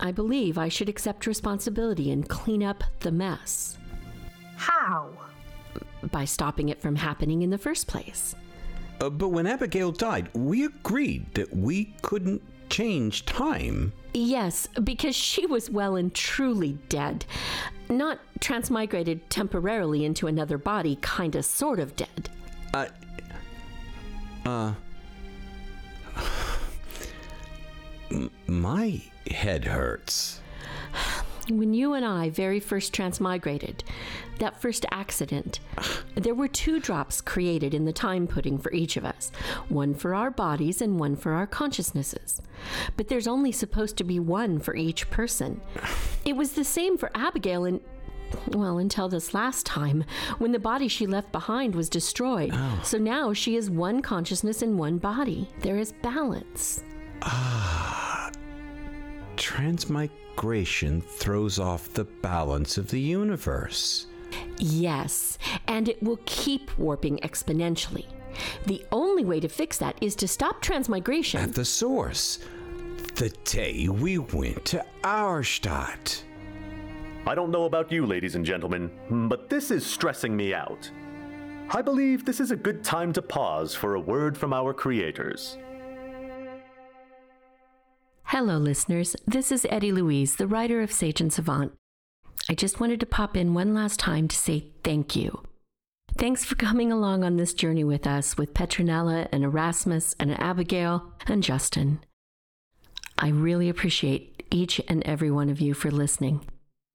I 0.00 0.12
believe 0.12 0.58
I 0.58 0.68
should 0.68 0.88
accept 0.88 1.26
responsibility 1.26 2.10
and 2.10 2.28
clean 2.28 2.62
up 2.62 2.84
the 3.00 3.12
mess 3.12 3.78
How? 4.56 5.10
by 6.10 6.24
stopping 6.24 6.68
it 6.68 6.80
from 6.80 6.96
happening 6.96 7.42
in 7.42 7.50
the 7.50 7.58
first 7.58 7.86
place. 7.86 8.34
Uh, 9.00 9.10
but 9.10 9.28
when 9.28 9.46
Abigail 9.46 9.92
died, 9.92 10.28
we 10.34 10.64
agreed 10.64 11.34
that 11.34 11.54
we 11.54 11.94
couldn't 12.02 12.42
change 12.70 13.24
time. 13.26 13.92
Yes, 14.14 14.66
because 14.82 15.14
she 15.14 15.46
was 15.46 15.70
well 15.70 15.96
and 15.96 16.12
truly 16.14 16.78
dead. 16.88 17.24
Not 17.88 18.18
transmigrated 18.40 19.20
temporarily 19.28 20.04
into 20.04 20.26
another 20.26 20.58
body, 20.58 20.98
kinda 21.02 21.42
sort 21.42 21.78
of 21.78 21.96
dead. 21.96 22.30
Uh. 22.74 22.86
Uh. 24.46 24.74
My 28.46 29.02
head 29.30 29.64
hurts. 29.64 30.40
When 31.48 31.74
you 31.74 31.92
and 31.94 32.04
I 32.04 32.30
very 32.30 32.58
first 32.58 32.92
transmigrated, 32.92 33.82
that 34.38 34.60
first 34.60 34.84
accident, 34.90 35.60
there 36.14 36.34
were 36.34 36.48
two 36.48 36.80
drops 36.80 37.20
created 37.20 37.74
in 37.74 37.84
the 37.84 37.92
time 37.92 38.26
pudding 38.26 38.58
for 38.58 38.72
each 38.72 38.96
of 38.96 39.04
us 39.04 39.30
one 39.68 39.94
for 39.94 40.14
our 40.14 40.30
bodies 40.30 40.80
and 40.80 40.98
one 40.98 41.16
for 41.16 41.32
our 41.32 41.46
consciousnesses. 41.46 42.40
But 42.96 43.08
there's 43.08 43.26
only 43.26 43.52
supposed 43.52 43.96
to 43.98 44.04
be 44.04 44.18
one 44.20 44.58
for 44.58 44.74
each 44.74 45.10
person. 45.10 45.60
It 46.24 46.36
was 46.36 46.52
the 46.52 46.64
same 46.64 46.98
for 46.98 47.10
Abigail 47.14 47.64
and. 47.64 47.80
Well, 48.48 48.78
until 48.78 49.08
this 49.08 49.34
last 49.34 49.64
time, 49.66 50.04
when 50.38 50.50
the 50.50 50.58
body 50.58 50.88
she 50.88 51.06
left 51.06 51.30
behind 51.30 51.76
was 51.76 51.88
destroyed. 51.88 52.52
So 52.82 52.98
now 52.98 53.32
she 53.32 53.54
is 53.54 53.70
one 53.70 54.02
consciousness 54.02 54.62
in 54.62 54.76
one 54.76 54.98
body. 54.98 55.48
There 55.60 55.78
is 55.78 55.92
balance. 55.92 56.82
Ah 57.22 58.06
transmigration 59.36 61.00
throws 61.00 61.58
off 61.58 61.92
the 61.92 62.04
balance 62.04 62.78
of 62.78 62.90
the 62.90 63.00
universe. 63.00 64.06
Yes, 64.58 65.38
and 65.66 65.88
it 65.88 66.02
will 66.02 66.18
keep 66.24 66.76
warping 66.78 67.18
exponentially. 67.18 68.06
The 68.66 68.84
only 68.92 69.24
way 69.24 69.40
to 69.40 69.48
fix 69.48 69.78
that 69.78 69.96
is 70.00 70.14
to 70.16 70.28
stop 70.28 70.60
transmigration. 70.60 71.40
At 71.40 71.54
the 71.54 71.64
source. 71.64 72.38
The 73.14 73.30
day 73.44 73.88
we 73.88 74.18
went 74.18 74.64
to 74.66 74.84
Auerstadt. 75.02 76.22
I 77.26 77.34
don't 77.34 77.50
know 77.50 77.64
about 77.64 77.90
you, 77.90 78.06
ladies 78.06 78.34
and 78.34 78.44
gentlemen, 78.44 78.90
but 79.28 79.48
this 79.48 79.70
is 79.70 79.84
stressing 79.84 80.36
me 80.36 80.54
out. 80.54 80.90
I 81.70 81.82
believe 81.82 82.24
this 82.24 82.40
is 82.40 82.50
a 82.52 82.56
good 82.56 82.84
time 82.84 83.12
to 83.14 83.22
pause 83.22 83.74
for 83.74 83.94
a 83.94 84.00
word 84.00 84.38
from 84.38 84.52
our 84.52 84.72
creators. 84.72 85.58
Hello, 88.24 88.58
listeners. 88.58 89.16
This 89.26 89.50
is 89.50 89.66
Eddie 89.70 89.92
Louise, 89.92 90.36
the 90.36 90.46
writer 90.46 90.82
of 90.82 90.92
Sage 90.92 91.20
and 91.20 91.32
Savant. 91.32 91.72
I 92.48 92.54
just 92.54 92.78
wanted 92.78 93.00
to 93.00 93.06
pop 93.06 93.36
in 93.36 93.54
one 93.54 93.74
last 93.74 93.98
time 93.98 94.28
to 94.28 94.36
say 94.36 94.68
thank 94.84 95.16
you. 95.16 95.42
Thanks 96.16 96.44
for 96.44 96.54
coming 96.54 96.92
along 96.92 97.24
on 97.24 97.36
this 97.36 97.52
journey 97.52 97.82
with 97.82 98.06
us, 98.06 98.36
with 98.38 98.54
Petronella 98.54 99.28
and 99.32 99.42
Erasmus 99.42 100.14
and 100.20 100.38
Abigail 100.40 101.12
and 101.26 101.42
Justin. 101.42 102.00
I 103.18 103.28
really 103.28 103.68
appreciate 103.68 104.44
each 104.52 104.80
and 104.86 105.02
every 105.04 105.30
one 105.30 105.50
of 105.50 105.60
you 105.60 105.74
for 105.74 105.90
listening. 105.90 106.46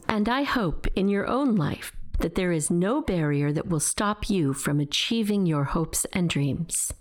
And 0.07 0.29
I 0.29 0.43
hope 0.43 0.87
in 0.95 1.09
your 1.09 1.27
own 1.27 1.55
life 1.55 1.91
that 2.19 2.35
there 2.35 2.53
is 2.53 2.71
no 2.71 3.01
barrier 3.01 3.51
that 3.51 3.67
will 3.67 3.79
stop 3.81 4.29
you 4.29 4.53
from 4.53 4.79
achieving 4.79 5.45
your 5.45 5.65
hopes 5.65 6.05
and 6.13 6.29
dreams. 6.29 6.93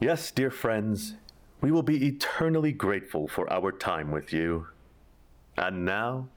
Yes, 0.00 0.32
dear 0.32 0.50
friends, 0.50 1.14
we 1.60 1.70
will 1.70 1.82
be 1.82 2.06
eternally 2.06 2.72
grateful 2.72 3.28
for 3.28 3.50
our 3.52 3.70
time 3.70 4.10
with 4.10 4.32
you. 4.32 4.66
And 5.56 5.84
now, 5.84 6.28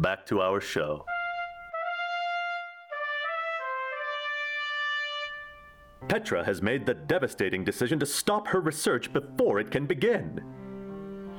back 0.00 0.26
to 0.26 0.40
our 0.40 0.60
show. 0.60 1.04
Petra 6.08 6.44
has 6.44 6.60
made 6.60 6.84
the 6.84 6.94
devastating 6.94 7.64
decision 7.64 7.98
to 7.98 8.06
stop 8.06 8.46
her 8.48 8.60
research 8.60 9.12
before 9.12 9.58
it 9.58 9.70
can 9.70 9.86
begin. 9.86 10.44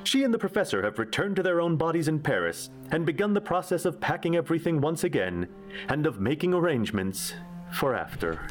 She 0.03 0.23
and 0.23 0.33
the 0.33 0.39
professor 0.39 0.83
have 0.83 0.99
returned 0.99 1.35
to 1.37 1.43
their 1.43 1.61
own 1.61 1.77
bodies 1.77 2.07
in 2.07 2.19
Paris 2.19 2.69
and 2.91 3.05
begun 3.05 3.33
the 3.33 3.41
process 3.41 3.85
of 3.85 3.99
packing 3.99 4.35
everything 4.35 4.81
once 4.81 5.03
again 5.03 5.47
and 5.89 6.05
of 6.05 6.19
making 6.19 6.53
arrangements 6.53 7.33
for 7.71 7.95
after. 7.95 8.47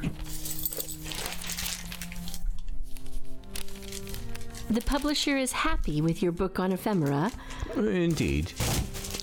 The 4.70 4.80
publisher 4.80 5.36
is 5.36 5.52
happy 5.52 6.00
with 6.00 6.22
your 6.22 6.32
book 6.32 6.59
on 6.59 6.72
ephemera. 6.72 7.30
Indeed. 7.76 8.52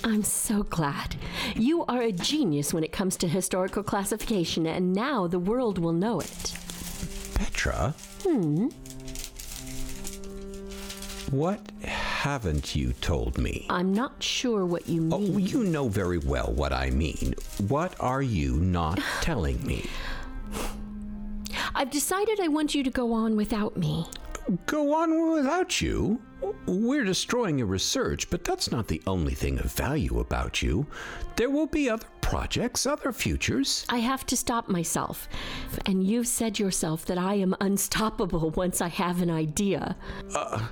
I'm 0.04 0.24
so 0.24 0.64
glad. 0.64 1.16
You 1.56 1.86
are 1.86 2.02
a 2.02 2.12
genius 2.12 2.74
when 2.74 2.84
it 2.84 2.92
comes 2.92 3.16
to 3.18 3.28
historical 3.28 3.84
classification, 3.84 4.66
and 4.66 4.94
now 4.94 5.28
the 5.28 5.40
world 5.40 5.78
will 5.78 5.94
know 5.94 6.20
it. 6.20 6.54
Petra? 7.36 7.94
Hmm. 8.24 8.70
What 11.30 11.62
haven't 11.84 12.76
you 12.76 12.94
told 12.94 13.38
me? 13.38 13.66
I'm 13.70 13.94
not 13.94 14.22
sure 14.22 14.66
what 14.66 14.90
you 14.90 15.02
mean. 15.02 15.36
Oh, 15.36 15.38
you 15.38 15.64
know 15.64 15.88
very 15.88 16.18
well 16.18 16.52
what 16.52 16.74
I 16.74 16.90
mean. 16.90 17.36
What 17.68 17.96
are 18.00 18.22
you 18.22 18.58
not 18.58 19.00
telling 19.22 19.66
me? 19.66 19.90
I've 21.74 21.90
decided 21.90 22.40
I 22.40 22.48
want 22.48 22.76
you 22.76 22.84
to 22.84 22.90
go 22.90 23.14
on 23.14 23.36
without 23.36 23.78
me. 23.78 24.08
Go 24.66 24.94
on 24.94 25.32
without 25.34 25.82
you? 25.82 26.22
We're 26.66 27.04
destroying 27.04 27.60
your 27.60 27.68
research, 27.68 28.30
but 28.30 28.44
that's 28.44 28.72
not 28.72 28.88
the 28.88 29.02
only 29.06 29.34
thing 29.34 29.60
of 29.60 29.72
value 29.72 30.20
about 30.20 30.62
you. 30.62 30.86
There 31.36 31.50
will 31.50 31.68
be 31.68 31.90
other 31.90 32.08
projects, 32.22 32.86
other 32.86 33.12
futures. 33.12 33.86
I 33.90 33.98
have 33.98 34.26
to 34.28 34.38
stop 34.38 34.68
myself. 34.68 35.30
And 35.86 36.04
you've 36.04 36.28
said 36.28 36.58
yourself 36.58 37.06
that 37.06 37.18
I 37.18 37.36
am 37.36 37.56
unstoppable 37.62 38.50
once 38.56 38.82
I 38.82 38.88
have 38.88 39.22
an 39.22 39.30
idea. 39.30 39.96
Uh, 40.34 40.68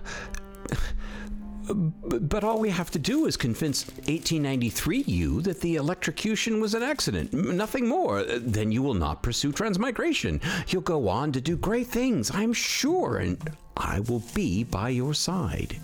but 1.73 2.43
all 2.43 2.59
we 2.59 2.69
have 2.69 2.91
to 2.91 2.99
do 2.99 3.25
is 3.25 3.37
convince 3.37 3.85
1893 3.87 5.03
you 5.05 5.41
that 5.41 5.61
the 5.61 5.75
electrocution 5.75 6.59
was 6.59 6.73
an 6.73 6.83
accident, 6.83 7.33
nothing 7.33 7.87
more. 7.87 8.23
Then 8.23 8.71
you 8.71 8.81
will 8.81 8.93
not 8.93 9.23
pursue 9.23 9.51
transmigration. 9.51 10.41
You'll 10.67 10.81
go 10.81 11.07
on 11.07 11.31
to 11.33 11.41
do 11.41 11.57
great 11.57 11.87
things, 11.87 12.31
I'm 12.33 12.53
sure, 12.53 13.17
and 13.17 13.37
I 13.77 13.99
will 14.01 14.23
be 14.33 14.63
by 14.63 14.89
your 14.89 15.13
side. 15.13 15.77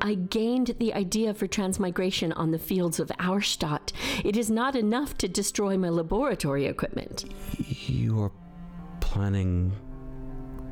I 0.00 0.14
gained 0.14 0.74
the 0.78 0.92
idea 0.94 1.32
for 1.32 1.46
transmigration 1.46 2.32
on 2.32 2.50
the 2.50 2.58
fields 2.58 3.00
of 3.00 3.10
Auerstadt. 3.18 3.92
It 4.24 4.36
is 4.36 4.50
not 4.50 4.76
enough 4.76 5.16
to 5.18 5.28
destroy 5.28 5.78
my 5.78 5.88
laboratory 5.88 6.66
equipment. 6.66 7.24
You 7.58 8.22
are 8.22 8.32
planning 9.00 9.72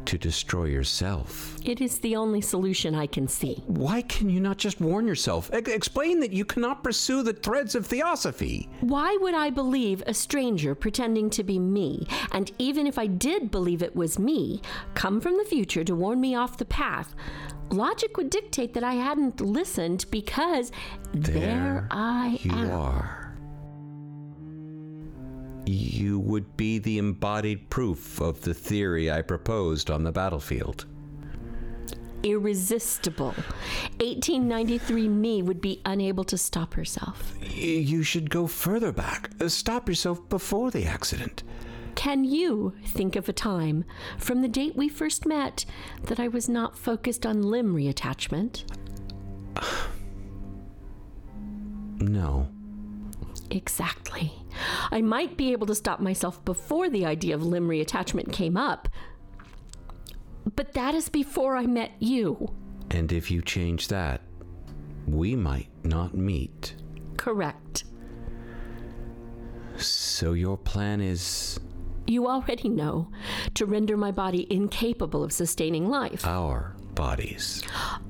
to 0.06 0.18
destroy 0.18 0.64
yourself. 0.64 1.56
It 1.64 1.80
is 1.80 1.98
the 1.98 2.16
only 2.16 2.40
solution 2.40 2.94
I 2.94 3.06
can 3.06 3.28
see. 3.28 3.62
Why 3.66 4.02
can 4.02 4.28
you 4.28 4.40
not 4.40 4.58
just 4.58 4.80
warn 4.80 5.06
yourself? 5.06 5.50
E- 5.54 5.70
explain 5.72 6.20
that 6.20 6.32
you 6.32 6.44
cannot 6.44 6.82
pursue 6.84 7.22
the 7.22 7.32
threads 7.32 7.74
of 7.74 7.86
theosophy. 7.86 8.68
Why 8.80 9.16
would 9.20 9.34
I 9.34 9.50
believe 9.50 10.02
a 10.06 10.14
stranger 10.14 10.74
pretending 10.74 11.30
to 11.30 11.42
be 11.42 11.58
me? 11.58 12.06
And 12.32 12.50
even 12.58 12.86
if 12.86 12.98
I 12.98 13.06
did 13.06 13.50
believe 13.50 13.82
it 13.82 13.96
was 13.96 14.18
me, 14.18 14.60
come 14.94 15.20
from 15.20 15.36
the 15.38 15.44
future 15.44 15.84
to 15.84 15.94
warn 15.94 16.20
me 16.20 16.34
off 16.34 16.58
the 16.58 16.64
path, 16.64 17.14
logic 17.70 18.16
would 18.16 18.30
dictate 18.30 18.74
that 18.74 18.84
I 18.84 18.94
hadn't 18.94 19.40
listened 19.40 20.06
because 20.10 20.70
there, 21.12 21.34
there 21.40 21.88
I 21.90 22.38
you 22.42 22.52
am. 22.52 22.70
are 22.70 23.23
you 25.66 26.18
would 26.18 26.56
be 26.56 26.78
the 26.78 26.98
embodied 26.98 27.70
proof 27.70 28.20
of 28.20 28.42
the 28.42 28.54
theory 28.54 29.10
I 29.10 29.22
proposed 29.22 29.90
on 29.90 30.04
the 30.04 30.12
battlefield. 30.12 30.86
Irresistible. 32.22 33.34
1893 33.98 35.08
me 35.08 35.42
would 35.42 35.60
be 35.60 35.82
unable 35.84 36.24
to 36.24 36.38
stop 36.38 36.74
herself. 36.74 37.34
You 37.54 38.02
should 38.02 38.30
go 38.30 38.46
further 38.46 38.92
back. 38.92 39.30
Uh, 39.40 39.48
stop 39.48 39.88
yourself 39.88 40.26
before 40.28 40.70
the 40.70 40.86
accident. 40.86 41.42
Can 41.94 42.24
you 42.24 42.74
think 42.86 43.14
of 43.14 43.28
a 43.28 43.32
time 43.32 43.84
from 44.18 44.42
the 44.42 44.48
date 44.48 44.74
we 44.74 44.88
first 44.88 45.26
met 45.26 45.64
that 46.04 46.18
I 46.18 46.28
was 46.28 46.48
not 46.48 46.78
focused 46.78 47.24
on 47.26 47.42
limb 47.42 47.74
reattachment? 47.74 48.64
no. 51.98 52.48
Exactly. 53.54 54.32
I 54.90 55.00
might 55.00 55.36
be 55.36 55.52
able 55.52 55.68
to 55.68 55.74
stop 55.74 56.00
myself 56.00 56.44
before 56.44 56.90
the 56.90 57.06
idea 57.06 57.36
of 57.36 57.44
limb 57.44 57.68
reattachment 57.68 58.32
came 58.32 58.56
up. 58.56 58.88
But 60.56 60.72
that 60.74 60.94
is 60.94 61.08
before 61.08 61.56
I 61.56 61.66
met 61.66 61.92
you. 62.00 62.52
And 62.90 63.12
if 63.12 63.30
you 63.30 63.42
change 63.42 63.88
that, 63.88 64.22
we 65.06 65.36
might 65.36 65.68
not 65.84 66.14
meet. 66.14 66.74
Correct. 67.16 67.84
So 69.76 70.32
your 70.32 70.56
plan 70.56 71.00
is. 71.00 71.60
You 72.06 72.26
already 72.28 72.68
know 72.68 73.10
to 73.54 73.66
render 73.66 73.96
my 73.96 74.10
body 74.10 74.46
incapable 74.52 75.22
of 75.22 75.32
sustaining 75.32 75.88
life. 75.88 76.26
Our 76.26 76.74
bodies. 76.94 77.62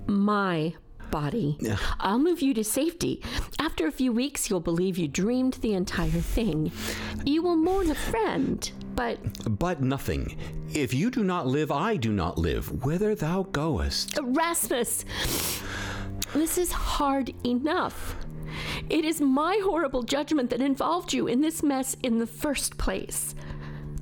My 0.07 0.75
body. 1.15 1.57
I'll 2.01 2.19
move 2.19 2.43
you 2.43 2.53
to 2.55 2.65
safety. 2.65 3.23
After 3.61 3.87
a 3.87 3.93
few 3.93 4.13
weeks, 4.13 4.51
you'll 4.51 4.59
believe 4.59 4.99
you 4.99 5.07
dreamed 5.07 5.55
the 5.55 5.75
entire 5.75 6.09
thing. 6.09 6.73
You 7.25 7.41
will 7.41 7.55
mourn 7.55 7.89
a 7.89 7.95
friend, 7.95 8.59
but. 8.97 9.19
But 9.61 9.81
nothing. 9.81 10.37
If 10.75 10.93
you 10.93 11.13
do 11.13 11.23
not 11.23 11.47
live, 11.47 11.71
I 11.71 11.95
do 11.95 12.13
not 12.13 12.37
live, 12.37 12.85
whither 12.85 13.15
thou 13.15 13.45
goest. 13.45 14.19
Erasmus! 14.19 15.05
This 16.35 16.59
is 16.59 16.73
hard 16.73 17.33
enough. 17.47 18.17
It 18.91 19.05
is 19.05 19.21
my 19.21 19.61
horrible 19.63 20.03
judgment 20.03 20.51
that 20.51 20.61
involved 20.61 21.13
you 21.13 21.29
in 21.29 21.41
this 21.41 21.63
mess 21.63 21.97
in 22.03 22.19
the 22.19 22.27
first 22.27 22.77
place. 22.77 23.37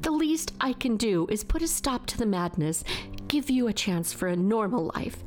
The 0.01 0.13
least 0.13 0.55
I 0.63 0.73
can 0.73 0.97
do 0.97 1.27
is 1.29 1.45
put 1.45 1.61
a 1.61 1.69
stop 1.69 2.07
to 2.07 2.17
the 2.17 2.25
madness, 2.25 2.85
give 3.29 3.51
you 3.51 3.69
a 3.69 3.75
chance 3.75 4.15
for 4.15 4.29
a 4.29 4.35
normal 4.37 4.91
life, 4.95 5.23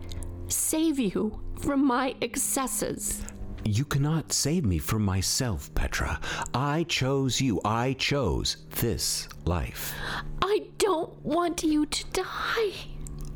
save 0.47 0.97
you 0.97 1.44
from 1.59 1.85
my 1.85 2.15
excesses. 2.21 3.21
You 3.63 3.83
cannot 3.83 4.31
save 4.31 4.63
me 4.63 4.77
from 4.77 5.03
myself, 5.03 5.73
Petra. 5.73 6.19
I 6.53 6.83
chose 6.83 7.41
you. 7.41 7.59
I 7.65 7.93
chose 7.93 8.57
this 8.69 9.27
life. 9.45 9.95
I 10.41 10.67
don't 10.77 11.17
want 11.25 11.63
you 11.63 11.87
to 11.87 12.05
die. 12.11 12.73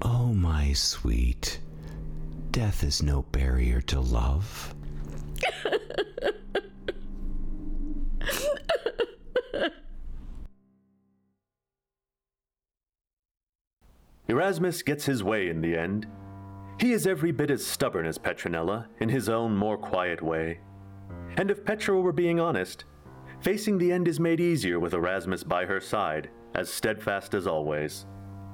Oh, 0.04 0.34
my 0.34 0.74
sweet. 0.74 1.60
Death 2.52 2.84
is 2.84 3.02
no 3.02 3.24
barrier 3.24 3.82
to 3.82 4.00
love. 4.00 4.76
Erasmus 14.28 14.84
gets 14.84 15.06
his 15.06 15.24
way 15.24 15.50
in 15.50 15.62
the 15.62 15.76
end. 15.76 16.06
He 16.80 16.94
is 16.94 17.06
every 17.06 17.34
bit 17.34 17.52
as 17.52 17.66
stubborn 17.66 18.06
as 18.06 18.18
Petronella, 18.18 18.88
in 19.02 19.10
his 19.10 19.28
own 19.28 19.54
more 19.54 19.78
quiet 19.78 20.22
way. 20.22 20.62
And 21.36 21.52
if 21.52 21.66
Petra 21.66 22.00
were 22.00 22.14
being 22.14 22.40
honest, 22.40 22.86
facing 23.42 23.78
the 23.78 23.92
end 23.92 24.08
is 24.08 24.18
made 24.18 24.40
easier 24.40 24.80
with 24.80 24.94
Erasmus 24.94 25.44
by 25.44 25.66
her 25.66 25.82
side, 25.82 26.30
as 26.56 26.72
steadfast 26.72 27.34
as 27.34 27.48
always. 27.48 28.06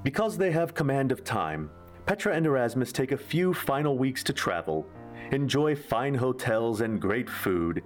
Because 0.02 0.38
they 0.38 0.50
have 0.50 0.74
command 0.74 1.12
of 1.12 1.24
time, 1.24 1.70
Petra 2.08 2.34
and 2.34 2.48
Erasmus 2.48 2.92
take 2.92 3.12
a 3.12 3.18
few 3.18 3.54
final 3.54 3.96
weeks 3.96 4.24
to 4.24 4.34
travel, 4.34 4.88
enjoy 5.32 5.76
fine 5.76 6.16
hotels 6.16 6.82
and 6.82 7.00
great 7.00 7.30
food, 7.30 7.84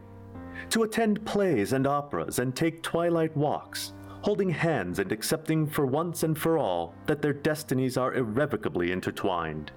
to 0.70 0.84
attend 0.84 1.26
plays 1.26 1.74
and 1.74 1.86
operas 1.86 2.40
and 2.40 2.56
take 2.56 2.82
twilight 2.82 3.36
walks, 3.36 3.94
holding 4.22 4.50
hands 4.50 5.00
and 5.00 5.12
accepting 5.12 5.68
for 5.68 5.86
once 5.86 6.24
and 6.24 6.38
for 6.38 6.58
all 6.58 6.96
that 7.08 7.22
their 7.22 7.34
destinies 7.34 7.98
are 7.98 8.14
irrevocably 8.14 8.94
intertwined. 8.94 9.74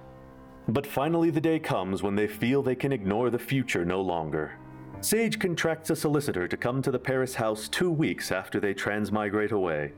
But 0.67 0.87
finally, 0.87 1.29
the 1.29 1.41
day 1.41 1.59
comes 1.59 2.01
when 2.01 2.15
they 2.15 2.27
feel 2.27 2.63
they 2.63 2.75
can 2.75 2.93
ignore 2.93 3.29
the 3.29 3.39
future 3.39 3.83
no 3.83 4.01
longer. 4.01 4.57
Sage 5.01 5.37
contracts 5.37 5.89
a 5.89 5.95
solicitor 5.95 6.47
to 6.47 6.55
come 6.55 6.81
to 6.81 6.91
the 6.91 6.99
Paris 6.99 7.35
house 7.35 7.67
two 7.67 7.91
weeks 7.91 8.31
after 8.31 8.59
they 8.59 8.73
transmigrate 8.73 9.51
away. 9.51 9.91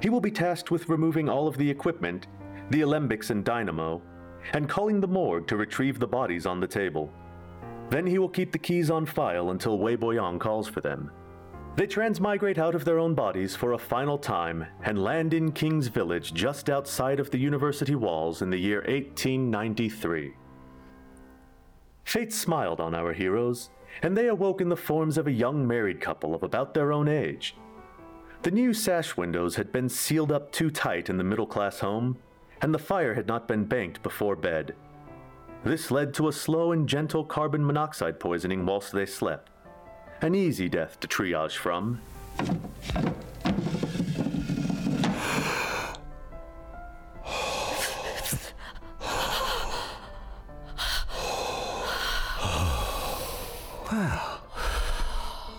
He 0.00 0.10
will 0.10 0.20
be 0.20 0.32
tasked 0.32 0.72
with 0.72 0.88
removing 0.88 1.28
all 1.28 1.46
of 1.46 1.56
the 1.56 1.70
equipment, 1.70 2.26
the 2.70 2.80
alembics 2.80 3.30
and 3.30 3.44
dynamo, 3.44 4.02
and 4.52 4.68
calling 4.68 5.00
the 5.00 5.06
morgue 5.06 5.46
to 5.46 5.56
retrieve 5.56 6.00
the 6.00 6.06
bodies 6.08 6.46
on 6.46 6.58
the 6.58 6.66
table. 6.66 7.12
Then 7.90 8.04
he 8.04 8.18
will 8.18 8.28
keep 8.28 8.50
the 8.50 8.58
keys 8.58 8.90
on 8.90 9.06
file 9.06 9.50
until 9.50 9.78
Wei 9.78 9.96
Boyang 9.96 10.40
calls 10.40 10.66
for 10.66 10.80
them. 10.80 11.12
They 11.74 11.86
transmigrate 11.86 12.58
out 12.58 12.74
of 12.74 12.84
their 12.84 12.98
own 12.98 13.14
bodies 13.14 13.56
for 13.56 13.72
a 13.72 13.78
final 13.78 14.18
time 14.18 14.66
and 14.82 15.02
land 15.02 15.32
in 15.32 15.52
King's 15.52 15.88
Village 15.88 16.34
just 16.34 16.68
outside 16.68 17.18
of 17.18 17.30
the 17.30 17.38
university 17.38 17.94
walls 17.94 18.42
in 18.42 18.50
the 18.50 18.58
year 18.58 18.80
1893. 18.80 20.34
Fate 22.04 22.32
smiled 22.32 22.78
on 22.78 22.94
our 22.94 23.14
heroes, 23.14 23.70
and 24.02 24.14
they 24.14 24.28
awoke 24.28 24.60
in 24.60 24.68
the 24.68 24.76
forms 24.76 25.16
of 25.16 25.26
a 25.26 25.32
young 25.32 25.66
married 25.66 25.98
couple 25.98 26.34
of 26.34 26.42
about 26.42 26.74
their 26.74 26.92
own 26.92 27.08
age. 27.08 27.56
The 28.42 28.50
new 28.50 28.74
sash 28.74 29.16
windows 29.16 29.56
had 29.56 29.72
been 29.72 29.88
sealed 29.88 30.30
up 30.30 30.52
too 30.52 30.70
tight 30.70 31.08
in 31.08 31.16
the 31.16 31.24
middle 31.24 31.46
class 31.46 31.78
home, 31.78 32.18
and 32.60 32.74
the 32.74 32.78
fire 32.78 33.14
had 33.14 33.26
not 33.26 33.48
been 33.48 33.64
banked 33.64 34.02
before 34.02 34.36
bed. 34.36 34.74
This 35.64 35.90
led 35.90 36.12
to 36.14 36.28
a 36.28 36.32
slow 36.32 36.72
and 36.72 36.86
gentle 36.86 37.24
carbon 37.24 37.64
monoxide 37.64 38.20
poisoning 38.20 38.66
whilst 38.66 38.92
they 38.92 39.06
slept 39.06 39.51
an 40.22 40.36
easy 40.36 40.68
death 40.68 41.00
to 41.00 41.08
triage 41.08 41.56
from. 41.56 42.00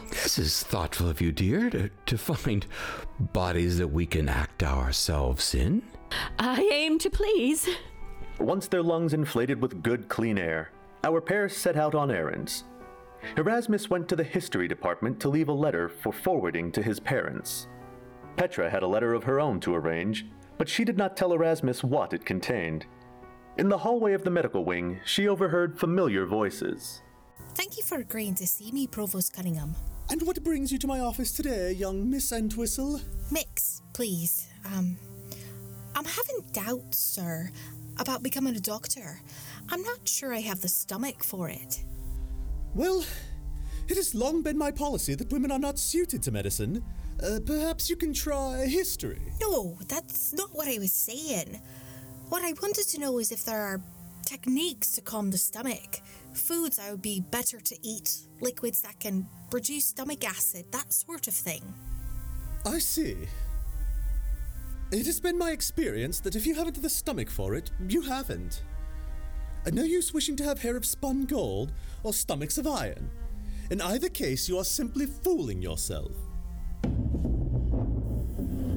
This 0.09 0.39
is 0.39 0.64
thoughtful 0.64 1.09
of 1.09 1.20
you, 1.20 1.34
dear, 1.34 1.70
to, 1.70 1.89
to, 2.05 2.18
find 2.18 2.66
bodies 3.20 3.78
that 3.80 3.89
we 3.89 4.05
can 4.05 4.30
act 4.30 4.64
ourselves 4.64 5.53
in. 5.53 5.84
I 6.39 6.68
aim 6.72 6.99
to 6.99 7.09
please. 7.09 7.68
Once 8.39 8.68
their 8.68 8.82
lungs 8.82 9.14
inflated 9.14 9.61
with 9.61 9.84
good, 9.84 10.07
clean 10.07 10.38
air, 10.38 10.72
our 11.03 11.20
pair 11.20 11.49
set 11.49 11.76
out 11.76 11.93
on 11.93 12.09
errands, 12.09 12.64
Erasmus 13.38 13.89
went 13.89 14.07
to 14.09 14.15
the 14.15 14.24
history 14.24 14.67
department 14.67 15.19
to 15.19 15.30
leave 15.30 15.49
a 15.49 15.53
letter 15.53 15.89
for 15.89 16.11
forwarding 16.13 16.71
to 16.71 16.82
his 16.82 16.99
parents. 16.99 17.67
Petra 18.36 18.69
had 18.69 18.84
a 18.84 18.88
letter 18.88 19.13
of 19.13 19.24
her 19.24 19.39
own 19.39 19.59
to 19.61 19.76
arrange, 19.76 20.26
but 20.57 20.69
she 20.69 20.84
did 20.84 20.97
not 20.97 21.17
tell 21.17 21.34
Erasmus 21.34 21.84
what 21.84 22.13
it 22.13 22.26
contained. 22.26 22.86
In 23.57 23.69
the 23.69 23.78
hallway 23.78 24.13
of 24.13 24.24
the 24.24 24.32
medical 24.32 24.65
wing, 24.65 24.99
she 25.05 25.28
overheard 25.28 25.80
familiar 25.80 26.26
voices. 26.26 27.01
Thank 27.53 27.78
you 27.78 27.84
for 27.84 27.99
agreeing 27.99 28.36
to 28.36 28.47
see 28.47 28.71
me, 28.71 28.88
Provost 28.88 29.34
Cunningham. 29.34 29.76
And 30.09 30.21
what 30.24 30.43
brings 30.43 30.71
you 30.71 30.80
to 30.80 30.88
my 30.88 30.99
office 30.99 31.32
today, 31.32 31.71
young 31.71 32.09
Miss 32.09 32.32
Entwistle? 32.32 32.99
Mix, 33.32 33.82
please. 33.93 34.47
Um, 34.65 34.97
I'm 35.95 36.05
having 36.05 36.43
doubts, 36.51 36.97
sir, 36.97 37.51
about 37.99 38.24
becoming 38.24 38.55
a 38.55 38.59
doctor. 38.59 39.21
I'm 39.69 39.84
not 39.84 40.07
sure 40.07 40.34
I 40.34 40.41
have 40.41 40.61
the 40.61 40.67
stomach 40.67 41.24
for 41.24 41.49
it. 41.49 41.84
Well, 42.76 43.05
it 43.88 43.97
has 43.97 44.15
long 44.15 44.41
been 44.41 44.57
my 44.57 44.71
policy 44.71 45.13
that 45.15 45.32
women 45.32 45.51
are 45.51 45.59
not 45.59 45.78
suited 45.78 46.24
to 46.24 46.32
medicine. 46.32 46.84
Uh, 47.24 47.39
perhaps 47.45 47.89
you 47.89 47.95
can 47.95 48.13
try 48.13 48.65
history. 48.65 49.21
No, 49.39 49.78
that's 49.88 50.34
not 50.34 50.49
what 50.53 50.67
I 50.67 50.80
was 50.80 50.91
saying. 50.91 51.61
What 52.30 52.43
I 52.43 52.53
wanted 52.61 52.88
to 52.88 52.99
know 52.99 53.19
is 53.19 53.32
if 53.32 53.45
there 53.45 53.61
are 53.61 53.80
techniques 54.26 54.93
to 54.93 55.01
calm 55.01 55.30
the 55.30 55.38
stomach, 55.38 56.01
foods 56.34 56.80
I 56.80 56.89
would 56.89 57.01
be 57.03 57.21
better 57.21 57.59
to 57.59 57.78
eat, 57.84 58.28
liquids 58.41 58.82
that 58.82 58.99
can 58.99 59.28
reduce 59.51 59.86
stomach 59.86 60.28
acid, 60.28 60.65
that 60.71 60.91
sort 60.91 61.28
of 61.28 61.34
thing. 61.36 61.61
I 62.65 62.80
see. 62.80 63.17
It 64.91 65.05
has 65.05 65.19
been 65.19 65.38
my 65.38 65.51
experience 65.51 66.19
that 66.21 66.36
if 66.36 66.47
you 66.47 66.55
haven't 66.55 66.82
the 66.82 66.89
stomach 66.89 67.30
for 67.30 67.53
it, 67.53 67.69
you 67.88 68.01
haven't. 68.01 68.63
And 69.65 69.76
no 69.76 69.84
use 69.84 70.13
wishing 70.13 70.36
to 70.38 70.43
have 70.43 70.61
hair 70.61 70.76
of 70.76 70.86
spun 70.86 71.26
gold 71.26 71.71
or 72.04 72.14
stomachs 72.14 72.58
of 72.58 72.68
iron. 72.68 73.10
In 73.72 73.82
either 73.82 74.10
case, 74.10 74.47
you 74.47 74.58
are 74.58 74.64
simply 74.64 75.06
fooling 75.06 75.62
yourself. 75.62 76.12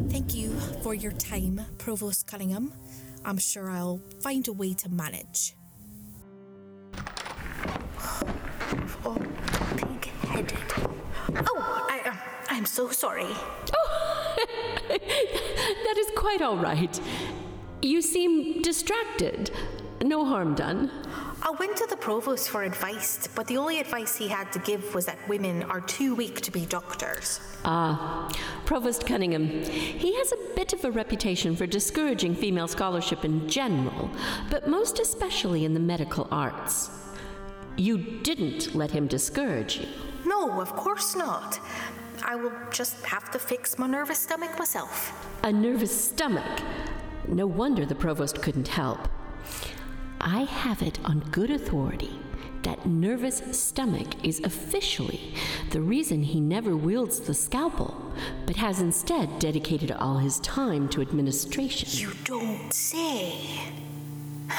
Thank 0.09 0.35
you 0.35 0.51
for 0.83 0.95
your 0.95 1.13
time, 1.13 1.61
Provost 1.79 2.27
Cunningham. 2.27 2.73
I'm 3.25 3.39
sure 3.39 3.71
I'll 3.71 4.01
find 4.21 4.47
a 4.49 4.53
way 4.53 4.73
to 4.75 4.89
manage. 4.89 5.55
Oh, 9.05 9.17
pig 9.77 10.05
headed. 10.29 10.59
Oh, 11.35 11.87
I, 11.91 12.09
uh, 12.09 12.15
I'm 12.49 12.65
so 12.65 12.89
sorry. 12.91 13.27
Oh, 13.27 14.37
That 14.89 15.99
is 15.99 16.07
quite 16.17 16.43
all 16.43 16.57
right. 16.57 17.01
You 17.83 18.01
seem 18.03 18.63
distracted. 18.63 19.51
No 20.03 20.25
harm 20.25 20.55
done. 20.55 20.91
I 21.43 21.51
went 21.51 21.77
to 21.77 21.87
the 21.87 21.97
provost 21.97 22.49
for 22.49 22.63
advice, 22.63 23.29
but 23.35 23.47
the 23.47 23.59
only 23.59 23.79
advice 23.79 24.17
he 24.17 24.29
had 24.29 24.51
to 24.53 24.59
give 24.59 24.95
was 24.95 25.07
that 25.07 25.19
women 25.29 25.63
are 25.65 25.81
too 25.83 26.15
weak 26.15 26.41
to 26.41 26.51
be 26.51 26.65
doctors. 26.67 27.41
Ah, 27.65 28.33
Provost 28.65 29.07
Cunningham. 29.07 29.47
He 29.47 30.17
has 30.17 30.33
a 30.33 30.55
bit 30.55 30.73
of 30.73 30.85
a 30.85 30.91
reputation 30.91 31.55
for 31.55 31.67
discouraging 31.67 32.35
female 32.35 32.69
scholarship 32.69 33.25
in 33.25 33.49
general, 33.49 34.11
but 34.51 34.69
most 34.69 34.99
especially 34.99 35.65
in 35.65 35.75
the 35.75 35.81
medical 35.81 36.27
arts. 36.31 36.91
You 37.77 37.99
didn't 37.99 38.75
let 38.75 38.91
him 38.91 39.07
discourage 39.07 39.79
you. 39.79 39.89
No, 40.25 40.61
of 40.61 40.75
course 40.75 41.15
not. 41.15 41.61
I 42.25 42.35
will 42.35 42.53
just 42.71 43.05
have 43.05 43.31
to 43.33 43.39
fix 43.39 43.79
my 43.79 43.87
nervous 43.87 44.19
stomach 44.19 44.59
myself. 44.59 45.13
A 45.45 45.53
nervous 45.53 46.09
stomach. 46.09 46.63
No 47.29 47.47
wonder 47.47 47.85
the 47.85 47.95
provost 47.95 48.41
couldn't 48.41 48.69
help. 48.69 49.07
I 50.21 50.43
have 50.43 50.83
it 50.83 50.99
on 51.05 51.21
good 51.31 51.51
authority 51.51 52.19
that 52.63 52.85
nervous 52.85 53.43
stomach 53.53 54.25
is 54.25 54.41
officially 54.41 55.35
the 55.71 55.81
reason 55.81 56.23
he 56.23 56.41
never 56.41 56.77
wields 56.77 57.21
the 57.21 57.33
scalpel, 57.35 58.13
but 58.45 58.57
has 58.57 58.81
instead 58.81 59.39
dedicated 59.39 59.93
all 59.93 60.19
his 60.19 60.41
time 60.41 60.89
to 60.89 61.01
administration. 61.01 61.89
You 61.93 62.13
don't 62.25 62.73
say. 62.73 63.39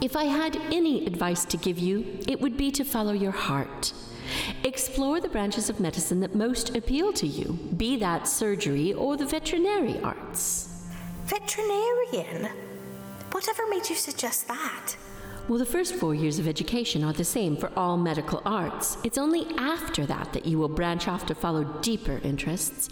If 0.00 0.14
I 0.14 0.24
had 0.26 0.54
any 0.72 1.04
advice 1.06 1.44
to 1.46 1.56
give 1.56 1.76
you, 1.76 2.20
it 2.28 2.40
would 2.40 2.56
be 2.56 2.70
to 2.70 2.84
follow 2.84 3.12
your 3.12 3.32
heart. 3.32 3.92
Explore 4.62 5.20
the 5.20 5.28
branches 5.28 5.68
of 5.68 5.80
medicine 5.80 6.20
that 6.20 6.36
most 6.36 6.76
appeal 6.76 7.12
to 7.14 7.26
you, 7.26 7.58
be 7.76 7.96
that 7.96 8.28
surgery 8.28 8.92
or 8.92 9.16
the 9.16 9.26
veterinary 9.26 9.98
arts. 10.02 10.86
Veterinarian? 11.24 12.67
Whatever 13.32 13.68
made 13.68 13.88
you 13.88 13.94
suggest 13.94 14.48
that? 14.48 14.96
Well, 15.48 15.58
the 15.58 15.66
first 15.66 15.94
four 15.94 16.14
years 16.14 16.38
of 16.38 16.46
education 16.46 17.02
are 17.02 17.12
the 17.12 17.24
same 17.24 17.56
for 17.56 17.70
all 17.76 17.96
medical 17.96 18.42
arts. 18.44 18.98
It's 19.02 19.16
only 19.16 19.46
after 19.56 20.04
that 20.06 20.32
that 20.34 20.44
you 20.44 20.58
will 20.58 20.68
branch 20.68 21.08
off 21.08 21.24
to 21.26 21.34
follow 21.34 21.64
deeper 21.80 22.20
interests. 22.22 22.90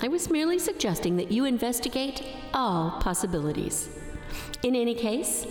I 0.00 0.08
was 0.08 0.28
merely 0.28 0.58
suggesting 0.58 1.16
that 1.18 1.30
you 1.30 1.44
investigate 1.44 2.24
all 2.54 2.98
possibilities. 3.00 3.88
In 4.64 4.74
any 4.74 4.94
case, 4.94 5.46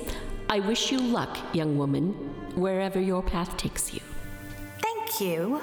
I 0.50 0.60
wish 0.60 0.92
you 0.92 1.00
luck, 1.00 1.38
young 1.54 1.78
woman, 1.78 2.12
wherever 2.56 3.00
your 3.00 3.24
path 3.24 3.56
takes 3.56 3.94
you. 3.94 4.02
Thank 4.80 5.22
you. 5.22 5.62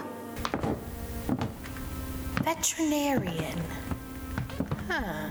Veterinarian. 2.43 3.63
Huh. 4.89 5.31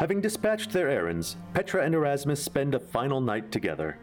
Having 0.00 0.22
dispatched 0.22 0.72
their 0.72 0.88
errands, 0.88 1.36
Petra 1.52 1.84
and 1.84 1.94
Erasmus 1.94 2.42
spend 2.42 2.74
a 2.74 2.80
final 2.80 3.20
night 3.20 3.52
together. 3.52 3.98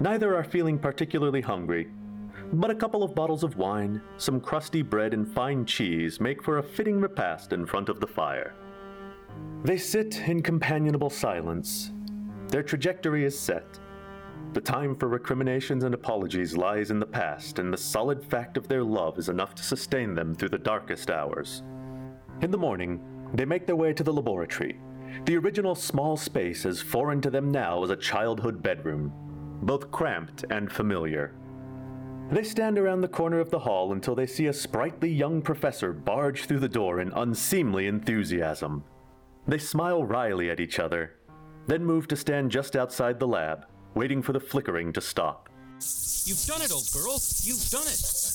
Neither 0.00 0.34
are 0.34 0.42
feeling 0.42 0.78
particularly 0.78 1.42
hungry, 1.42 1.90
but 2.54 2.70
a 2.70 2.74
couple 2.74 3.02
of 3.02 3.14
bottles 3.14 3.44
of 3.44 3.58
wine, 3.58 4.00
some 4.16 4.40
crusty 4.40 4.80
bread, 4.80 5.12
and 5.12 5.30
fine 5.30 5.66
cheese 5.66 6.18
make 6.18 6.42
for 6.42 6.56
a 6.56 6.62
fitting 6.62 6.98
repast 6.98 7.52
in 7.52 7.66
front 7.66 7.90
of 7.90 8.00
the 8.00 8.06
fire. 8.06 8.54
They 9.64 9.76
sit 9.76 10.16
in 10.26 10.42
companionable 10.42 11.10
silence. 11.10 11.92
Their 12.48 12.62
trajectory 12.62 13.26
is 13.26 13.38
set. 13.38 13.78
The 14.54 14.62
time 14.62 14.96
for 14.96 15.08
recriminations 15.08 15.84
and 15.84 15.92
apologies 15.92 16.56
lies 16.56 16.90
in 16.90 16.98
the 16.98 17.04
past, 17.04 17.58
and 17.58 17.70
the 17.70 17.76
solid 17.76 18.24
fact 18.24 18.56
of 18.56 18.66
their 18.66 18.82
love 18.82 19.18
is 19.18 19.28
enough 19.28 19.54
to 19.56 19.62
sustain 19.62 20.14
them 20.14 20.34
through 20.34 20.48
the 20.48 20.56
darkest 20.56 21.10
hours. 21.10 21.62
In 22.40 22.50
the 22.50 22.56
morning, 22.56 22.98
they 23.34 23.44
make 23.44 23.66
their 23.66 23.76
way 23.76 23.92
to 23.92 24.02
the 24.02 24.12
laboratory, 24.12 24.80
the 25.24 25.36
original 25.36 25.74
small 25.74 26.16
space 26.16 26.66
as 26.66 26.80
foreign 26.80 27.20
to 27.20 27.30
them 27.30 27.50
now 27.50 27.82
as 27.82 27.90
a 27.90 27.96
childhood 27.96 28.62
bedroom, 28.62 29.12
both 29.62 29.90
cramped 29.90 30.44
and 30.50 30.70
familiar. 30.70 31.34
They 32.30 32.42
stand 32.42 32.78
around 32.78 33.02
the 33.02 33.08
corner 33.08 33.40
of 33.40 33.50
the 33.50 33.58
hall 33.58 33.92
until 33.92 34.14
they 34.14 34.26
see 34.26 34.46
a 34.46 34.52
sprightly 34.52 35.10
young 35.10 35.42
professor 35.42 35.92
barge 35.92 36.46
through 36.46 36.60
the 36.60 36.68
door 36.68 37.00
in 37.00 37.12
unseemly 37.12 37.86
enthusiasm. 37.86 38.84
They 39.46 39.58
smile 39.58 40.04
wryly 40.04 40.50
at 40.50 40.60
each 40.60 40.78
other, 40.78 41.16
then 41.66 41.84
move 41.84 42.08
to 42.08 42.16
stand 42.16 42.50
just 42.50 42.74
outside 42.74 43.20
the 43.20 43.28
lab, 43.28 43.66
waiting 43.94 44.22
for 44.22 44.32
the 44.32 44.40
flickering 44.40 44.92
to 44.94 45.00
stop. 45.00 45.48
You've 46.24 46.44
done 46.46 46.62
it, 46.62 46.72
old 46.72 46.88
girl. 46.92 47.20
You've 47.42 47.68
done 47.70 47.86
it. 47.86 48.32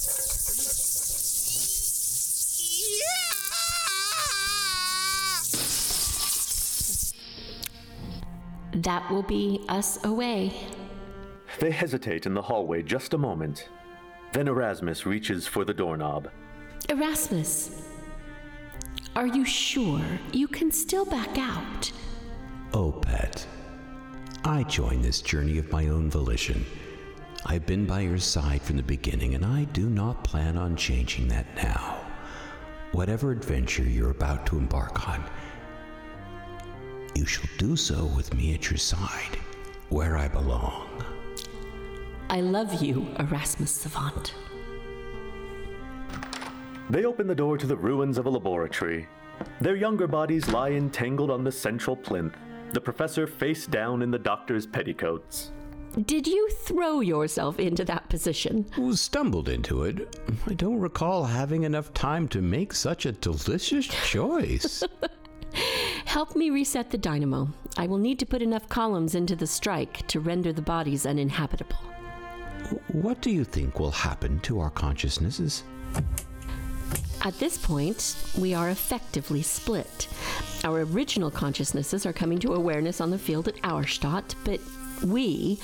That 8.83 9.09
will 9.09 9.23
be 9.23 9.65
us 9.69 10.03
away. 10.03 10.53
They 11.59 11.71
hesitate 11.71 12.27
in 12.27 12.35
the 12.35 12.41
hallway 12.43 12.83
just 12.83 13.15
a 13.15 13.17
moment. 13.17 13.69
Then 14.33 14.47
Erasmus 14.47 15.05
reaches 15.05 15.47
for 15.47 15.65
the 15.65 15.73
doorknob. 15.73 16.29
Erasmus, 16.87 17.81
are 19.15 19.25
you 19.25 19.45
sure 19.45 20.01
you 20.31 20.47
can 20.47 20.71
still 20.71 21.05
back 21.05 21.39
out? 21.39 21.91
Oh, 22.71 22.91
pet. 22.91 23.47
I 24.45 24.61
joined 24.63 25.03
this 25.03 25.21
journey 25.21 25.57
of 25.57 25.71
my 25.71 25.87
own 25.87 26.11
volition. 26.11 26.63
I've 27.47 27.65
been 27.65 27.85
by 27.87 28.01
your 28.01 28.19
side 28.19 28.61
from 28.61 28.77
the 28.77 28.83
beginning, 28.83 29.33
and 29.33 29.43
I 29.43 29.63
do 29.65 29.89
not 29.89 30.23
plan 30.23 30.55
on 30.55 30.75
changing 30.75 31.29
that 31.29 31.47
now. 31.55 31.97
Whatever 32.91 33.31
adventure 33.31 33.83
you're 33.83 34.11
about 34.11 34.45
to 34.47 34.57
embark 34.57 35.09
on, 35.09 35.23
you 37.17 37.25
shall 37.25 37.49
do 37.57 37.75
so 37.75 38.05
with 38.15 38.31
me 38.35 38.53
at 38.53 38.69
your 38.69 38.77
side, 38.77 39.39
where 39.89 40.17
I 40.17 40.27
belong. 40.27 40.87
I 42.29 42.41
love 42.41 42.79
you, 42.79 43.07
Erasmus 43.17 43.71
Savant. 43.71 44.35
They 46.91 47.05
open 47.05 47.25
the 47.25 47.33
door 47.33 47.57
to 47.57 47.65
the 47.65 47.75
ruins 47.75 48.19
of 48.19 48.27
a 48.27 48.29
laboratory. 48.29 49.07
Their 49.59 49.75
younger 49.75 50.07
bodies 50.07 50.47
lie 50.49 50.71
entangled 50.71 51.31
on 51.31 51.43
the 51.43 51.51
central 51.51 51.95
plinth, 51.95 52.35
the 52.73 52.81
professor 52.81 53.25
face 53.25 53.65
down 53.65 54.03
in 54.03 54.11
the 54.11 54.19
doctor's 54.19 54.67
petticoats. 54.67 55.51
Did 56.05 56.27
you 56.27 56.47
throw 56.51 56.99
yourself 56.99 57.59
into 57.59 57.83
that 57.85 58.07
position? 58.09 58.67
Who 58.73 58.95
stumbled 58.95 59.49
into 59.49 59.83
it. 59.83 60.15
I 60.45 60.53
don't 60.53 60.79
recall 60.79 61.23
having 61.23 61.63
enough 61.63 61.91
time 61.95 62.27
to 62.29 62.41
make 62.41 62.73
such 62.73 63.07
a 63.07 63.11
delicious 63.11 63.87
choice. 64.05 64.83
Help 66.05 66.35
me 66.35 66.49
reset 66.49 66.89
the 66.89 66.97
dynamo. 66.97 67.49
I 67.77 67.87
will 67.87 67.97
need 67.97 68.19
to 68.19 68.25
put 68.25 68.41
enough 68.41 68.67
columns 68.69 69.13
into 69.13 69.35
the 69.35 69.47
strike 69.47 70.07
to 70.07 70.19
render 70.19 70.51
the 70.51 70.61
bodies 70.61 71.05
uninhabitable. 71.05 71.77
what 72.87 73.21
do 73.21 73.29
you 73.29 73.43
think 73.43 73.79
will 73.79 73.91
happen 73.91 74.39
to 74.41 74.59
our 74.59 74.69
consciousnesses? 74.69 75.63
At 77.23 77.37
this 77.39 77.57
point, 77.57 78.15
we 78.37 78.53
are 78.53 78.69
effectively 78.69 79.41
split. 79.41 80.07
Our 80.63 80.81
original 80.81 81.31
consciousnesses 81.31 82.05
are 82.05 82.13
coming 82.13 82.39
to 82.39 82.53
awareness 82.53 83.01
on 83.01 83.09
the 83.11 83.17
field 83.17 83.47
at 83.47 83.61
Auerstadt, 83.63 84.35
but 84.43 84.59
we, 85.03 85.59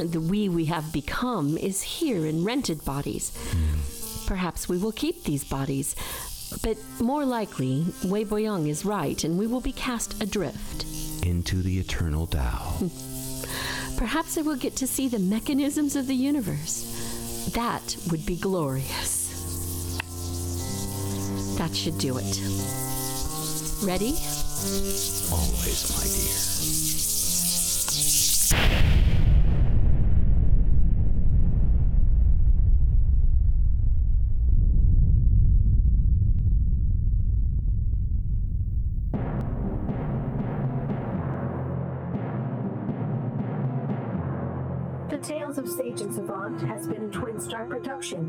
the 0.00 0.20
we 0.20 0.48
we 0.48 0.66
have 0.66 0.92
become, 0.92 1.56
is 1.58 1.82
here 1.82 2.26
in 2.26 2.44
rented 2.44 2.84
bodies. 2.84 3.32
Hmm. 3.50 4.26
Perhaps 4.26 4.68
we 4.68 4.78
will 4.78 4.92
keep 4.92 5.24
these 5.24 5.44
bodies, 5.44 5.96
but 6.62 6.76
more 7.00 7.24
likely, 7.24 7.84
Wei 8.04 8.24
Boyang 8.24 8.68
is 8.68 8.84
right 8.84 9.22
and 9.24 9.38
we 9.38 9.46
will 9.46 9.60
be 9.60 9.72
cast 9.72 10.22
adrift. 10.22 10.86
Into 11.24 11.62
the 11.62 11.78
eternal 11.78 12.26
Tao. 12.26 12.76
Hmm. 12.78 13.96
Perhaps 13.96 14.38
I 14.38 14.42
will 14.42 14.56
get 14.56 14.76
to 14.76 14.86
see 14.86 15.08
the 15.08 15.18
mechanisms 15.18 15.96
of 15.96 16.06
the 16.06 16.14
universe. 16.14 17.50
That 17.54 17.96
would 18.10 18.26
be 18.26 18.36
glorious. 18.36 19.22
That 21.58 21.74
should 21.74 21.98
do 21.98 22.18
it. 22.18 22.40
Ready? 23.82 24.14
Always, 25.30 25.90
my 25.96 26.04
dear. 26.04 26.83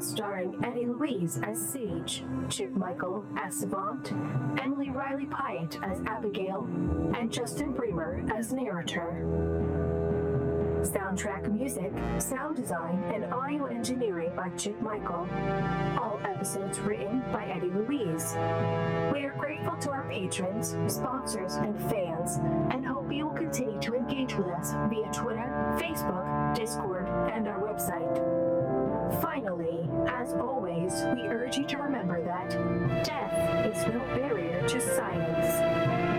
Starring 0.01 0.63
Eddie 0.63 0.85
Louise 0.85 1.39
as 1.43 1.59
Sage, 1.59 2.23
Chip 2.49 2.71
Michael 2.75 3.25
as 3.37 3.55
Savant, 3.55 4.11
Emily 4.61 4.89
Riley 4.89 5.25
Pyatt 5.25 5.81
as 5.83 6.01
Abigail, 6.05 6.67
and 7.17 7.31
Justin 7.31 7.71
Bremer 7.71 8.23
as 8.33 8.51
narrator. 8.51 9.11
Soundtrack 10.81 11.51
music, 11.51 11.91
sound 12.19 12.55
design, 12.55 13.01
and 13.13 13.25
audio 13.33 13.65
engineering 13.65 14.31
by 14.35 14.49
Chip 14.49 14.79
Michael. 14.81 15.27
All 15.99 16.19
episodes 16.23 16.79
written 16.79 17.23
by 17.31 17.45
Eddie 17.47 17.71
Louise. 17.71 18.33
We 19.11 19.25
are 19.25 19.33
grateful 19.37 19.75
to 19.77 19.89
our 19.89 20.07
patrons, 20.09 20.75
sponsors, 20.93 21.55
and 21.55 21.75
fans, 21.89 22.37
and 22.71 22.85
hope 22.85 23.11
you 23.11 23.25
will 23.27 23.33
continue 23.33 23.79
to 23.81 23.95
engage 23.95 24.35
with 24.35 24.47
us 24.47 24.73
via 24.89 25.11
Twitter, 25.11 25.75
Facebook, 25.79 26.53
Discord, 26.53 27.07
and 27.33 27.47
our 27.47 27.59
website. 27.59 28.13
Finally, 29.21 29.54
as 30.25 30.33
always, 30.33 31.03
we 31.13 31.21
urge 31.27 31.57
you 31.57 31.65
to 31.65 31.77
remember 31.77 32.23
that 32.23 32.49
death 33.03 33.65
is 33.67 33.85
no 33.93 33.99
barrier 34.15 34.67
to 34.67 34.81
science. 34.81 36.14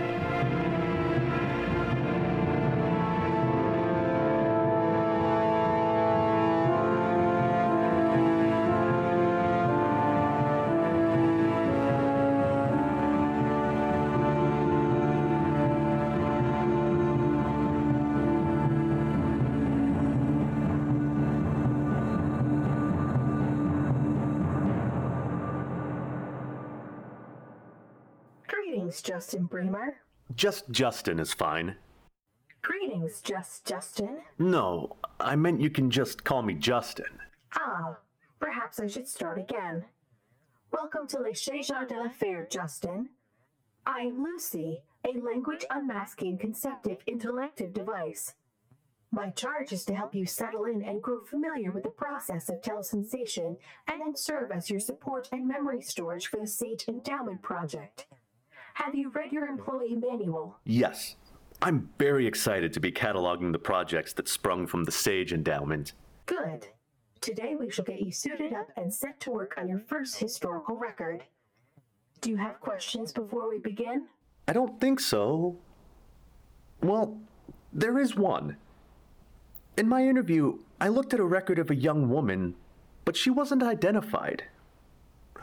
Justin 29.17 29.45
Bremer. 29.45 29.95
Just 30.35 30.69
Justin 30.69 31.19
is 31.19 31.33
fine. 31.33 31.75
Greetings, 32.61 33.19
Just 33.21 33.65
Justin. 33.65 34.19
No, 34.37 34.95
I 35.19 35.35
meant 35.35 35.59
you 35.59 35.71
can 35.71 35.89
just 35.89 36.23
call 36.23 36.43
me 36.43 36.53
Justin. 36.53 37.17
Ah, 37.55 37.97
perhaps 38.39 38.79
I 38.79 38.85
should 38.85 39.07
start 39.07 39.39
again. 39.39 39.85
Welcome 40.71 41.07
to 41.07 41.17
Le 41.17 41.31
Chéjar 41.31 41.87
de 41.87 41.95
la 41.95 42.09
Fair, 42.09 42.47
Justin. 42.47 43.09
I 43.87 44.01
am 44.01 44.23
Lucy, 44.23 44.83
a 45.03 45.19
language 45.19 45.65
unmasking 45.71 46.37
conceptive 46.37 46.99
intellective 47.07 47.73
device. 47.73 48.35
My 49.09 49.31
charge 49.31 49.73
is 49.73 49.83
to 49.85 49.95
help 49.95 50.13
you 50.13 50.27
settle 50.27 50.65
in 50.65 50.83
and 50.83 51.01
grow 51.01 51.21
familiar 51.21 51.71
with 51.71 51.85
the 51.85 51.89
process 51.89 52.49
of 52.49 52.61
telesensation 52.61 53.57
and 53.87 53.99
then 53.99 54.15
serve 54.15 54.51
as 54.51 54.69
your 54.69 54.79
support 54.79 55.27
and 55.31 55.47
memory 55.47 55.81
storage 55.81 56.27
for 56.27 56.39
the 56.39 56.45
Sage 56.45 56.85
Endowment 56.87 57.41
Project. 57.41 58.05
Have 58.77 58.93
you 58.93 59.09
read 59.09 59.31
your 59.31 59.47
employee 59.47 59.95
manual? 59.95 60.55
Yes, 60.63 61.15
I'm 61.63 61.89
very 61.97 62.27
excited 62.27 62.71
to 62.73 62.79
be 62.79 62.91
cataloging 62.91 63.51
the 63.51 63.57
projects 63.57 64.13
that 64.13 64.27
sprung 64.29 64.67
from 64.67 64.83
the 64.83 64.91
Sage 64.91 65.33
Endowment. 65.33 65.93
Good. 66.27 66.67
Today 67.19 67.55
we 67.59 67.71
shall 67.71 67.85
get 67.85 67.99
you 67.99 68.11
suited 68.11 68.53
up 68.53 68.67
and 68.77 68.93
set 68.93 69.19
to 69.21 69.31
work 69.31 69.55
on 69.57 69.67
your 69.67 69.79
first 69.79 70.17
historical 70.19 70.75
record. 70.75 71.23
Do 72.21 72.29
you 72.29 72.37
have 72.37 72.59
questions 72.59 73.11
before 73.11 73.49
we 73.49 73.57
begin? 73.57 74.05
I 74.47 74.53
don't 74.53 74.79
think 74.79 74.99
so. 74.99 75.57
Well, 76.83 77.17
there 77.73 77.97
is 77.97 78.15
one. 78.15 78.57
In 79.75 79.89
my 79.89 80.07
interview, 80.07 80.59
I 80.79 80.89
looked 80.89 81.15
at 81.15 81.19
a 81.19 81.25
record 81.25 81.57
of 81.57 81.71
a 81.71 81.75
young 81.75 82.09
woman, 82.09 82.53
but 83.05 83.17
she 83.17 83.31
wasn't 83.31 83.63
identified. 83.63 84.43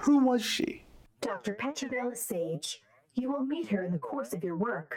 Who 0.03 0.19
was 0.19 0.45
she? 0.45 0.85
Dr. 1.21 1.55
Petronella 1.55 2.17
Sage. 2.17 2.81
You 3.15 3.31
will 3.31 3.45
meet 3.45 3.69
her 3.69 3.85
in 3.85 3.93
the 3.93 3.99
course 3.99 4.33
of 4.33 4.43
your 4.43 4.57
work. 4.57 4.97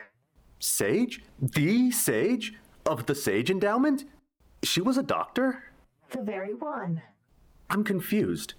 Sage? 0.59 1.21
The 1.39 1.91
Sage? 1.91 2.53
Of 2.85 3.05
the 3.05 3.15
Sage 3.15 3.51
Endowment? 3.51 4.05
She 4.63 4.81
was 4.81 4.97
a 4.97 5.03
doctor? 5.03 5.63
The 6.09 6.21
very 6.21 6.53
one. 6.53 7.01
I'm 7.69 7.83
confused. 7.83 8.55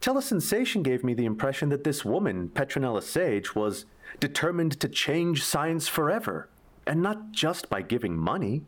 Telesensation 0.00 0.82
gave 0.82 1.04
me 1.04 1.14
the 1.14 1.24
impression 1.24 1.68
that 1.68 1.84
this 1.84 2.04
woman, 2.04 2.50
Petronella 2.52 3.02
Sage, 3.02 3.54
was 3.54 3.86
determined 4.18 4.78
to 4.80 4.88
change 4.88 5.44
science 5.44 5.86
forever, 5.88 6.48
and 6.86 7.00
not 7.00 7.30
just 7.30 7.70
by 7.70 7.80
giving 7.80 8.16
money. 8.16 8.62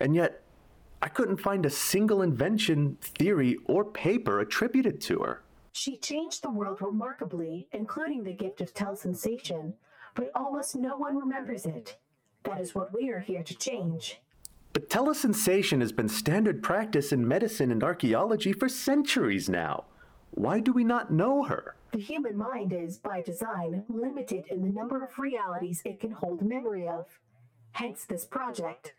And 0.00 0.14
yet, 0.14 0.42
I 1.00 1.08
couldn't 1.08 1.40
find 1.40 1.64
a 1.64 1.70
single 1.70 2.20
invention, 2.22 2.98
theory, 3.00 3.56
or 3.66 3.84
paper 3.84 4.40
attributed 4.40 5.00
to 5.02 5.20
her. 5.20 5.42
She 5.72 5.96
changed 5.96 6.42
the 6.42 6.50
world 6.50 6.80
remarkably, 6.80 7.68
including 7.72 8.24
the 8.24 8.32
gift 8.32 8.60
of 8.60 8.74
telesensation, 8.74 9.74
but 10.14 10.30
almost 10.34 10.74
no 10.76 10.96
one 10.96 11.16
remembers 11.16 11.66
it. 11.66 11.98
That 12.44 12.60
is 12.60 12.74
what 12.74 12.92
we 12.94 13.10
are 13.10 13.20
here 13.20 13.42
to 13.42 13.54
change. 13.56 14.20
But 14.72 14.90
telesensation 14.90 15.80
has 15.80 15.92
been 15.92 16.08
standard 16.08 16.62
practice 16.62 17.12
in 17.12 17.26
medicine 17.26 17.70
and 17.70 17.82
archaeology 17.82 18.52
for 18.52 18.68
centuries 18.68 19.48
now. 19.48 19.84
Why 20.30 20.60
do 20.60 20.72
we 20.72 20.84
not 20.84 21.12
know 21.12 21.44
her? 21.44 21.74
The 21.92 21.98
human 21.98 22.36
mind 22.36 22.72
is, 22.72 22.98
by 22.98 23.22
design, 23.22 23.84
limited 23.88 24.46
in 24.50 24.62
the 24.62 24.68
number 24.68 25.02
of 25.02 25.18
realities 25.18 25.82
it 25.84 26.00
can 26.00 26.10
hold 26.10 26.42
memory 26.42 26.86
of. 26.86 27.06
Hence 27.72 28.04
this 28.04 28.24
project. 28.24 28.94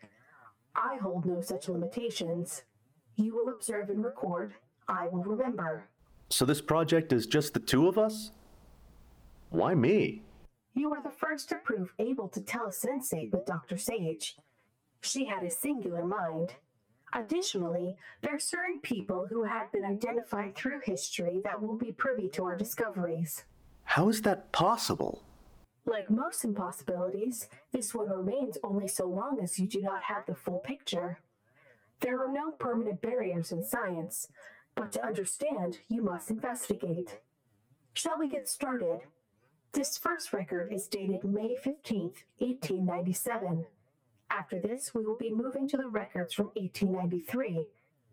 I 0.74 0.96
hold 0.96 1.24
no 1.24 1.40
such 1.40 1.68
limitations. 1.68 2.62
You 3.16 3.34
will 3.34 3.52
observe 3.52 3.90
and 3.90 4.04
record. 4.04 4.54
I 4.88 5.08
will 5.08 5.22
remember. 5.22 5.84
So 6.30 6.44
this 6.44 6.60
project 6.60 7.12
is 7.12 7.26
just 7.26 7.54
the 7.54 7.60
two 7.60 7.88
of 7.88 7.98
us? 7.98 8.30
Why 9.50 9.74
me? 9.74 10.22
You 10.74 10.92
are 10.92 11.02
the 11.02 11.10
first 11.10 11.48
to 11.48 11.56
prove 11.56 11.92
able 11.98 12.28
to 12.28 12.40
tell 12.40 12.66
a 12.66 12.70
telesensate 12.70 13.32
with 13.32 13.46
Dr. 13.46 13.76
Sage. 13.76 14.36
She 15.00 15.24
had 15.24 15.42
a 15.42 15.50
singular 15.50 16.04
mind. 16.04 16.54
Additionally, 17.12 17.96
there 18.22 18.36
are 18.36 18.38
certain 18.38 18.78
people 18.80 19.26
who 19.28 19.42
have 19.42 19.72
been 19.72 19.84
identified 19.84 20.54
through 20.54 20.80
history 20.84 21.40
that 21.42 21.60
will 21.60 21.76
be 21.76 21.90
privy 21.90 22.28
to 22.28 22.44
our 22.44 22.56
discoveries. 22.56 23.44
How 23.82 24.08
is 24.08 24.22
that 24.22 24.52
possible? 24.52 25.24
Like 25.84 26.08
most 26.08 26.44
impossibilities, 26.44 27.48
this 27.72 27.92
one 27.92 28.08
remains 28.08 28.56
only 28.62 28.86
so 28.86 29.06
long 29.06 29.40
as 29.42 29.58
you 29.58 29.66
do 29.66 29.82
not 29.82 30.04
have 30.04 30.26
the 30.26 30.36
full 30.36 30.60
picture. 30.60 31.18
There 31.98 32.22
are 32.24 32.32
no 32.32 32.52
permanent 32.52 33.02
barriers 33.02 33.50
in 33.50 33.64
science, 33.64 34.28
but 34.80 34.90
to 34.92 35.04
understand, 35.04 35.78
you 35.90 36.02
must 36.02 36.30
investigate. 36.30 37.18
Shall 37.92 38.18
we 38.18 38.30
get 38.30 38.48
started? 38.48 39.00
This 39.72 39.98
first 39.98 40.32
record 40.32 40.72
is 40.72 40.88
dated 40.88 41.22
May 41.22 41.54
15th, 41.62 42.24
1897. 42.38 43.66
After 44.30 44.58
this, 44.58 44.94
we 44.94 45.04
will 45.04 45.18
be 45.18 45.30
moving 45.30 45.68
to 45.68 45.76
the 45.76 45.86
records 45.86 46.32
from 46.32 46.46
1893. 46.54 47.66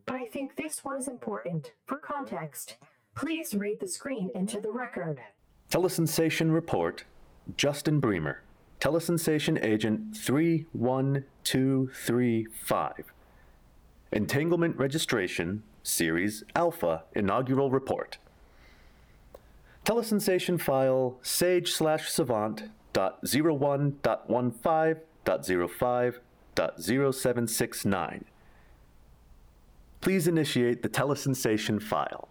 But 0.06 0.16
I 0.16 0.26
think 0.26 0.58
this 0.58 0.84
one 0.84 0.98
is 0.98 1.08
important. 1.08 1.72
For 1.86 2.00
context, 2.00 2.76
please 3.16 3.56
read 3.56 3.80
the 3.80 3.88
screen 3.88 4.30
into 4.36 4.60
the 4.60 4.72
record. 4.72 5.22
Telesensation 5.70 6.54
Report, 6.54 7.06
Justin 7.56 8.02
Bremer, 8.02 8.44
Telesensation 8.82 9.64
Agent 9.64 10.18
31235. 10.18 13.14
Entanglement 14.12 14.78
Registration, 14.78 15.64
Series 15.88 16.44
Alpha 16.54 17.04
Inaugural 17.16 17.72
Report. 17.72 18.18
Telesensation 19.86 20.60
file 20.60 21.18
sage 21.22 21.72
slash 21.72 22.10
savant 22.10 22.64
dot 22.92 23.26
zero 23.26 23.54
one 23.54 23.98
dot 24.04 24.30
one 24.30 24.52
five 24.52 25.00
dot 25.24 25.46
zero 25.46 25.66
five 25.68 26.20
dot 26.56 26.82
zero 26.82 27.12
seven 27.12 27.48
six 27.48 27.86
nine. 27.86 28.26
Please 30.02 30.28
initiate 30.28 30.84
the 30.84 30.90
telesensation 30.90 31.82
file. 31.82 32.28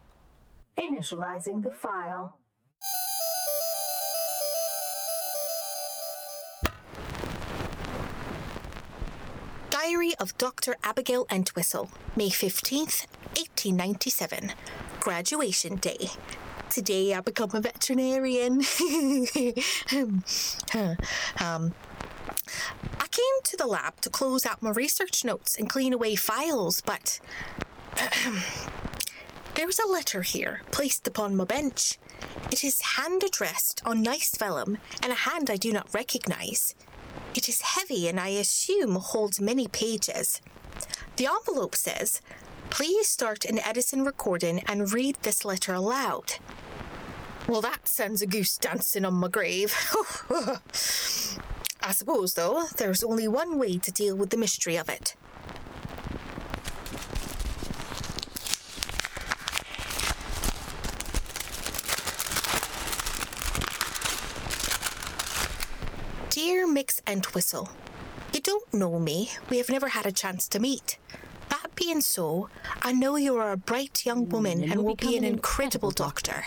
Initializing 0.78 1.62
the 1.62 1.70
file. 1.70 2.36
Diary 9.70 10.14
of 10.18 10.36
Dr. 10.36 10.76
Abigail 10.82 11.26
Entwistle, 11.30 11.90
May 12.16 12.28
15th, 12.28 13.06
1897. 13.36 14.52
Graduation 15.00 15.76
Day. 15.76 16.08
Today 16.70 17.14
I 17.14 17.20
become 17.20 17.50
a 17.52 17.60
veterinarian. 17.60 18.62
um, 21.40 21.74
I 22.98 23.06
came 23.10 23.42
to 23.44 23.56
the 23.58 23.66
lab 23.66 24.00
to 24.00 24.10
close 24.10 24.46
out 24.46 24.62
my 24.62 24.70
research 24.70 25.24
notes 25.24 25.56
and 25.56 25.68
clean 25.68 25.92
away 25.92 26.14
files, 26.14 26.80
but 26.80 27.20
there 29.54 29.66
was 29.66 29.78
a 29.78 29.86
letter 29.86 30.22
here 30.22 30.62
placed 30.70 31.06
upon 31.06 31.36
my 31.36 31.44
bench. 31.44 31.98
It 32.50 32.64
is 32.64 32.80
hand 32.96 33.22
addressed 33.22 33.82
on 33.84 34.02
nice 34.02 34.34
vellum 34.36 34.78
and 35.02 35.12
a 35.12 35.16
hand 35.16 35.50
I 35.50 35.56
do 35.56 35.72
not 35.72 35.92
recognize. 35.92 36.74
It 37.34 37.50
is 37.50 37.60
heavy 37.60 38.08
and 38.08 38.18
I 38.18 38.28
assume 38.28 38.94
holds 38.96 39.40
many 39.40 39.68
pages. 39.68 40.40
The 41.16 41.26
envelope 41.26 41.74
says, 41.74 42.20
Please 42.76 43.08
start 43.08 43.46
an 43.46 43.58
Edison 43.60 44.04
recording 44.04 44.60
and 44.66 44.92
read 44.92 45.16
this 45.22 45.46
letter 45.46 45.72
aloud. 45.72 46.34
Well, 47.48 47.62
that 47.62 47.88
sends 47.88 48.20
a 48.20 48.26
goose 48.26 48.58
dancing 48.58 49.06
on 49.06 49.14
my 49.14 49.28
grave. 49.28 49.74
I 51.80 51.92
suppose, 51.92 52.34
though, 52.34 52.66
there's 52.76 53.02
only 53.02 53.28
one 53.28 53.58
way 53.58 53.78
to 53.78 53.90
deal 53.90 54.14
with 54.14 54.28
the 54.28 54.36
mystery 54.36 54.76
of 54.76 54.90
it. 54.90 55.16
Dear 66.28 66.66
Mix 66.66 67.00
Entwistle, 67.06 67.70
you 68.34 68.40
don't 68.40 68.74
know 68.74 68.98
me. 68.98 69.30
We 69.48 69.56
have 69.56 69.70
never 69.70 69.88
had 69.88 70.04
a 70.04 70.12
chance 70.12 70.46
to 70.48 70.60
meet. 70.60 70.98
Being 71.76 72.00
so, 72.00 72.48
I 72.82 72.92
know 72.92 73.16
you 73.16 73.36
are 73.36 73.52
a 73.52 73.56
bright 73.56 74.04
young 74.04 74.26
mm, 74.26 74.30
woman 74.30 74.64
and, 74.64 74.76
will 74.76 74.84
will 74.84 74.94
be 74.96 75.16
an 75.16 75.24
an 75.24 75.34
incredible 75.34 75.90
doctor. 75.90 76.46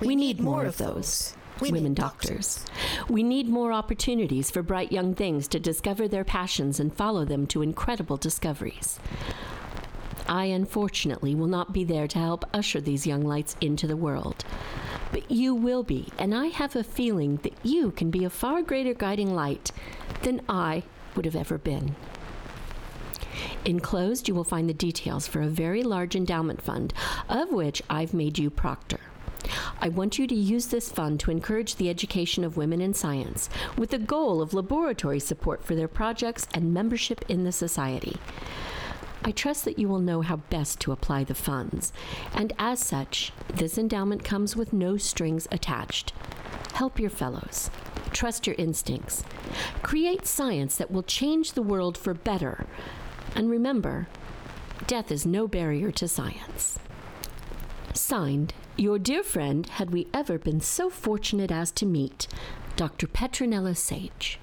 We, 0.00 0.14
need, 0.14 0.40
more 0.40 0.66
of 0.66 0.76
those. 0.76 1.34
Women, 1.60 1.94
doctors. 1.94 2.64
We 3.08 3.22
need 3.22 3.48
more 3.48 3.72
opportunities 3.72 4.50
for 4.50 4.62
bright 4.62 4.92
young 4.92 5.14
things 5.14 5.48
to 5.48 5.60
discover 5.60 6.06
their 6.08 6.24
passions 6.24 6.78
and 6.80 6.94
follow 6.94 7.24
them 7.24 7.46
to 7.48 7.62
incredible 7.62 8.16
discoveries. 8.16 8.98
I 10.28 10.46
unfortunately 10.46 11.34
will 11.34 11.46
not 11.46 11.72
be 11.72 11.84
there 11.84 12.08
to 12.08 12.18
help 12.18 12.44
usher 12.52 12.80
these 12.80 13.06
young 13.06 13.22
lights 13.22 13.56
into 13.60 13.86
the 13.86 13.96
world. 13.96 14.44
But 15.12 15.30
you 15.30 15.54
will 15.54 15.82
be, 15.82 16.08
and 16.18 16.34
I 16.34 16.46
have 16.46 16.74
a 16.74 16.82
feeling 16.82 17.38
that 17.42 17.54
you 17.62 17.92
can 17.92 18.10
be 18.10 18.24
a 18.24 18.30
far 18.30 18.62
greater 18.62 18.94
guiding 18.94 19.34
light 19.34 19.70
than 20.22 20.42
I 20.48 20.82
would 21.14 21.24
have 21.24 21.36
ever 21.36 21.56
been. 21.56 21.94
Enclosed, 23.64 24.28
you 24.28 24.34
will 24.34 24.44
find 24.44 24.68
the 24.68 24.74
details 24.74 25.26
for 25.26 25.40
a 25.40 25.48
very 25.48 25.82
large 25.82 26.14
endowment 26.14 26.60
fund, 26.60 26.92
of 27.28 27.50
which 27.50 27.82
I've 27.88 28.12
made 28.12 28.38
you 28.38 28.50
proctor. 28.50 29.00
I 29.80 29.88
want 29.88 30.18
you 30.18 30.26
to 30.26 30.34
use 30.34 30.66
this 30.66 30.90
fund 30.90 31.20
to 31.20 31.30
encourage 31.30 31.76
the 31.76 31.90
education 31.90 32.44
of 32.44 32.56
women 32.56 32.80
in 32.80 32.94
science, 32.94 33.48
with 33.76 33.90
the 33.90 33.98
goal 33.98 34.40
of 34.40 34.54
laboratory 34.54 35.20
support 35.20 35.64
for 35.64 35.74
their 35.74 35.88
projects 35.88 36.46
and 36.54 36.72
membership 36.74 37.24
in 37.28 37.44
the 37.44 37.52
society. 37.52 38.16
I 39.26 39.30
trust 39.30 39.64
that 39.64 39.78
you 39.78 39.88
will 39.88 40.00
know 40.00 40.20
how 40.20 40.36
best 40.36 40.80
to 40.80 40.92
apply 40.92 41.24
the 41.24 41.34
funds, 41.34 41.92
and 42.34 42.52
as 42.58 42.80
such, 42.80 43.32
this 43.52 43.78
endowment 43.78 44.24
comes 44.24 44.54
with 44.54 44.74
no 44.74 44.98
strings 44.98 45.48
attached. 45.50 46.12
Help 46.74 46.98
your 46.98 47.10
fellows. 47.10 47.70
Trust 48.12 48.46
your 48.46 48.56
instincts. 48.56 49.24
Create 49.82 50.26
science 50.26 50.76
that 50.76 50.90
will 50.90 51.02
change 51.02 51.52
the 51.52 51.62
world 51.62 51.96
for 51.96 52.12
better. 52.12 52.66
And 53.34 53.50
remember, 53.50 54.06
death 54.86 55.10
is 55.10 55.26
no 55.26 55.48
barrier 55.48 55.90
to 55.92 56.08
science. 56.08 56.78
Signed, 57.92 58.54
your 58.76 58.98
dear 58.98 59.22
friend, 59.22 59.66
had 59.66 59.90
we 59.90 60.08
ever 60.12 60.38
been 60.38 60.60
so 60.60 60.90
fortunate 60.90 61.52
as 61.52 61.70
to 61.72 61.86
meet, 61.86 62.26
Dr. 62.76 63.06
Petronella 63.06 63.76
Sage. 63.76 64.38